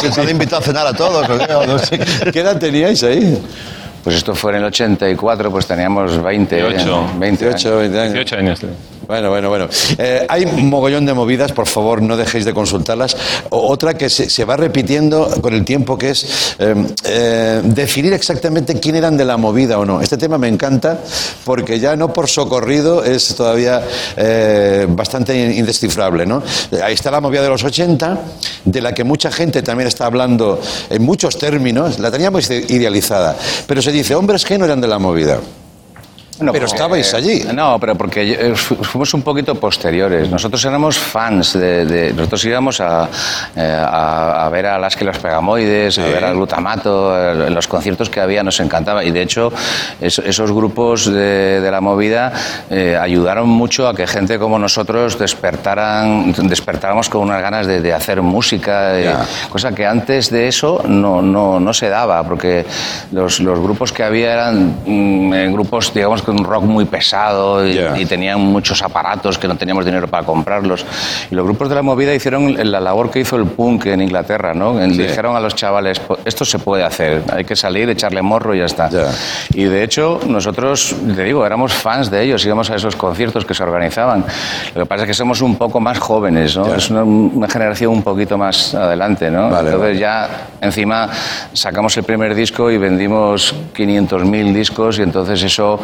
Se 0.00 0.08
nos 0.08 0.18
han 0.18 0.28
invitado 0.28 0.62
a 0.62 0.64
cenar 0.64 0.86
a 0.86 0.92
todos. 0.92 1.28
¿o 1.28 1.38
qué? 1.38 1.52
O 1.54 1.66
no 1.66 1.78
sé. 1.78 1.98
¿Qué 2.32 2.40
edad 2.40 2.58
teníais 2.58 3.02
ahí? 3.02 3.42
Pues 4.02 4.16
esto 4.16 4.34
fue 4.34 4.50
en 4.52 4.58
el 4.58 4.64
84, 4.64 5.50
pues 5.50 5.66
teníamos 5.66 6.22
20, 6.22 6.56
18. 6.56 7.06
20 7.18 7.44
años. 7.46 7.62
18, 7.62 7.76
20 7.78 8.00
años. 8.00 8.12
18 8.14 8.36
años. 8.36 8.58
sí. 8.58 8.66
Bueno, 9.04 9.30
bueno, 9.30 9.48
bueno. 9.48 9.68
Eh, 9.98 10.24
hay 10.28 10.44
un 10.44 10.70
mogollón 10.70 11.04
de 11.04 11.12
movidas, 11.12 11.50
por 11.52 11.66
favor, 11.66 12.00
no 12.00 12.16
dejéis 12.16 12.44
de 12.44 12.54
consultarlas. 12.54 13.16
O- 13.50 13.68
otra 13.68 13.94
que 13.94 14.08
se, 14.08 14.30
se 14.30 14.44
va 14.44 14.56
repitiendo 14.56 15.28
con 15.42 15.52
el 15.54 15.64
tiempo, 15.64 15.98
que 15.98 16.10
es 16.10 16.54
eh, 16.60 16.74
eh, 17.04 17.60
definir 17.64 18.12
exactamente 18.12 18.78
quién 18.78 18.94
eran 18.94 19.16
de 19.16 19.24
la 19.24 19.36
movida 19.36 19.78
o 19.78 19.84
no. 19.84 20.00
Este 20.00 20.16
tema 20.16 20.38
me 20.38 20.46
encanta 20.48 20.98
porque 21.44 21.80
ya 21.80 21.96
no 21.96 22.12
por 22.12 22.28
socorrido 22.28 23.04
es 23.04 23.34
todavía 23.34 23.82
eh, 24.16 24.86
bastante 24.88 25.36
indescifrable. 25.56 26.24
¿no? 26.24 26.42
Ahí 26.82 26.94
está 26.94 27.10
la 27.10 27.20
movida 27.20 27.42
de 27.42 27.48
los 27.48 27.64
80, 27.64 28.18
de 28.64 28.80
la 28.80 28.94
que 28.94 29.02
mucha 29.04 29.30
gente 29.32 29.62
también 29.62 29.88
está 29.88 30.06
hablando 30.06 30.60
en 30.88 31.02
muchos 31.02 31.36
términos. 31.38 31.98
La 31.98 32.10
teníamos 32.10 32.48
idealizada. 32.50 33.36
Pero 33.66 33.82
se 33.82 33.91
dice, 33.92 34.14
hombres 34.14 34.44
que 34.44 34.58
no 34.58 34.64
eran 34.64 34.80
de 34.80 34.88
la 34.88 34.98
movida. 34.98 35.40
Bueno, 36.42 36.52
Pero 36.52 36.66
porque- 36.66 36.76
estabais 36.76 37.14
allí. 37.14 37.44
No, 37.54 37.78
pero 37.78 37.94
porque 37.94 38.32
eh, 38.32 38.54
fu- 38.56 38.74
fuimos 38.82 39.14
un 39.14 39.22
poquito 39.22 39.54
posteriores. 39.54 40.28
Nosotros 40.28 40.64
éramos 40.64 40.98
fans 40.98 41.52
de. 41.52 41.84
de- 41.86 42.12
nosotros 42.12 42.44
íbamos 42.44 42.80
a, 42.80 43.08
eh, 43.54 43.60
a, 43.80 44.44
a 44.44 44.48
ver 44.48 44.66
a 44.66 44.78
las 44.78 44.96
que 44.96 45.04
los 45.04 45.18
Pegamoides, 45.18 45.98
a 46.00 46.04
ver 46.06 46.24
al 46.24 46.34
Glutamato, 46.34 47.16
eh, 47.16 47.46
en 47.46 47.54
los 47.54 47.68
conciertos 47.68 48.10
que 48.10 48.20
había 48.20 48.42
nos 48.42 48.58
encantaba. 48.58 49.04
Y 49.04 49.12
de 49.12 49.22
hecho, 49.22 49.52
es- 50.00 50.18
esos 50.18 50.50
grupos 50.50 51.06
de, 51.06 51.60
de 51.60 51.70
la 51.70 51.80
movida 51.80 52.32
eh, 52.70 52.98
ayudaron 53.00 53.48
mucho 53.48 53.86
a 53.86 53.94
que 53.94 54.06
gente 54.08 54.38
como 54.40 54.58
nosotros 54.58 55.16
despertaran, 55.18 56.32
despertáramos 56.48 57.08
con 57.08 57.20
unas 57.22 57.40
ganas 57.40 57.66
de, 57.68 57.80
de 57.80 57.94
hacer 57.94 58.20
música, 58.20 58.92
cosa 59.48 59.72
que 59.72 59.86
antes 59.86 60.30
de 60.30 60.48
eso 60.48 60.82
no, 60.88 61.22
no, 61.22 61.60
no 61.60 61.72
se 61.72 61.88
daba, 61.88 62.24
porque 62.24 62.66
los, 63.12 63.38
los 63.40 63.60
grupos 63.60 63.92
que 63.92 64.02
había 64.02 64.32
eran 64.32 64.76
mm, 64.84 65.52
grupos, 65.52 65.92
digamos, 65.94 66.22
con 66.22 66.31
un 66.32 66.44
rock 66.44 66.64
muy 66.64 66.84
pesado 66.84 67.66
y, 67.66 67.74
Ya. 67.74 67.98
y 67.98 68.04
tenían 68.06 68.40
muchos 68.40 68.82
aparatos 68.82 69.38
que 69.38 69.46
no 69.48 69.56
teníamos 69.56 69.84
dinero 69.84 70.08
para 70.08 70.24
comprarlos. 70.26 70.84
Y 71.30 71.34
los 71.34 71.44
grupos 71.44 71.68
de 71.68 71.74
la 71.74 71.82
movida 71.82 72.14
hicieron 72.14 72.54
la 72.70 72.80
labor 72.80 73.10
que 73.10 73.20
hizo 73.20 73.36
el 73.36 73.46
punk 73.46 73.86
en 73.86 74.02
Inglaterra, 74.02 74.54
¿no? 74.54 74.80
En- 74.80 74.96
Dijeron 74.96 75.36
a 75.36 75.40
los 75.40 75.54
chavales, 75.54 75.98
"Po- 76.00 76.18
esto 76.24 76.44
se 76.44 76.58
puede 76.58 76.84
hacer, 76.84 77.22
hay 77.32 77.44
que 77.44 77.56
salir, 77.56 77.88
echarle 77.90 78.22
morro 78.22 78.54
y 78.54 78.58
ya 78.58 78.64
está. 78.66 78.88
Ya. 78.88 79.10
Y 79.54 79.64
de 79.64 79.82
hecho, 79.82 80.20
nosotros, 80.26 80.94
te 81.14 81.24
digo, 81.24 81.44
éramos 81.44 81.72
fans 81.72 82.10
de 82.10 82.22
ellos, 82.22 82.44
íbamos 82.44 82.70
a 82.70 82.76
esos 82.76 82.96
conciertos 82.96 83.44
que 83.44 83.54
se 83.54 83.62
organizaban. 83.62 84.24
Lo 84.74 84.82
que 84.82 84.86
pasa 84.86 85.02
es 85.02 85.08
que 85.08 85.14
somos 85.14 85.40
un 85.42 85.56
poco 85.56 85.80
más 85.80 85.98
jóvenes, 85.98 86.56
¿no? 86.56 86.66
Ya. 86.68 86.76
Es 86.76 86.90
una, 86.90 87.02
una 87.04 87.48
generación 87.48 87.92
un 87.92 88.02
poquito 88.02 88.38
más 88.38 88.74
adelante, 88.74 89.30
¿no? 89.30 89.50
Vale, 89.50 89.70
Entonces 89.70 89.80
vale. 89.80 89.98
ya 89.98 90.28
encima 90.60 91.08
sacamos 91.52 91.96
el 91.96 92.04
primer 92.04 92.34
disco 92.34 92.70
y 92.70 92.78
vendimos 92.78 93.54
500.000 93.74 94.52
discos 94.54 94.98
y 94.98 95.02
entonces 95.02 95.42
eso 95.42 95.78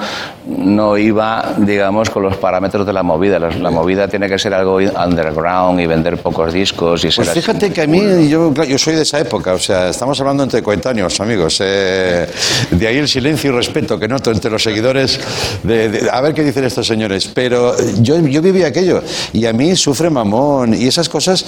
no 0.47 0.97
iba, 0.97 1.55
digamos, 1.59 2.09
con 2.11 2.23
los 2.23 2.37
parámetros 2.37 2.87
de 2.87 2.93
la 2.93 3.03
movida. 3.03 3.39
La, 3.39 3.51
la 3.51 3.71
movida 3.71 4.09
tiene 4.09 4.29
que 4.29 4.39
ser 4.39 4.55
algo 4.55 4.77
underground 4.77 5.81
y 5.81 5.87
vender 5.87 6.17
pocos 6.19 6.53
discos 6.53 7.05
y 7.05 7.11
ser 7.11 7.17
Pues 7.25 7.29
así. 7.29 7.41
fíjate 7.41 7.73
que 7.73 7.83
a 7.83 7.87
mí, 7.87 8.29
yo, 8.29 8.53
yo 8.65 8.79
soy 8.79 8.95
de 8.95 9.03
esa 9.03 9.19
época, 9.21 9.53
o 9.53 9.59
sea, 9.59 9.89
estamos 9.89 10.19
hablando 10.21 10.43
entre 10.43 10.63
coetáneos, 10.63 11.21
amigos. 11.21 11.59
eh, 11.61 12.27
de 12.71 12.87
ahí 12.87 12.97
el 12.99 13.09
silencio 13.09 13.51
y 13.51 13.55
respeto 13.55 13.99
que 13.99 14.09
noto 14.09 14.31
entre 14.31 14.51
los 14.51 14.63
seguidores. 14.63 15.21
De, 15.63 15.89
de- 15.89 16.11
a 16.11 16.21
ver 16.21 16.33
qué 16.35 16.43
dicen 16.45 16.65
estos 16.65 16.87
señores. 16.87 17.27
Pero 17.35 17.75
yo, 18.01 18.19
yo 18.21 18.41
viví 18.41 18.63
aquello 18.65 19.03
y 19.33 19.45
a 19.47 19.53
mí 19.53 19.77
sufre 19.77 20.09
mamón 20.11 20.73
y 20.75 20.87
esas 20.87 21.09
cosas 21.09 21.45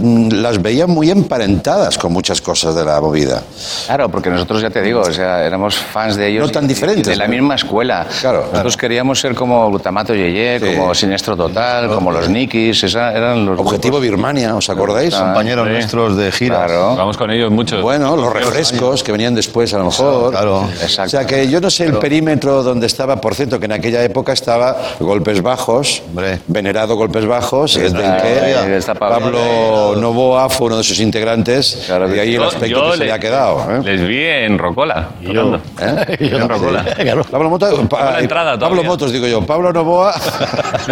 mm, 0.00 0.28
las 0.34 0.60
veía 0.62 0.86
muy 0.86 1.10
emparentadas 1.10 1.98
con 1.98 2.12
muchas 2.12 2.40
cosas 2.40 2.74
de 2.74 2.84
la 2.84 3.00
movida. 3.00 3.42
Claro, 3.86 4.08
porque 4.08 4.30
nosotros 4.30 4.62
ya 4.62 4.70
te 4.70 4.80
digo, 4.82 5.00
o 5.00 5.12
sea, 5.12 5.44
éramos 5.44 5.76
fans 5.76 6.16
de 6.16 6.28
ellos. 6.28 6.46
No 6.46 6.52
tan 6.52 6.64
y 6.64 6.68
diferentes, 6.68 7.06
De 7.06 7.16
la 7.16 7.26
misma 7.26 7.54
escuela. 7.56 8.06
Claro, 8.24 8.46
Nosotros 8.50 8.76
queríamos 8.78 9.20
ser 9.20 9.34
como 9.34 9.68
Glutamato 9.68 10.14
Yeye, 10.14 10.58
Sí. 10.58 10.76
como 10.78 10.94
Siniestro 10.94 11.36
Total, 11.36 11.88
como 11.88 12.10
los 12.10 12.26
Nikis, 12.26 12.82
esa 12.84 13.12
eran 13.12 13.44
los 13.44 13.60
Objetivo 13.60 13.98
grupos. 13.98 14.00
Birmania, 14.00 14.54
¿os 14.56 14.70
acordáis? 14.70 15.14
Compañeros 15.14 15.66
sí. 15.66 15.72
nuestros 15.74 16.16
de 16.16 16.32
gira. 16.32 16.64
Claro. 16.64 16.96
Vamos 16.96 17.18
con 17.18 17.30
ellos 17.30 17.50
muchos. 17.50 17.82
Bueno, 17.82 18.16
los 18.16 18.32
refrescos 18.32 19.02
que 19.02 19.12
venían 19.12 19.34
después, 19.34 19.74
a 19.74 19.78
lo 19.78 19.84
mejor. 19.84 20.30
Claro. 20.30 20.66
Exacto. 20.80 21.02
O 21.04 21.08
sea 21.10 21.26
que 21.26 21.46
yo 21.50 21.60
no 21.60 21.68
sé 21.68 21.84
el 21.84 21.98
perímetro 21.98 22.62
donde 22.62 22.86
estaba, 22.86 23.20
por 23.20 23.34
cierto, 23.34 23.58
que 23.60 23.66
en 23.66 23.72
aquella 23.72 24.02
época 24.02 24.32
estaba 24.32 24.74
Golpes 25.00 25.42
Bajos, 25.42 26.02
Hombre. 26.08 26.38
venerado 26.46 26.96
Golpes 26.96 27.26
Bajos, 27.26 27.76
es 27.76 27.92
del 27.92 28.06
Ah, 28.06 28.18
que 28.22 28.28
ahí 28.56 28.72
está 28.72 28.94
Pablo. 28.94 29.18
Pablo 29.38 29.96
Novoa 30.00 30.48
fue 30.48 30.68
uno 30.68 30.78
de 30.78 30.84
sus 30.84 30.98
integrantes, 31.00 31.82
Claro 31.86 32.14
y 32.14 32.18
ahí 32.18 32.28
el 32.30 32.40
Yo- 32.40 32.44
aspecto 32.48 32.66
yo 32.68 32.90
que 32.92 32.96
se 32.96 33.04
le- 33.04 33.12
ha 33.12 33.18
quedado. 33.18 33.58
¿eh? 33.70 33.80
Les 33.84 34.00
vi 34.08 34.22
en 34.24 34.56
Rocola. 34.56 35.08
tocando. 35.22 35.56
¿Eh? 35.80 36.16
En 36.34 36.48
Rocola. 36.48 36.84
Pablo, 37.30 37.58
pa- 37.88 38.13
la 38.14 38.20
entrada 38.20 38.52
Pablo 38.52 38.68
todavía. 38.68 38.88
Motos, 38.88 39.12
digo 39.12 39.26
yo. 39.26 39.42
Pablo 39.42 39.72
Novoa, 39.72 40.14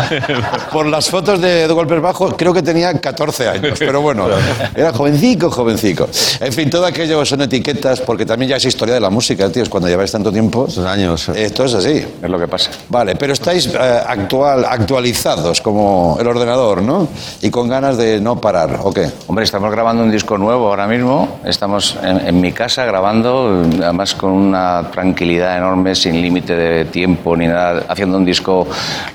por 0.73 0.87
las 0.87 1.09
fotos 1.09 1.41
de, 1.41 1.69
de 1.69 1.73
Golpes 1.73 2.01
Bajos, 2.01 2.35
creo 2.37 2.53
que 2.53 2.63
tenía 2.63 2.93
14 2.99 3.49
años. 3.49 3.79
Pero 3.79 4.01
bueno, 4.01 4.27
era 4.75 4.93
jovencico, 4.93 5.51
jovencico. 5.51 6.09
En 6.41 6.53
fin, 6.53 6.69
todo 6.71 6.87
aquello 6.87 7.25
son 7.25 7.43
etiquetas, 7.43 8.01
porque 8.01 8.27
también 8.27 8.51
ya 8.51 8.57
es 8.57 8.65
historia 8.65 8.95
de 8.95 9.01
la 9.01 9.11
música, 9.11 9.49
tío. 9.51 9.63
Cuando 9.71 9.89
lleváis 9.89 10.11
tanto 10.11 10.33
tiempo. 10.33 10.67
Esos 10.69 10.87
años. 10.87 11.29
Esto 11.29 11.65
es 11.65 11.75
así. 11.75 12.05
Es 12.23 12.31
lo 12.31 12.39
que 12.39 12.49
pasa. 12.49 12.71
Vale, 12.89 13.15
pero 13.17 13.33
estáis 13.33 13.67
eh, 13.67 13.79
actual, 13.79 14.65
actualizados 14.65 15.61
como 15.61 16.17
el 16.21 16.27
ordenador, 16.27 16.83
¿no? 16.83 17.09
Y 17.41 17.51
con 17.51 17.69
ganas 17.69 17.97
de 17.97 18.21
no 18.21 18.41
parar, 18.41 18.81
¿o 18.83 18.93
qué? 18.93 19.09
Hombre, 19.27 19.45
estamos 19.45 19.71
grabando 19.71 20.03
un 20.03 20.11
disco 20.11 20.37
nuevo 20.39 20.69
ahora 20.69 20.87
mismo. 20.87 21.39
Estamos 21.45 21.97
en, 22.03 22.27
en 22.27 22.41
mi 22.41 22.53
casa 22.53 22.85
grabando, 22.85 23.63
además 23.83 24.15
con 24.15 24.33
una 24.33 24.91
tranquilidad 24.91 25.57
enorme, 25.57 25.95
sin 25.95 26.21
límite 26.21 26.55
de 26.55 26.85
tiempo 26.87 27.12
ni 27.37 27.47
nada, 27.47 27.85
haciendo 27.89 28.17
un 28.19 28.25
disco 28.25 28.67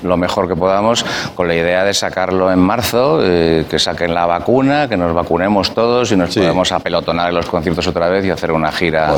lo 0.02 0.16
mejor 0.16 0.48
que 0.48 0.56
podamos, 0.56 1.04
con 1.34 1.46
la 1.48 1.54
idea 1.54 1.84
de 1.84 1.94
sacarlo 1.94 2.50
en 2.52 2.58
marzo, 2.58 3.20
eh, 3.22 3.64
que 3.70 3.78
saquen 3.78 4.14
la 4.14 4.26
vacuna, 4.26 4.88
que 4.88 4.96
nos 4.96 5.14
vacunemos 5.14 5.74
todos 5.74 6.10
y 6.12 6.16
nos 6.16 6.32
Sí. 6.32 6.40
podemos 6.40 6.70
apelotonar 6.72 7.28
en 7.30 7.34
los 7.36 7.46
conciertos 7.46 7.86
otra 7.86 8.08
vez 8.08 8.24
y 8.24 8.30
hacer 8.30 8.52
una 8.52 8.70
gira. 8.72 9.14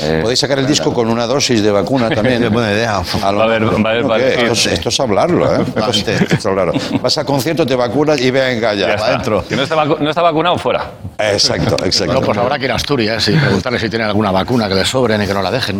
eh, 0.00 0.20
Podéis 0.22 0.38
sacar 0.40 0.58
el 0.58 0.66
disco 0.66 0.92
con 0.92 1.08
una 1.08 1.26
dosis 1.26 1.62
de 1.62 1.70
vacuna 1.70 2.08
también. 2.10 2.42
Qué 2.42 2.48
buena 2.50 2.72
idea. 2.72 3.00
Esto, 3.00 4.52
es- 4.52 4.66
esto 4.66 4.88
es 4.88 5.00
hablarlo, 5.00 5.54
¿eh? 5.54 5.64
Esto 5.76 5.90
es- 5.90 6.08
esto 6.08 6.34
es 6.36 6.46
hablarlo. 6.46 6.72
Vas 7.00 7.18
a 7.18 7.24
concierto, 7.24 7.66
te 7.66 7.74
vacunas 7.76 8.20
y 8.20 8.30
venga 8.30 8.74
ya. 8.74 8.94
Adentro. 8.94 9.44
Que 9.48 9.56
no 9.56 9.62
está, 9.62 9.76
vacu- 9.76 9.98
no 9.98 10.10
está 10.10 10.22
vacunado 10.22 10.58
fuera. 10.58 10.90
Exacto, 11.18 11.76
exacto. 11.84 12.14
No, 12.14 12.20
pues 12.20 12.38
habrá 12.38 12.58
que 12.58 12.64
ir 12.66 12.72
a 12.72 12.76
Asturias 12.76 13.26
y 13.28 13.32
preguntarle 13.32 13.78
si 13.78 13.88
tienen 13.88 14.08
alguna 14.08 14.30
vacuna 14.30 14.68
que 14.68 14.74
les 14.74 14.88
sobren 14.88 15.22
y 15.22 15.26
que 15.26 15.34
no 15.34 15.42
la 15.42 15.50
dejen. 15.50 15.78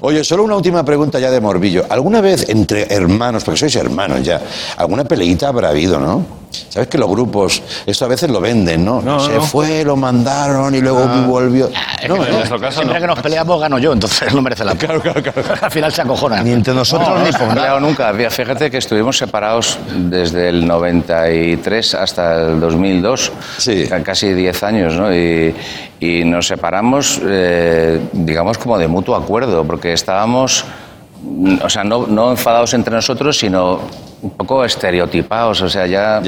Oye, 0.00 0.24
solo 0.24 0.44
una 0.44 0.56
última 0.56 0.84
pregunta 0.84 1.18
ya 1.18 1.25
de 1.30 1.40
morbillo. 1.40 1.84
¿Alguna 1.88 2.20
vez 2.20 2.48
entre 2.48 2.92
hermanos, 2.94 3.44
porque 3.44 3.58
sois 3.60 3.74
hermanos 3.76 4.22
ya, 4.22 4.40
alguna 4.76 5.04
peleita 5.04 5.48
habrá 5.48 5.70
habido, 5.70 5.98
no? 6.00 6.36
¿Sabes 6.70 6.88
que 6.88 6.96
los 6.96 7.10
grupos, 7.10 7.60
esto 7.84 8.04
a 8.04 8.08
veces 8.08 8.30
lo 8.30 8.40
venden, 8.40 8.82
¿no? 8.84 9.02
No, 9.02 9.20
Se 9.20 9.34
no. 9.34 9.42
fue, 9.42 9.84
lo 9.84 9.94
mandaron 9.96 10.74
y 10.74 10.80
luego 10.80 11.06
volvió. 11.26 11.68
Es 12.00 12.08
No, 12.08 12.14
que 12.14 12.20
no. 12.20 12.26
en 12.26 12.32
nuestro 12.34 12.58
caso 12.60 12.76
Siempre 12.80 12.94
no. 12.94 13.00
que 13.00 13.06
nos 13.14 13.20
peleamos 13.20 13.60
gano 13.60 13.78
yo, 13.78 13.92
entonces 13.92 14.32
no 14.32 14.40
merece 14.40 14.64
la 14.64 14.74
pena. 14.74 14.94
Claro, 15.00 15.02
claro, 15.02 15.22
claro. 15.42 15.54
Al 15.60 15.70
final 15.70 15.92
se 15.92 16.02
acojonan. 16.02 16.44
Ni 16.44 16.52
entre 16.52 16.72
nosotros 16.72 17.08
No, 17.08 17.18
no 17.18 17.24
ni 17.24 17.32
por 17.32 17.54
nada. 17.54 17.78
nunca. 17.80 18.12
Fí- 18.14 18.30
Fíjate 18.30 18.70
que 18.70 18.78
estuvimos 18.78 19.18
separados 19.18 19.78
desde 19.96 20.48
el 20.48 20.66
93 20.66 21.94
hasta 21.94 22.42
el 22.52 22.60
2002. 22.60 23.32
Sí. 23.58 23.86
ca- 23.88 24.02
Casi 24.02 24.32
10 24.32 24.62
años, 24.62 24.94
¿no? 24.94 25.12
Y, 25.14 25.54
y 26.00 26.24
nos 26.24 26.46
separamos, 26.46 27.20
eh, 27.24 28.00
digamos, 28.12 28.56
como 28.58 28.78
de 28.78 28.86
mutuo 28.86 29.16
acuerdo, 29.16 29.64
porque 29.64 29.92
estábamos, 29.92 30.64
o 31.62 31.68
sea, 31.68 31.84
no, 31.84 32.06
no 32.06 32.30
enfadados 32.30 32.74
entre 32.74 32.94
nosotros, 32.94 33.38
sino 33.38 33.80
un 34.22 34.30
poco 34.30 34.64
estereotipados. 34.64 35.62
O 35.62 35.68
sea, 35.68 35.86
ya. 35.86 36.22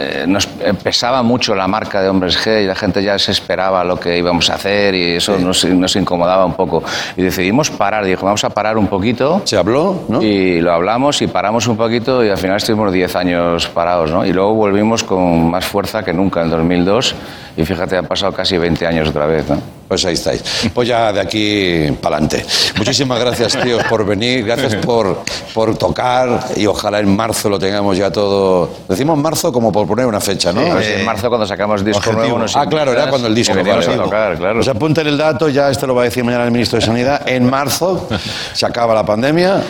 Eh, 0.00 0.26
nos 0.28 0.46
pesaba 0.46 1.22
mucho 1.22 1.54
la 1.54 1.66
marca 1.66 2.02
de 2.02 2.08
Hombres 2.08 2.38
G 2.38 2.62
y 2.62 2.66
la 2.66 2.74
gente 2.74 3.02
ya 3.02 3.18
se 3.18 3.32
esperaba 3.32 3.82
lo 3.82 3.98
que 3.98 4.18
íbamos 4.18 4.48
a 4.50 4.54
hacer 4.54 4.94
y 4.94 5.16
eso 5.16 5.38
nos, 5.38 5.64
nos 5.64 5.96
incomodaba 5.96 6.44
un 6.44 6.52
poco. 6.52 6.84
Y 7.16 7.22
decidimos 7.22 7.70
parar, 7.70 8.04
dijo, 8.04 8.26
vamos 8.26 8.44
a 8.44 8.50
parar 8.50 8.76
un 8.76 8.86
poquito. 8.86 9.42
Se 9.44 9.56
habló, 9.56 10.02
¿no? 10.08 10.22
Y 10.22 10.60
lo 10.60 10.72
hablamos 10.72 11.20
y 11.22 11.26
paramos 11.26 11.66
un 11.66 11.76
poquito 11.76 12.22
y 12.22 12.28
al 12.28 12.36
final 12.36 12.58
estuvimos 12.58 12.92
10 12.92 13.16
años 13.16 13.68
parados, 13.68 14.10
¿no? 14.10 14.24
Y 14.24 14.32
luego 14.32 14.54
volvimos 14.54 15.02
con 15.02 15.50
más 15.50 15.64
fuerza 15.64 16.04
que 16.04 16.12
nunca 16.12 16.42
en 16.42 16.50
2002 16.50 17.14
y 17.56 17.64
fíjate, 17.64 17.96
han 17.96 18.06
pasado 18.06 18.30
casi 18.32 18.58
20 18.58 18.86
años 18.86 19.08
otra 19.08 19.26
vez, 19.26 19.48
¿no? 19.48 19.77
Pues 19.88 20.04
ahí 20.04 20.14
estáis. 20.14 20.44
Pues 20.74 20.86
ya 20.86 21.12
de 21.12 21.20
aquí 21.20 21.90
para 22.00 22.16
adelante. 22.16 22.44
Muchísimas 22.76 23.18
gracias, 23.18 23.58
tíos, 23.62 23.82
por 23.84 24.04
venir. 24.04 24.44
Gracias 24.44 24.74
por, 24.76 25.22
por 25.54 25.76
tocar 25.78 26.48
y 26.56 26.66
ojalá 26.66 26.98
en 27.00 27.16
marzo 27.16 27.48
lo 27.48 27.58
tengamos 27.58 27.96
ya 27.96 28.10
todo. 28.10 28.70
Decimos 28.88 29.16
marzo 29.18 29.50
como 29.52 29.72
por 29.72 29.86
poner 29.86 30.04
una 30.06 30.20
fecha, 30.20 30.52
¿no? 30.52 30.60
Ver 30.74 30.84
si 30.84 30.92
en 30.92 31.04
marzo 31.06 31.28
cuando 31.28 31.46
sacamos 31.46 31.84
disco 31.84 31.98
objetivo. 31.98 32.20
nuevo 32.20 32.38
nos 32.38 32.54
Ah, 32.56 32.66
claro, 32.68 32.92
era 32.92 33.08
cuando 33.08 33.28
el 33.28 33.34
disco. 33.34 33.54
vale, 33.54 33.70
a 33.70 33.96
tocar, 33.96 34.36
claro. 34.36 34.54
Pues 34.56 34.68
apunten 34.68 35.06
el 35.06 35.16
dato, 35.16 35.48
ya 35.48 35.70
esto 35.70 35.86
lo 35.86 35.94
va 35.94 36.02
a 36.02 36.04
decir 36.04 36.22
mañana 36.22 36.44
el 36.44 36.50
ministro 36.50 36.78
de 36.78 36.84
Sanidad. 36.84 37.26
En 37.28 37.48
marzo 37.48 38.08
se 38.52 38.66
acaba 38.66 38.94
la 38.94 39.06
pandemia, 39.06 39.62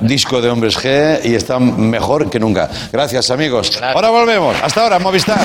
disco 0.00 0.40
de 0.40 0.50
Hombres 0.50 0.76
G 0.78 1.20
y 1.24 1.34
están 1.34 1.88
mejor 1.88 2.28
que 2.28 2.38
nunca. 2.38 2.68
Gracias, 2.92 3.30
amigos. 3.30 3.70
Ahora 3.82 4.10
volvemos. 4.10 4.56
Hasta 4.62 4.82
ahora, 4.82 4.98
Movistar. 4.98 5.40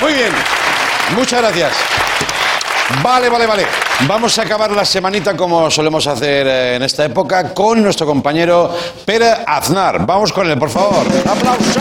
Muy 0.00 0.12
bien. 0.12 0.32
Muchas 1.16 1.40
gracias. 1.40 1.72
Vale, 3.02 3.28
vale, 3.28 3.46
vale. 3.46 3.66
Vamos 4.06 4.38
a 4.38 4.42
acabar 4.42 4.70
la 4.72 4.84
semanita 4.84 5.36
como 5.36 5.70
solemos 5.70 6.06
hacer 6.06 6.46
eh, 6.46 6.76
en 6.76 6.82
esta 6.82 7.04
época 7.04 7.54
con 7.54 7.82
nuestro 7.82 8.06
compañero 8.06 8.70
Pere 9.04 9.32
Aznar. 9.46 10.04
Vamos 10.04 10.32
con 10.32 10.48
él, 10.50 10.58
por 10.58 10.70
favor. 10.70 11.06
¡Aplauso! 11.26 11.80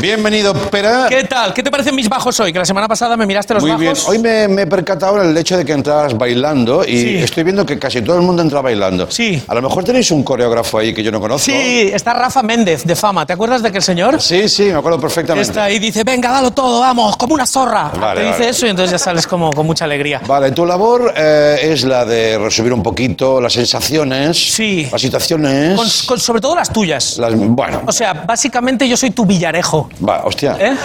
Bienvenido, 0.00 0.54
Pera. 0.54 1.06
¿Qué 1.10 1.24
tal? 1.24 1.52
¿Qué 1.52 1.62
te 1.62 1.70
parecen 1.70 1.94
mis 1.94 2.08
bajos 2.08 2.40
hoy? 2.40 2.52
Que 2.54 2.58
la 2.58 2.64
semana 2.64 2.88
pasada 2.88 3.16
me 3.18 3.26
miraste 3.26 3.52
los 3.52 3.62
Muy 3.62 3.72
bajos. 3.72 3.82
bien. 3.82 3.94
Hoy 4.06 4.18
me, 4.18 4.48
me 4.48 4.62
he 4.62 4.66
percatado 4.66 5.20
el 5.20 5.36
hecho 5.36 5.58
de 5.58 5.64
que 5.64 5.72
entras 5.72 6.16
bailando 6.16 6.82
y 6.84 6.96
Sí. 7.00 7.16
estoy 7.18 7.42
viendo 7.44 7.66
que 7.66 7.78
casi 7.78 8.00
todo 8.00 8.16
el 8.16 8.22
mundo 8.22 8.40
entra 8.40 8.62
bailando. 8.62 9.10
Sí. 9.10 9.42
A 9.46 9.54
lo 9.54 9.60
mejor 9.60 9.84
tenéis 9.84 10.10
un 10.10 10.22
coreógrafo 10.22 10.78
ahí 10.78 10.94
que 10.94 11.02
yo 11.02 11.12
no 11.12 11.20
conozco. 11.20 11.44
Sí, 11.50 11.90
está 11.92 12.14
Rafa 12.14 12.42
Méndez, 12.42 12.84
de 12.84 12.96
fama. 12.96 13.26
¿Te 13.26 13.34
acuerdas 13.34 13.60
de 13.60 13.68
aquel 13.68 13.82
señor? 13.82 14.22
Sí, 14.22 14.48
sí, 14.48 14.64
me 14.64 14.74
acuerdo 14.78 14.98
perfectamente. 14.98 15.46
Está 15.50 15.64
ahí 15.64 15.76
y 15.76 15.78
dice, 15.78 16.02
venga, 16.02 16.30
dalo 16.30 16.50
todo, 16.50 16.80
vamos, 16.80 17.16
como 17.18 17.34
una 17.34 17.44
zorra. 17.46 17.90
Vale, 18.00 18.22
Te 18.22 18.26
dice 18.28 18.38
vale. 18.38 18.50
eso 18.50 18.66
y 18.66 18.70
entonces 18.70 18.92
ya 18.92 18.98
sales 18.98 19.26
como 19.26 19.50
con 19.52 19.66
mucha 19.66 19.84
alegría. 19.84 20.22
Vale, 20.26 20.52
tu 20.52 20.64
labor 20.64 21.12
eh, 21.14 21.58
es 21.62 21.84
la 21.84 22.06
de 22.06 22.38
resumir 22.38 22.72
un 22.72 22.82
poquito 22.82 23.38
las 23.38 23.52
sensaciones, 23.52 24.36
Sí. 24.54 24.88
las 24.90 25.00
situaciones. 25.00 25.76
Con, 25.76 25.86
con- 26.06 26.18
sobre 26.20 26.40
todo 26.40 26.54
las 26.54 26.72
tuyas. 26.72 27.18
las- 27.18 27.34
bueno, 27.36 27.82
O 27.86 27.92
sea, 27.92 28.14
básicamente 28.14 28.88
yo 28.88 28.96
soy 28.96 29.10
tu 29.10 29.26
villarejo. 29.26 29.89
Va, 30.06 30.24
hostia. 30.24 30.56
¿Eh? 30.60 30.76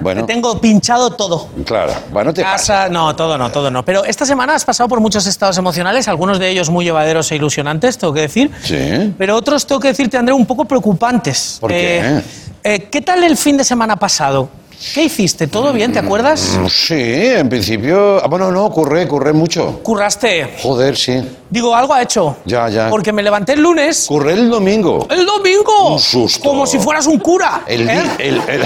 Bueno, 0.00 0.26
Tengo 0.26 0.60
pinchado 0.60 1.10
todo. 1.10 1.48
claro. 1.64 1.92
Bueno, 2.12 2.34
te 2.34 2.42
pasa. 2.42 2.54
Casa, 2.84 2.88
no, 2.88 3.14
todo 3.16 3.38
no, 3.38 3.50
todo 3.50 3.70
no. 3.70 3.84
Pero 3.84 4.04
esta 4.04 4.26
semana 4.26 4.54
has 4.54 4.64
pasado 4.64 4.88
por 4.88 5.00
muchos 5.00 5.26
estados 5.26 5.56
emocionales, 5.56 6.08
algunos 6.08 6.38
de 6.38 6.50
ellos 6.50 6.68
muy 6.68 6.84
llevaderos 6.84 7.30
e 7.32 7.36
ilusionantes, 7.36 7.96
tengo 7.96 8.12
que 8.12 8.22
decir. 8.22 8.50
Sí. 8.62 9.14
Pero 9.16 9.36
otros, 9.36 9.66
tengo 9.66 9.80
que 9.80 9.88
decirte, 9.88 10.16
André, 10.18 10.34
un 10.34 10.46
poco 10.46 10.64
preocupantes. 10.64 11.58
¿Por 11.60 11.72
Eh, 11.72 12.22
qué? 12.62 12.74
eh, 12.74 12.88
¿Qué 12.90 13.00
tal 13.00 13.22
el 13.24 13.36
fin 13.36 13.56
de 13.56 13.64
semana 13.64 13.96
pasado? 13.96 14.48
¿Qué 14.92 15.04
hiciste? 15.04 15.46
¿Todo 15.46 15.72
bien? 15.72 15.92
¿Te 15.92 15.98
acuerdas? 15.98 16.58
Mm, 16.60 16.66
Sí, 16.68 16.94
en 16.98 17.48
principio. 17.48 18.22
Ah, 18.22 18.26
bueno, 18.28 18.50
no, 18.50 18.68
curré, 18.70 19.08
curré 19.08 19.32
mucho. 19.32 19.80
Curraste. 19.82 20.56
Joder, 20.62 20.96
sí. 20.96 21.22
Digo, 21.48 21.74
algo 21.74 21.94
ha 21.94 22.02
hecho. 22.02 22.36
Ya, 22.44 22.68
ya. 22.68 22.90
Porque 22.90 23.12
me 23.12 23.22
levanté 23.22 23.52
el 23.54 23.60
lunes. 23.60 24.06
Curré 24.08 24.32
el 24.32 24.50
domingo. 24.50 25.06
¡El 25.08 25.24
domingo! 25.24 25.92
Un 25.94 26.00
susto. 26.00 26.48
Como 26.48 26.66
si 26.66 26.78
fueras 26.78 27.06
un 27.06 27.18
cura. 27.18 27.62
El, 27.66 27.88
¿eh? 27.88 28.02
di- 28.18 28.24
el, 28.24 28.42
el- 28.48 28.64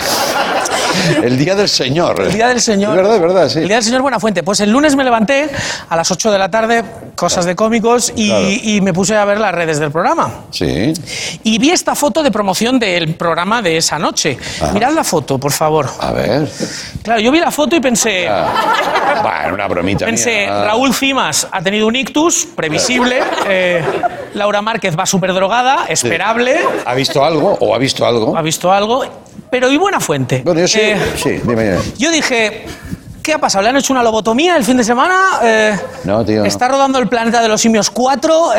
el 1.25 1.39
día 1.39 1.55
del 1.55 1.69
Señor. 1.69 2.21
El 2.21 2.33
día 2.33 2.49
del 2.49 2.61
Señor. 2.61 2.91
Es 2.93 2.97
verdad, 2.97 3.15
es 3.17 3.21
verdad, 3.23 3.49
sí. 3.49 3.59
El 3.61 3.69
día 3.69 3.77
del 3.77 3.85
Señor 3.85 4.03
Buenafuente. 4.03 4.43
Pues 4.43 4.61
el 4.61 4.71
lunes 4.71 4.97
me 4.97 5.05
levanté 5.05 5.51
a 5.89 5.97
las 5.97 6.11
8 6.11 6.33
de 6.33 6.39
la 6.39 6.51
tarde, 6.51 6.83
cosas 7.15 7.45
de 7.45 7.55
cómicos, 7.55 8.13
y, 8.17 8.29
Claro. 8.29 8.47
y 8.49 8.81
me 8.81 8.93
puse 8.95 9.15
a 9.17 9.25
ver 9.25 9.39
las 9.39 9.55
redes 9.55 9.79
del 9.79 9.91
programa. 9.93 10.47
Sí. 10.51 10.93
Y 11.45 11.59
vi 11.59 11.71
esta 11.71 11.95
foto 11.95 12.23
de 12.23 12.31
promoción 12.31 12.79
del 12.79 13.15
programa 13.17 13.61
de 13.63 13.77
esa 13.77 13.99
noche. 13.99 14.39
Mirad 14.73 14.93
la 14.93 15.05
foto, 15.05 15.39
por 15.39 15.53
favor. 15.53 15.89
A 16.09 16.13
ver. 16.13 16.49
Claro, 17.03 17.21
yo 17.21 17.31
vi 17.31 17.39
la 17.39 17.51
foto 17.51 17.77
y 17.77 17.81
pensé. 17.81 18.27
Bueno, 19.23 19.55
una 19.55 19.69
bromita. 19.69 20.07
Pensé, 20.07 20.47
mía. 20.47 20.65
Raúl 20.65 20.95
Cimas 20.95 21.47
ha 21.51 21.61
tenido 21.61 21.87
un 21.87 21.97
ictus 21.97 22.47
previsible. 22.57 23.21
eh, 23.47 23.83
Laura 24.35 24.63
Márquez 24.63 24.97
va 24.99 25.05
súper 25.05 25.33
drogada, 25.35 25.85
esperable. 25.89 26.59
¿Ha 26.87 26.95
visto 26.95 27.25
algo 27.25 27.59
o 27.61 27.75
ha 27.75 27.79
visto 27.79 28.07
algo? 28.07 28.37
Ha 28.37 28.43
visto 28.43 28.73
algo. 28.73 29.05
Pero 29.51 29.71
y 29.71 29.77
buena 29.77 30.01
fuente. 30.01 30.43
Bueno, 30.45 30.61
yo 30.61 30.69
sí. 30.69 30.81
Eh, 30.81 30.97
sí, 31.17 31.31
dime. 31.45 31.65
dime. 31.65 31.79
yo 31.99 32.11
dije, 32.11 32.67
¿qué 33.23 33.33
ha 33.35 33.39
pasado? 33.39 33.63
¿Le 33.65 33.71
han 33.71 33.77
hecho 33.77 33.93
una 33.93 34.03
lobotomía 34.03 34.57
el 34.57 34.65
fin 34.65 34.77
de 34.77 34.85
semana? 34.85 35.41
Eh, 35.43 35.79
No, 36.05 36.25
tío. 36.25 36.41
no. 36.41 36.45
¿Está 36.47 36.69
rodando 36.69 36.99
el 36.99 37.09
planeta 37.09 37.41
de 37.43 37.49
los 37.49 37.61
simios 37.61 37.91
4? 37.91 38.51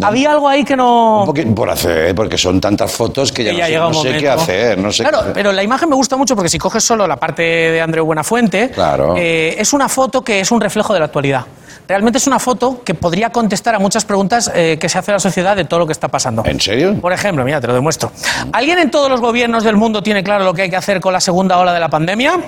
Había 0.00 0.30
algo 0.30 0.48
ahí 0.48 0.64
que 0.64 0.76
no... 0.76 1.24
Un 1.24 1.54
por 1.54 1.68
hacer, 1.70 2.14
porque 2.14 2.38
son 2.38 2.60
tantas 2.60 2.90
fotos 2.92 3.32
que 3.32 3.44
ya, 3.44 3.50
que 3.66 3.76
no, 3.76 3.92
ya 3.92 3.98
sé, 4.02 4.08
no 4.08 4.12
sé 4.14 4.18
qué 4.18 4.28
hacer. 4.28 4.78
No 4.78 4.92
sé 4.92 5.02
claro, 5.02 5.18
qué 5.18 5.22
hacer. 5.22 5.32
pero 5.34 5.52
la 5.52 5.62
imagen 5.62 5.88
me 5.88 5.96
gusta 5.96 6.16
mucho 6.16 6.34
porque 6.34 6.48
si 6.48 6.58
coges 6.58 6.82
solo 6.84 7.06
la 7.06 7.16
parte 7.16 7.42
de 7.42 7.80
Andreu 7.80 8.04
Buenafuente, 8.04 8.70
Claro. 8.70 9.14
eh, 9.16 9.54
es 9.58 9.72
una 9.72 9.88
foto 9.88 10.22
que 10.22 10.40
es 10.40 10.50
un 10.50 10.60
reflejo 10.60 10.92
de 10.94 11.00
la 11.00 11.06
actualidad. 11.06 11.44
Realmente 11.88 12.18
es 12.18 12.26
una 12.26 12.38
foto 12.38 12.80
que 12.84 12.94
podría 12.94 13.30
contestar 13.30 13.74
a 13.74 13.78
muchas 13.78 14.04
preguntas 14.04 14.50
eh, 14.54 14.78
que 14.80 14.88
se 14.88 14.98
hace 14.98 15.10
la 15.12 15.18
sociedad 15.18 15.56
de 15.56 15.64
todo 15.64 15.80
lo 15.80 15.86
que 15.86 15.92
está 15.92 16.08
pasando. 16.08 16.42
¿En 16.46 16.60
serio? 16.60 16.94
Por 17.00 17.12
ejemplo, 17.12 17.44
mira, 17.44 17.60
te 17.60 17.66
lo 17.66 17.74
demuestro. 17.74 18.12
¿Alguien 18.52 18.78
en 18.78 18.90
todos 18.90 19.10
los 19.10 19.20
gobiernos 19.20 19.64
del 19.64 19.76
mundo 19.76 20.02
tiene 20.02 20.22
claro 20.22 20.44
lo 20.44 20.54
que 20.54 20.62
hay 20.62 20.70
que 20.70 20.76
hacer 20.76 21.00
con 21.00 21.12
la 21.12 21.20
segunda 21.20 21.58
ola 21.58 21.72
de 21.74 21.80
la 21.80 21.88
pandemia? 21.88 22.34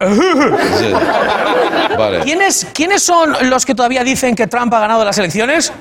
Sí. 0.00 0.92
Vale. 1.96 2.20
¿Quiénes, 2.20 2.66
¿Quiénes 2.74 3.02
son 3.02 3.34
los 3.48 3.64
que 3.64 3.74
todavía 3.74 4.02
dicen 4.02 4.34
que 4.34 4.46
Trump 4.46 4.72
ha 4.74 4.80
ganado 4.80 5.04
las 5.04 5.16
elecciones? 5.18 5.72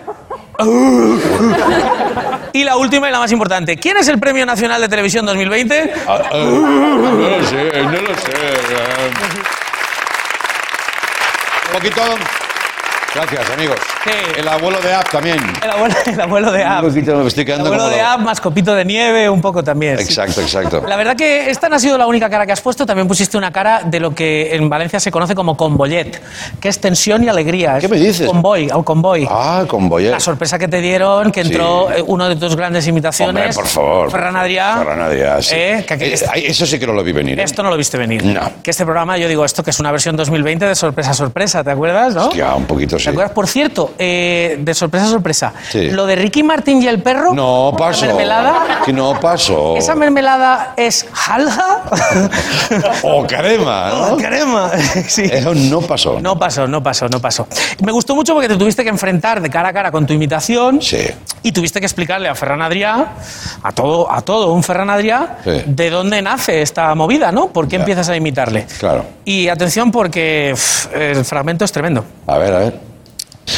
Y 2.53 2.63
la 2.63 2.77
última 2.77 3.09
y 3.09 3.11
la 3.11 3.17
más 3.17 3.31
importante. 3.31 3.77
¿Quién 3.77 3.97
es 3.97 4.07
el 4.07 4.19
Premio 4.19 4.45
Nacional 4.45 4.79
de 4.79 4.87
Televisión 4.87 5.25
2020? 5.25 5.91
Ah, 6.07 6.21
ah, 6.31 6.37
no 6.37 7.11
lo 7.11 7.43
sé, 7.47 7.83
no 7.83 7.91
lo 7.93 8.15
sé. 8.15 8.31
Un 11.65 11.73
poquito. 11.73 12.42
Gracias, 13.15 13.47
amigos. 13.51 13.77
El 14.37 14.47
abuelo 14.47 14.81
de 14.81 14.91
App 14.91 15.09
también. 15.11 15.37
El 15.63 15.69
abuelo, 15.69 15.95
el 16.07 16.19
abuelo 16.21 16.51
de 16.51 16.63
App. 16.63 16.83
Un 16.83 16.89
poquito, 16.89 17.15
me 17.17 17.27
estoy 17.27 17.41
El 17.41 17.45
quedando 17.45 17.65
abuelo 17.65 17.83
como 17.83 17.95
de 17.95 18.01
App 18.01 18.19
más 18.21 18.41
copito 18.41 18.73
de 18.73 18.83
nieve, 18.85 19.29
un 19.29 19.39
poco 19.39 19.63
también. 19.63 19.97
sí. 19.99 20.05
Exacto, 20.05 20.41
exacto. 20.41 20.83
La 20.87 20.95
verdad 20.95 21.15
que 21.15 21.49
esta 21.51 21.69
no 21.69 21.75
ha 21.75 21.79
sido 21.79 21.95
la 21.97 22.07
única 22.07 22.27
cara 22.29 22.45
que 22.47 22.53
has 22.53 22.61
puesto, 22.61 22.87
también 22.87 23.07
pusiste 23.07 23.37
una 23.37 23.51
cara 23.51 23.81
de 23.85 23.99
lo 23.99 24.15
que 24.15 24.55
en 24.55 24.67
Valencia 24.67 24.99
se 24.99 25.11
conoce 25.11 25.35
como 25.35 25.55
convoyet, 25.55 26.21
que 26.59 26.69
es 26.69 26.79
tensión 26.81 27.23
y 27.23 27.29
alegría. 27.29 27.77
¿Qué 27.79 27.87
me 27.87 27.97
dices? 27.97 28.25
Convoy, 28.27 28.69
o 28.73 28.83
convoy. 28.83 29.27
Ah, 29.29 29.63
con 29.67 29.87
Boyer. 29.89 30.11
La 30.11 30.19
sorpresa 30.19 30.57
que 30.57 30.67
te 30.67 30.81
dieron, 30.81 31.31
que 31.31 31.41
entró 31.41 31.91
eh, 31.91 32.03
uno 32.07 32.27
de 32.27 32.35
tus 32.35 32.55
grandes 32.55 32.87
imitaciones. 32.87 33.29
Hombre, 33.29 33.53
por 33.53 33.67
favor. 33.67 34.11
Ferran 34.11 34.35
Adrià. 34.35 34.77
Ferran 34.79 34.99
Adrià, 35.01 35.41
sí. 35.41 35.53
Eh, 35.55 35.85
que- 35.87 35.97
que- 35.99 36.13
Eh, 36.13 36.19
ay, 36.31 36.45
eso 36.47 36.65
sí 36.65 36.79
que 36.79 36.87
no 36.87 36.93
lo 36.93 37.03
vi 37.03 37.11
venir. 37.11 37.39
¿eh? 37.39 37.43
Esto 37.43 37.61
no 37.61 37.69
lo 37.69 37.77
viste 37.77 37.97
venir. 37.97 38.25
No. 38.25 38.51
Que 38.63 38.71
este 38.71 38.83
programa, 38.85 39.17
yo 39.17 39.27
digo 39.27 39.45
esto, 39.45 39.63
que 39.63 39.69
es 39.69 39.79
una 39.79 39.91
versión 39.91 40.15
2020 40.15 40.65
de 40.65 40.73
sorpresa 40.75 41.13
sorpresa, 41.13 41.63
¿te 41.63 41.69
acuerdas, 41.71 42.15
no? 42.15 42.33
Ya, 42.33 42.55
un 42.55 42.65
poquito 42.65 42.97
sí. 42.97 43.02
¿Te 43.03 43.09
acuerdas? 43.11 43.31
Por 43.33 43.47
cierto, 43.47 43.93
eh, 43.97 44.57
de 44.59 44.73
sorpresa 44.73 45.07
sorpresa, 45.07 45.53
Sí. 45.69 45.89
lo 45.91 46.05
de 46.05 46.15
Ricky 46.15 46.43
Martin 46.43 46.81
y 46.81 46.87
el 46.87 47.01
perro. 47.01 47.33
No 47.33 47.71
la 47.71 47.77
pasó. 47.77 48.05
mermelada. 48.05 48.81
Que 48.85 48.93
no 48.93 49.19
pasó. 49.19 49.75
¿Esa 49.77 49.95
mermelada 49.95 50.73
es 50.77 51.05
jalja? 51.11 51.81
O 53.03 53.25
crema, 53.25 53.89
¿no? 53.89 54.17
Crema. 54.17 54.71
Sí. 55.07 55.23
Eso 55.31 55.53
no 55.53 55.81
pasó. 55.81 56.19
No 56.19 56.37
pasó, 56.37 56.67
no 56.67 56.81
pasó, 56.81 57.07
no 57.09 57.19
pasó. 57.19 57.47
Me 57.83 57.91
gustó 57.91 58.15
mucho 58.15 58.33
porque 58.33 58.47
te 58.47 58.55
tuviste 58.55 58.83
que 58.83 58.89
enfrentar 58.89 59.41
de 59.41 59.49
cara 59.49 59.69
a 59.69 59.73
cara 59.73 59.91
con 59.91 60.05
tu 60.05 60.13
imitación 60.13 60.81
Sí. 60.81 61.05
y 61.43 61.51
tuviste 61.51 61.79
que 61.79 61.85
explicarle 61.85 62.29
a 62.29 62.35
Ferran 62.35 62.61
Adrià, 62.61 63.07
a 63.61 63.71
todo, 63.71 64.11
a 64.11 64.21
todo 64.21 64.53
un 64.53 64.63
Ferran 64.63 64.89
Adrià, 64.89 65.37
Sí. 65.43 65.63
de 65.65 65.89
dónde 65.89 66.21
nace 66.21 66.61
esta 66.61 66.93
movida, 66.95 67.31
¿no? 67.31 67.47
¿Por 67.47 67.67
qué 67.67 67.75
empiezas 67.77 68.09
a 68.09 68.15
imitarle? 68.15 68.65
Claro. 68.79 69.05
Y 69.25 69.47
atención 69.49 69.91
porque 69.91 70.55
el 70.93 71.25
fragmento 71.25 71.65
es 71.65 71.71
tremendo. 71.71 72.05
A 72.27 72.37
ver, 72.37 72.53
a 72.53 72.59
ver. 72.59 72.92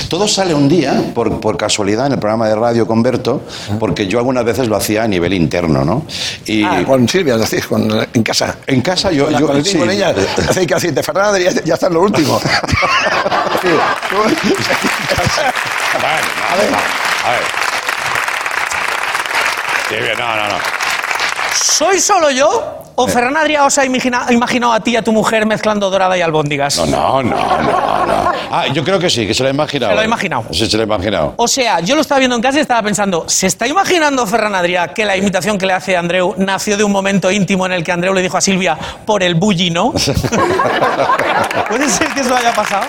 Todo 0.10 0.28
sale 0.28 0.54
un 0.54 0.68
día, 0.68 0.94
por, 1.14 1.40
por 1.40 1.58
casualidad, 1.58 2.08
en 2.08 2.14
el 2.14 2.20
programa 2.20 2.48
de 2.48 2.56
radio 2.56 2.88
con 2.88 3.04
Berto, 3.04 3.42
porque 3.80 4.08
yo 4.08 4.18
algunas 4.20 4.44
veces 4.44 4.68
lo 4.68 4.76
hacía 4.76 5.04
a 5.04 5.08
nivel 5.08 5.34
interno, 5.34 5.84
¿no? 5.86 6.06
Y 6.46 6.64
Ah, 6.64 6.84
con 6.86 7.08
Silvia, 7.08 7.36
es 7.36 7.42
decir, 7.42 7.68
con, 7.68 7.88
en 8.14 8.24
casa. 8.24 8.58
en 8.66 8.82
casa 8.82 9.12
yo... 9.12 9.30
Yo 9.32 9.48
con, 9.48 9.64
sí. 9.64 9.78
con 9.78 9.90
ella, 9.90 10.14
hace 10.48 10.66
casi 10.66 10.92
de 10.92 11.04
Fernández, 11.04 11.56
ya, 11.56 11.64
ya 11.64 11.74
está 11.76 11.88
en 11.88 11.94
lo 11.94 12.02
último. 12.02 12.40
Bueno, 12.42 14.36
no, 15.94 16.72
no, 16.72 16.78
a 17.26 17.32
ver. 17.32 17.42
Sí, 19.90 19.96
bien, 19.96 20.18
no, 20.18 20.36
no, 20.36 20.48
no. 20.50 20.85
¿Soy 21.64 22.00
solo 22.00 22.30
yo? 22.32 22.82
¿O 22.98 23.08
Ferran 23.10 23.36
Adrià 23.36 23.66
os 23.66 23.78
ha 23.78 23.84
imagina- 23.84 24.26
imaginado 24.30 24.72
a 24.72 24.80
ti 24.80 24.92
y 24.92 24.96
a 24.96 25.02
tu 25.02 25.12
mujer 25.12 25.46
mezclando 25.46 25.90
dorada 25.90 26.18
y 26.18 26.22
albóndigas? 26.22 26.78
No, 26.78 27.22
no, 27.22 27.22
no, 27.22 27.58
no, 27.62 28.06
no. 28.06 28.32
Ah, 28.50 28.68
yo 28.72 28.86
creo 28.86 28.98
que 28.98 29.10
sí, 29.10 29.28
que 29.28 29.34
se 29.34 29.44
lo 29.44 29.50
ha 29.50 29.52
imaginado. 29.52 29.92
Se 29.92 29.96
lo 29.96 30.02
ha 30.02 30.06
imaginado. 30.06 30.46
Sí, 30.52 30.66
se 30.70 30.78
lo 30.78 30.84
ha 30.84 30.86
imaginado. 30.86 31.34
O 31.36 31.46
sea, 31.48 31.82
yo 31.82 31.96
lo 31.96 32.02
estaba 32.02 32.20
viendo 32.20 32.38
en 32.38 32.42
casa 32.42 32.58
y 32.60 32.62
estaba 32.62 32.82
pensando, 32.84 33.26
¿se 33.28 33.48
está 33.48 33.68
imaginando 33.68 34.26
Ferran 34.26 34.56
Adrià 34.56 34.94
que 34.94 35.04
la 35.04 35.18
imitación 35.18 35.58
que 35.58 35.66
le 35.66 35.74
hace 35.74 35.98
Andreu 35.98 36.36
nació 36.38 36.78
de 36.78 36.86
un 36.86 36.92
momento 36.94 37.30
íntimo 37.30 37.66
en 37.66 37.74
el 37.74 37.84
que 37.84 37.92
Andreu 37.92 38.14
le 38.14 38.22
dijo 38.22 38.38
a 38.38 38.42
Silvia, 38.42 38.78
por 39.06 39.24
el 39.24 39.36
bully, 39.36 39.72
¿no? 39.72 39.92
¿Puede 41.68 41.90
ser 41.90 42.08
que 42.14 42.22
eso 42.22 42.34
haya 42.34 42.54
pasado? 42.54 42.86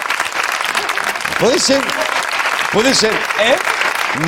Puede 1.40 1.58
ser. 1.58 1.80
Puede 2.72 2.94
ser. 2.94 3.10
¿Eh? 3.12 3.56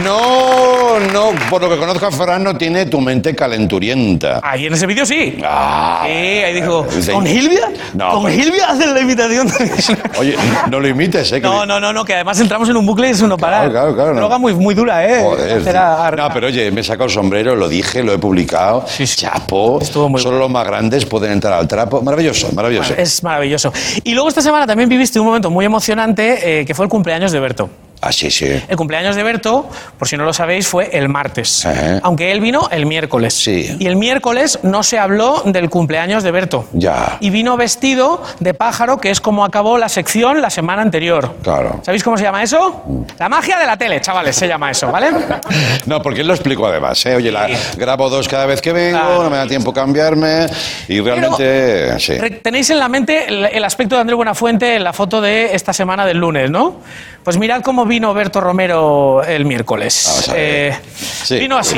No, 0.05 0.99
no, 1.13 1.31
por 1.49 1.63
lo 1.63 1.71
que 1.71 1.77
conozco 1.79 2.07
a 2.07 2.11
Ferran 2.11 2.45
no 2.45 2.57
tiene 2.57 2.87
tu 2.87 3.01
mente 3.01 3.35
calenturienta. 3.35 4.41
Ahí 4.43 4.67
en 4.67 4.75
ese 4.75 4.87
vídeo 4.87 5.07
sí. 5.07 5.39
Ah, 5.43 6.03
Sí, 6.05 6.11
ahí 6.13 6.55
dijo, 6.55 6.87
sí. 7.01 7.11
¿con 7.11 7.27
Silvia? 7.27 7.71
No, 7.95 8.11
¿Con 8.13 8.25
pero- 8.25 8.43
Silvia 8.43 8.67
hacen 8.71 8.93
la 8.95 9.01
imitación? 9.01 9.49
Oye, 10.19 10.37
no 10.71 10.81
lo 10.81 10.89
imites, 10.89 11.33
¿eh? 11.33 11.41
No, 11.41 11.65
no, 11.65 11.81
no, 11.81 11.93
no, 11.93 12.05
que 12.05 12.15
además 12.15 12.39
entramos 12.41 12.69
en 12.69 12.77
un 12.77 12.85
bucle 12.87 13.09
y 13.09 13.11
es 13.13 13.23
uno 13.23 13.37
parar. 13.39 13.71
Claro, 13.71 13.73
claro, 13.73 13.95
claro, 13.95 14.11
no. 14.15 14.21
Droga 14.21 14.39
muy, 14.39 14.55
muy 14.55 14.75
dura, 14.75 15.07
¿eh? 15.07 15.23
Joder, 15.23 15.75
no, 16.17 16.29
pero 16.33 16.47
oye, 16.49 16.71
me 16.71 16.83
he 16.83 16.85
sacado 16.85 17.07
el 17.07 17.11
sombrero, 17.11 17.57
lo 17.57 17.69
dije, 17.69 18.03
lo 18.03 18.13
he 18.13 18.19
publicado. 18.19 18.85
Chapo. 18.87 19.79
Estuvo 19.81 20.09
muy 20.09 20.21
Solo 20.21 20.39
los 20.39 20.51
más 20.51 20.67
grandes 20.67 21.07
pueden 21.07 21.33
entrar 21.33 21.55
al 21.55 21.67
trapo. 21.67 22.03
Maravilloso, 22.03 22.51
maravilloso. 22.53 22.95
Es 22.97 23.23
maravilloso. 23.23 23.73
Y 24.05 24.13
luego 24.13 24.29
esta 24.29 24.43
semana 24.43 24.67
también 24.67 24.89
viviste 24.89 25.19
un 25.19 25.27
momento 25.27 25.51
muy 25.51 25.65
emocionante, 25.65 26.61
eh, 26.61 26.67
que 26.67 26.75
fue 26.75 26.85
el 26.85 26.91
cumpleaños 26.91 27.33
de 27.33 27.41
Berto. 27.41 27.71
Ah, 28.01 28.13
sí, 28.13 28.31
sí. 28.31 28.47
El 28.69 28.77
cumpleaños 28.77 29.17
de 29.17 29.23
Berto, 29.23 29.69
por 29.99 30.07
si 30.09 30.17
no 30.17 30.25
lo 30.25 30.33
sabéis, 30.33 30.69
fue 30.69 30.91
el 30.97 31.09
martes. 31.09 31.67
Ajá. 31.67 32.01
Aunque 32.03 32.31
él 32.33 32.41
vino 32.41 32.69
el 32.71 32.87
miércoles. 32.87 33.35
Sí. 33.35 33.77
Y 33.79 33.87
el 33.87 33.97
miércoles 33.97 34.61
no 34.63 34.83
se 34.83 34.99
habló 34.99 35.43
del 35.45 35.69
cumpleaños 35.69 36.23
de 36.23 36.31
Berto. 36.31 36.67
Ya. 36.73 37.17
Y 37.21 37.31
vino 37.31 37.57
vestido 37.57 38.23
de 38.41 38.55
pájaro, 38.55 38.99
que 38.99 39.11
es 39.11 39.21
como 39.21 39.45
acabó 39.45 39.79
la 39.79 39.89
sección 39.89 40.41
la 40.41 40.51
semana 40.51 40.83
anterior. 40.83 41.35
Claro. 41.43 41.81
¿Sabéis 41.85 42.05
cómo 42.05 42.17
se 42.17 42.23
llama 42.25 42.43
eso? 42.43 42.83
La 43.19 43.29
magia 43.29 43.59
de 43.59 43.67
la 43.67 43.77
tele, 43.77 44.01
chavales, 44.01 44.37
se 44.37 44.47
llama 44.47 44.71
eso, 44.71 44.91
¿vale? 44.93 45.09
No, 45.87 46.03
porque 46.03 46.21
él 46.21 46.27
lo 46.27 46.35
explicó 46.35 46.67
además. 46.67 47.05
¿eh? 47.07 47.17
Oye, 47.17 47.31
la, 47.33 47.49
grabo 47.77 48.09
dos 48.11 48.29
cada 48.29 48.47
vez 48.47 48.61
que 48.61 48.73
vengo, 48.73 48.99
Claro. 48.99 49.23
no 49.25 49.31
me 49.31 49.37
da 49.39 49.47
tiempo 49.47 49.73
cambiarme. 49.73 50.47
Y 50.89 51.01
realmente, 51.01 51.99
sí. 51.99 52.17
Re- 52.19 52.31
Tenéis 52.31 52.71
en 52.71 52.79
la 52.79 52.89
mente 52.89 53.27
el, 53.29 53.45
el 53.47 53.65
aspecto 53.65 53.95
de 53.95 54.03
Andrés 54.03 54.17
Buenafuente 54.17 54.77
en 54.77 54.85
la 54.85 54.93
foto 54.93 55.21
de 55.21 55.55
esta 55.55 55.73
semana 55.73 56.05
del 56.07 56.19
lunes, 56.19 56.51
¿no? 56.51 56.77
Pues 57.25 57.37
mirad 57.37 57.61
cómo 57.63 57.85
vino 57.89 58.15
Berto 58.15 58.41
Romero 58.41 59.23
el 59.25 59.45
miércoles. 59.45 60.31
Eh, 60.35 60.79
Sí. 61.25 61.39
Vino 61.41 61.59
así. 61.59 61.77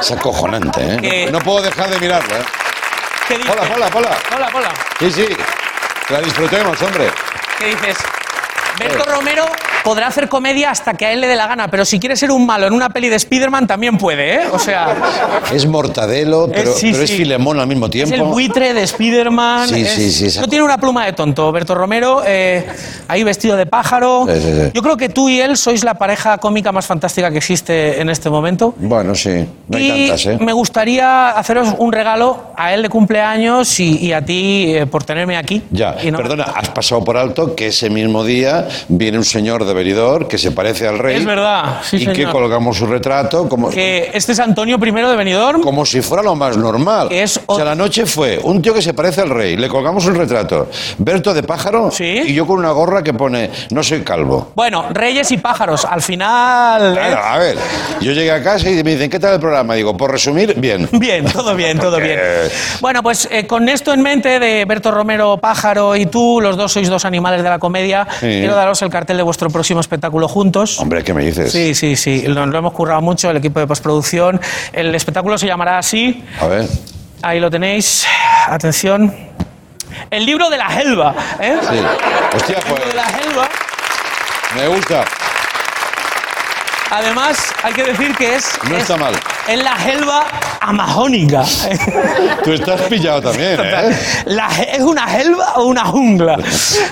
Es 0.00 0.10
acojonante, 0.10 0.80
¿eh? 0.82 0.98
Que- 1.00 1.30
No, 1.30 1.38
puedo 1.38 1.62
dejar 1.62 1.88
de 1.90 1.98
mirarlo, 2.00 2.34
¿eh? 2.36 2.42
¿Qué 3.28 3.38
dices? 3.38 3.52
Hola, 3.52 3.70
hola, 3.74 3.90
hola. 3.94 4.18
Hola, 4.34 4.50
hola. 4.54 4.70
Sí, 4.98 5.10
sí. 5.12 5.26
La 6.08 6.20
disfrutemos, 6.20 6.80
hombre. 6.82 7.10
¿Qué 7.58 7.66
dices? 7.66 7.96
Berto 8.78 9.04
Romero 9.10 9.44
podrá 9.84 10.06
hacer 10.08 10.28
comedia 10.28 10.70
hasta 10.70 10.94
que 10.94 11.06
a 11.06 11.12
él 11.12 11.20
le 11.20 11.26
dé 11.26 11.36
la 11.36 11.46
gana, 11.46 11.68
pero 11.68 11.84
si 11.84 11.98
quiere 11.98 12.16
ser 12.16 12.30
un 12.30 12.44
malo 12.46 12.66
en 12.66 12.72
una 12.74 12.90
peli 12.90 13.08
de 13.08 13.16
Spider-Man 13.16 13.66
también 13.66 13.96
puede, 13.98 14.34
¿eh? 14.34 14.40
O 14.52 14.58
sea, 14.58 14.94
Es 15.52 15.66
mortadelo, 15.66 16.48
pero, 16.52 16.72
sí, 16.74 16.90
pero 16.92 17.04
es 17.04 17.10
sí. 17.10 17.16
filemón 17.16 17.58
al 17.58 17.66
mismo 17.66 17.86
es 17.86 17.92
tiempo. 17.92 18.14
el 18.14 18.22
buitre 18.22 18.74
de 18.74 18.82
Spider-Man. 18.82 19.68
Sí, 19.68 19.80
es- 19.82 19.90
sí, 20.12 20.30
sí, 20.30 20.38
No 20.40 20.46
tiene 20.48 20.64
una 20.64 20.78
pluma 20.78 21.06
de 21.06 21.12
tonto, 21.14 21.50
Berto 21.52 21.74
Romero, 21.74 22.22
eh, 22.26 22.66
ahí 23.08 23.24
vestido 23.24 23.56
de 23.56 23.66
pájaro. 23.66 24.26
Sí. 24.28 24.70
Yo 24.74 24.82
creo 24.82 24.96
que 24.96 25.08
tú 25.08 25.28
y 25.28 25.40
él 25.40 25.56
sois 25.56 25.82
la 25.84 25.94
pareja 25.94 26.38
cómica 26.38 26.70
más 26.72 26.86
fantástica 26.86 27.30
que 27.30 27.38
existe 27.38 28.00
en 28.00 28.10
este 28.10 28.28
momento. 28.30 28.74
Bueno, 28.78 29.14
sí, 29.14 29.46
no 29.68 29.76
hay 29.78 29.84
y 29.90 30.06
tantas, 30.08 30.26
¿eh? 30.26 30.38
me 30.40 30.52
gustaría 30.52 31.30
haceros 31.30 31.68
un 31.78 31.92
regalo 31.92 32.48
a 32.56 32.74
él 32.74 32.82
de 32.82 32.88
cumpleaños 32.88 33.80
y, 33.80 33.96
y 34.06 34.12
a 34.12 34.22
ti 34.24 34.72
eh, 34.76 34.86
por 34.86 35.02
tenerme 35.04 35.36
aquí. 35.36 35.62
Ya, 35.70 35.96
no- 36.10 36.18
perdona, 36.18 36.44
has 36.44 36.68
pasado 36.68 37.02
por 37.04 37.16
alto 37.16 37.54
que 37.56 37.68
ese 37.68 37.88
mismo 37.90 38.22
día 38.24 38.67
viene 38.88 39.18
un 39.18 39.24
señor 39.24 39.64
de 39.64 39.74
Benidorm 39.74 40.26
que 40.28 40.38
se 40.38 40.52
parece 40.52 40.86
al 40.86 40.98
rey. 40.98 41.16
Es 41.16 41.24
verdad, 41.24 41.80
sí, 41.82 41.96
y 41.98 42.06
que 42.06 42.24
colgamos 42.26 42.76
su 42.76 42.86
retrato 42.86 43.48
como, 43.48 43.70
Que 43.70 44.10
este 44.14 44.32
es 44.32 44.40
Antonio 44.40 44.78
I 44.82 44.90
de 44.90 45.16
Benidorm. 45.16 45.62
como 45.62 45.84
si 45.84 46.00
fuera 46.00 46.22
lo 46.22 46.34
más 46.34 46.56
normal. 46.56 47.08
Que 47.08 47.22
es 47.22 47.40
O 47.46 47.56
sea, 47.56 47.64
la 47.64 47.74
noche 47.74 48.06
fue 48.06 48.38
un 48.42 48.60
tío 48.62 48.74
que 48.74 48.82
se 48.82 48.94
parece 48.94 49.20
al 49.20 49.30
rey, 49.30 49.56
le 49.56 49.68
colgamos 49.68 50.06
un 50.06 50.14
retrato, 50.14 50.68
Berto 50.98 51.34
de 51.34 51.42
pájaro 51.42 51.90
y 51.98 52.32
yo 52.34 52.46
con 52.46 52.58
una 52.58 52.70
gorra 52.70 53.02
que 53.02 53.14
pone 53.14 53.50
no 53.70 53.82
soy 53.82 54.02
calvo. 54.02 54.52
Bueno, 54.54 54.86
Reyes 54.90 55.30
y 55.32 55.38
pájaros, 55.38 55.84
al 55.84 56.02
final. 56.02 56.92
¿eh? 56.92 56.94
Claro, 56.94 57.22
a 57.24 57.38
ver, 57.38 57.56
yo 58.00 58.12
llegué 58.12 58.30
a 58.32 58.42
casa 58.42 58.68
y 58.70 58.82
me 58.82 58.92
dicen, 58.92 59.10
¿qué 59.10 59.18
tal 59.18 59.34
el 59.34 59.40
programa? 59.40 59.74
Digo, 59.74 59.96
por 59.96 60.10
resumir, 60.10 60.54
bien. 60.56 60.88
Bien, 60.98 61.24
todo 61.26 61.54
bien, 61.54 61.78
todo 61.80 61.98
bien. 61.98 62.18
Bueno, 62.80 63.02
pues 63.02 63.28
eh, 63.30 63.46
con 63.46 63.68
esto 63.68 63.92
en 63.92 64.02
mente 64.02 64.38
de 64.40 64.64
Berto 64.64 64.90
Romero 64.90 65.36
Pájaro 65.38 65.94
y 65.96 66.06
tú, 66.06 66.40
los 66.40 66.56
dos 66.56 66.72
sois 66.72 66.88
dos 66.88 67.04
animales 67.04 67.42
de 67.42 67.48
la 67.48 67.58
comedia, 67.58 68.06
Sí. 68.20 68.26
quiero 68.26 68.56
daros 68.58 68.82
el 68.82 68.90
cartel 68.90 69.16
de 69.16 69.22
vuestro 69.22 69.48
próximo 69.50 69.80
espectáculo 69.80 70.28
juntos. 70.28 70.78
Hombre, 70.80 71.02
¿qué 71.04 71.14
me 71.14 71.24
dices? 71.24 71.50
Sí, 71.52 71.74
sí, 71.74 71.96
sí, 71.96 72.22
lo, 72.26 72.44
lo 72.46 72.58
hemos 72.58 72.72
currado 72.72 73.00
mucho, 73.00 73.30
el 73.30 73.36
equipo 73.38 73.60
de 73.60 73.66
postproducción. 73.66 74.40
El 74.72 74.94
espectáculo 74.94 75.38
se 75.38 75.46
llamará 75.46 75.78
así, 75.78 76.22
A 76.40 76.46
ver. 76.46 76.66
ahí 77.22 77.40
lo 77.40 77.50
tenéis, 77.50 78.06
atención. 78.48 79.14
El 80.10 80.26
libro 80.26 80.48
de 80.50 80.58
la 80.58 80.66
Helva, 80.80 81.14
¿eh? 81.40 81.56
Sí. 81.62 81.76
Hostia, 82.36 82.58
El 82.58 82.64
libro 82.64 82.76
pues 82.76 82.88
de 82.88 82.94
la 82.94 83.08
Helva. 83.08 83.48
me 84.54 84.68
gusta. 84.68 85.04
Además, 86.90 87.36
hay 87.62 87.72
que 87.74 87.84
decir 87.84 88.14
que 88.16 88.36
es, 88.36 88.50
No 88.68 88.76
es, 88.76 88.82
está 88.82 88.96
mal. 88.96 89.14
es 89.46 89.62
la 89.62 89.76
Helva 89.84 90.24
amazónica. 90.60 91.44
Tú 92.44 92.52
estás 92.52 92.80
pillado 92.82 93.20
también, 93.22 93.58
¿eh? 93.62 93.96
La- 94.26 94.48
¿Es 94.72 94.80
una 94.82 95.16
helva 95.18 95.54
o 95.56 95.64
una 95.66 95.84
jungla? 95.84 96.36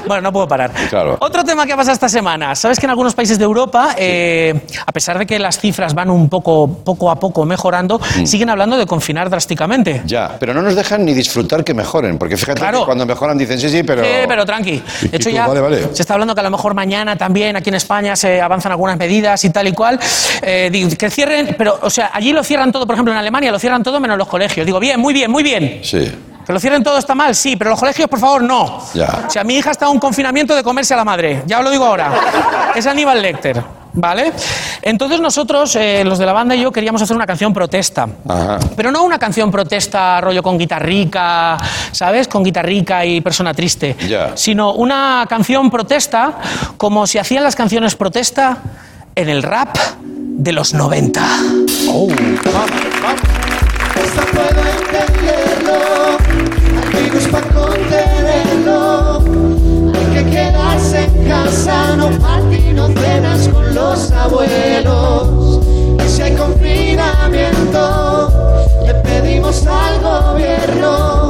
Bueno, 0.06 0.22
no 0.22 0.32
puedo 0.32 0.46
parar. 0.48 0.70
Claro. 0.90 1.16
Otro 1.20 1.44
tema 1.44 1.66
que 1.66 1.72
ha 1.72 1.76
pasado 1.76 1.94
esta 1.94 2.08
semana. 2.08 2.54
Sabes 2.54 2.78
que 2.78 2.86
en 2.86 2.90
algunos 2.90 3.14
países 3.14 3.38
de 3.38 3.44
Europa, 3.44 3.94
eh, 3.96 4.54
a 4.86 4.92
pesar 4.92 5.18
de 5.18 5.26
que 5.26 5.38
las 5.38 5.58
cifras 5.58 5.94
van 5.94 6.10
un 6.10 6.28
poco, 6.28 6.68
poco 6.84 7.10
a 7.10 7.16
poco 7.18 7.44
mejorando, 7.44 7.98
Mm. 7.98 8.26
siguen 8.26 8.50
hablando 8.50 8.76
de 8.76 8.86
confinar 8.86 9.28
drásticamente. 9.30 10.02
Ya, 10.04 10.36
pero 10.38 10.52
no 10.54 10.62
nos 10.62 10.74
dejan 10.74 11.04
ni 11.04 11.14
disfrutar 11.14 11.64
que 11.64 11.74
mejoren, 11.74 12.18
porque 12.18 12.36
fíjate 12.36 12.60
Claro. 12.60 12.80
que 12.80 12.84
cuando 12.86 13.06
mejoran 13.06 13.36
dicen 13.38 13.58
sí, 13.58 13.68
sí, 13.68 13.82
pero... 13.82 14.04
Sí, 14.04 14.10
pero 14.28 14.44
tranqui. 14.44 14.82
De 15.02 15.16
hecho, 15.16 15.30
tú, 15.30 15.34
ya 15.34 15.46
vale, 15.46 15.60
vale. 15.60 15.88
se 15.92 16.02
está 16.02 16.14
hablando 16.14 16.34
que 16.34 16.40
a 16.40 16.44
lo 16.44 16.50
mejor 16.50 16.74
mañana 16.74 17.16
también 17.16 17.56
aquí 17.56 17.70
en 17.70 17.76
España 17.76 18.14
se 18.16 18.40
avanzan 18.40 18.72
algunas 18.72 18.96
medidas 18.98 19.42
y 19.44 19.50
tal 19.50 19.66
y 19.68 19.72
cual. 19.72 19.85
Eh, 20.42 20.68
digo, 20.72 20.90
que 20.98 21.10
cierren, 21.10 21.54
pero, 21.58 21.78
o 21.82 21.90
sea, 21.90 22.10
allí 22.12 22.32
lo 22.32 22.42
cierran 22.44 22.72
todo, 22.72 22.86
por 22.86 22.94
ejemplo, 22.94 23.12
en 23.12 23.18
Alemania 23.18 23.50
lo 23.50 23.58
cierran 23.58 23.82
todo 23.82 24.00
menos 24.00 24.18
los 24.18 24.28
colegios. 24.28 24.66
Digo, 24.66 24.78
bien, 24.80 25.00
muy 25.00 25.12
bien, 25.14 25.30
muy 25.30 25.42
bien. 25.42 25.80
Sí, 25.82 26.10
Que 26.46 26.52
lo 26.52 26.60
cierren 26.60 26.82
todo 26.82 26.98
está 26.98 27.14
mal, 27.14 27.34
sí, 27.34 27.56
pero 27.56 27.70
los 27.70 27.78
colegios, 27.80 28.08
por 28.08 28.18
favor, 28.20 28.42
no. 28.42 28.80
ya. 28.94 29.24
O 29.26 29.30
sea, 29.30 29.42
mi 29.44 29.56
hija 29.56 29.70
está 29.70 29.86
en 29.86 29.92
un 29.92 29.98
confinamiento 29.98 30.54
de 30.54 30.62
comerse 30.62 30.94
a 30.94 30.96
la 30.96 31.04
madre. 31.04 31.42
Ya 31.46 31.58
os 31.58 31.64
lo 31.64 31.70
digo 31.70 31.84
ahora. 31.84 32.12
Es 32.74 32.86
Aníbal 32.86 33.20
Lecter. 33.20 33.62
¿Vale? 33.98 34.30
Entonces 34.82 35.20
nosotros, 35.20 35.74
eh, 35.74 36.04
los 36.04 36.18
de 36.18 36.26
la 36.26 36.34
banda 36.34 36.54
y 36.54 36.60
yo, 36.60 36.70
queríamos 36.70 37.00
hacer 37.00 37.16
una 37.16 37.24
canción 37.26 37.54
protesta. 37.54 38.06
Ajá. 38.28 38.58
Pero 38.76 38.92
no 38.92 39.02
una 39.02 39.18
canción 39.18 39.50
protesta 39.50 40.20
rollo 40.20 40.42
con 40.42 40.58
guitarrica, 40.58 41.56
¿sabes? 41.92 42.28
Con 42.28 42.44
guitarrica 42.44 43.06
y 43.06 43.22
persona 43.22 43.54
triste. 43.54 43.96
Ya. 44.06 44.36
Sino 44.36 44.74
una 44.74 45.24
canción 45.30 45.70
protesta 45.70 46.34
como 46.76 47.06
si 47.06 47.16
hacían 47.16 47.42
las 47.42 47.56
canciones 47.56 47.94
protesta 47.96 48.58
en 49.16 49.28
el 49.30 49.42
rap 49.42 49.76
de 50.02 50.52
los 50.52 50.74
90. 50.74 51.26
Oh. 51.88 52.08
Hasta 53.96 54.22
puedo 54.26 54.60
entenderlo, 54.78 56.18
hay 56.76 57.04
virus 57.04 57.26
para 57.28 57.48
contenerlo. 57.48 59.24
Hay 59.94 60.06
que 60.14 60.30
quedarse 60.30 61.04
en 61.04 61.28
casa, 61.28 61.96
no 61.96 62.10
partir, 62.18 62.74
no 62.74 62.88
cenas 62.88 63.48
con 63.48 63.74
los 63.74 64.12
abuelos. 64.12 65.64
Y 66.04 66.08
si 66.08 66.22
hay 66.22 66.36
confinamiento, 66.36 68.30
le 68.84 68.94
pedimos 68.96 69.66
al 69.66 70.00
gobierno 70.02 71.25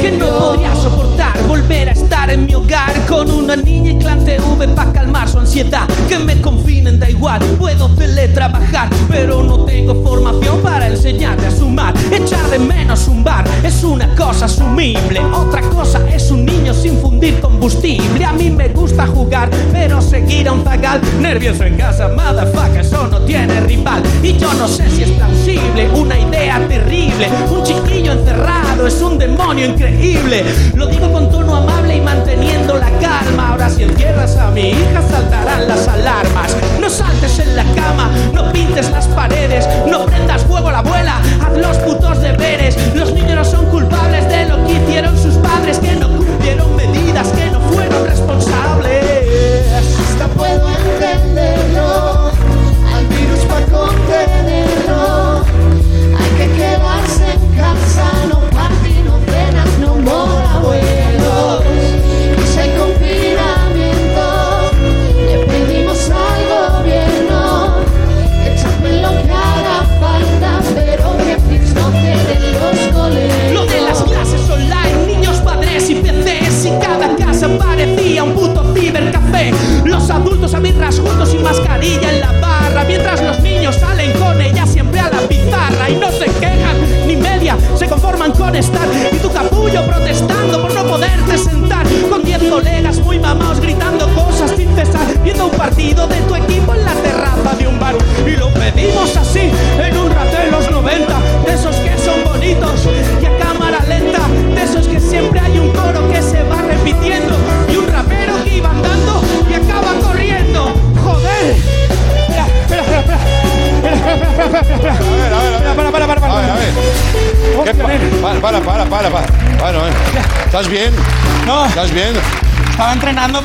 Que 0.00 0.12
no 0.12 0.26
podría 0.38 0.74
soportar 0.76 1.32
volver 1.48 1.88
a 1.88 1.92
estar 1.92 2.30
en 2.30 2.46
mi 2.46 2.54
hogar 2.54 2.92
con 3.08 3.30
una 3.30 3.56
niña 3.56 3.92
y 3.92 3.98
clan 3.98 4.24
TV 4.24 4.68
para 4.68 4.92
calmar 4.92 5.28
su 5.28 5.38
ansiedad. 5.38 5.86
Que 6.08 6.18
me 6.18 6.40
confinen, 6.40 6.98
da 6.98 7.10
igual, 7.10 7.40
puedo 7.58 7.88
teletrabajar, 7.90 8.88
pero 9.08 9.42
no 9.42 9.64
tengo 9.64 10.02
formación 10.02 10.60
para 10.62 10.86
enseñarle 10.86 11.46
a 11.46 11.50
sumar. 11.50 11.94
Echar 12.10 12.48
de 12.50 12.58
menos 12.58 13.08
un 13.08 13.24
bar 13.24 13.44
es 13.62 13.82
una 13.84 14.14
cosa 14.14 14.46
asumible, 14.46 15.20
otra 15.20 15.60
cosa 15.62 16.00
es 16.08 16.30
un 16.30 16.44
niño 16.44 16.72
sin 16.72 16.98
fundir 17.00 17.40
combustible. 17.40 18.24
A 18.24 18.32
mí 18.32 18.50
me 18.50 18.68
gusta 18.68 19.06
jugar, 19.06 19.50
pero 19.72 20.00
seguir 20.00 20.48
a 20.48 20.52
un 20.52 20.64
zagal 20.64 21.00
nervioso 21.20 21.64
en 21.64 21.76
casa, 21.76 22.08
motherfucker, 22.08 22.80
eso 22.80 23.06
no 23.08 23.20
tiene 23.22 23.60
rival. 23.60 24.02
Y 24.22 24.36
yo 24.38 24.52
no 24.54 24.68
sé 24.68 24.88
si 24.90 25.02
es 25.02 25.10
plausible, 25.10 25.90
una 25.90 26.18
idea 26.18 26.66
terrible. 26.68 27.28
Un 27.50 27.62
chiquillo 27.62 28.12
encerrado 28.12 28.86
es 28.86 29.00
un 29.02 29.18
demonio 29.18 29.31
increíble. 29.58 30.44
Lo 30.74 30.86
digo 30.86 31.12
con 31.12 31.30
tono 31.30 31.56
amable 31.56 31.96
y 31.96 32.00
manteniendo 32.00 32.74
la 32.78 32.90
calma. 33.00 33.50
Ahora 33.50 33.68
si 33.68 33.82
encierras 33.82 34.36
a 34.36 34.50
mi 34.50 34.70
hija 34.70 35.02
saltarán 35.10 35.68
las 35.68 35.88
alarmas. 35.88 36.56
No 36.80 36.88
saltes 36.88 37.38
en 37.38 37.56
la 37.56 37.64
cama, 37.74 38.10
no 38.32 38.50
pintes 38.52 38.90
las 38.90 39.06
paredes, 39.08 39.68
no 39.86 40.06
prendas 40.06 40.42
fuego 40.44 40.68
a 40.68 40.72
la 40.72 40.78
abuela, 40.78 41.20
haz 41.44 41.56
los 41.56 41.76
putos 41.78 42.20
deberes. 42.20 42.76
Los 42.94 43.12
niños 43.12 43.34
no 43.34 43.44
son 43.44 43.66
culpables 43.66 44.28
de 44.28 44.46
lo 44.46 44.64
que 44.66 44.72
hicieron 44.74 45.16
sus 45.18 45.34
padres, 45.34 45.78
que 45.78 45.94
no 45.96 46.08
cumplieron 46.08 46.74
medidas, 46.76 47.28
que 47.28 47.50
no 47.50 47.60
fueron 47.60 48.06
responsables. 48.06 49.02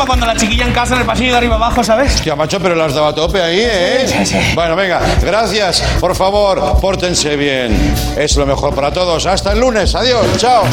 cuando 0.08 0.26
la 0.26 0.36
chiquilla 0.36 0.66
en 0.66 0.74
casa 0.74 0.96
en 0.96 1.02
el 1.02 1.06
pasillo 1.06 1.32
de 1.32 1.38
arriba 1.38 1.56
abajo, 1.56 1.84
¿sabes? 1.84 2.16
Hostia, 2.16 2.36
macho, 2.36 2.60
pero 2.60 2.74
las 2.74 2.96
daba 2.96 3.10
a 3.10 3.16
tope 3.16 3.42
ahí, 3.42 3.60
¿eh? 3.62 4.06
Bueno, 4.56 4.76
venga, 4.76 5.02
gracias. 5.22 5.82
Por 6.00 6.16
favor, 6.16 6.80
pórtense 6.80 7.36
bien. 7.36 7.94
Es 8.18 8.38
lo 8.38 8.46
mejor 8.46 8.74
para 8.74 8.92
todos. 8.92 9.26
Hasta 9.26 9.52
el 9.52 9.60
lunes. 9.60 9.94
Adiós. 9.94 10.26
Chao. 10.38 10.64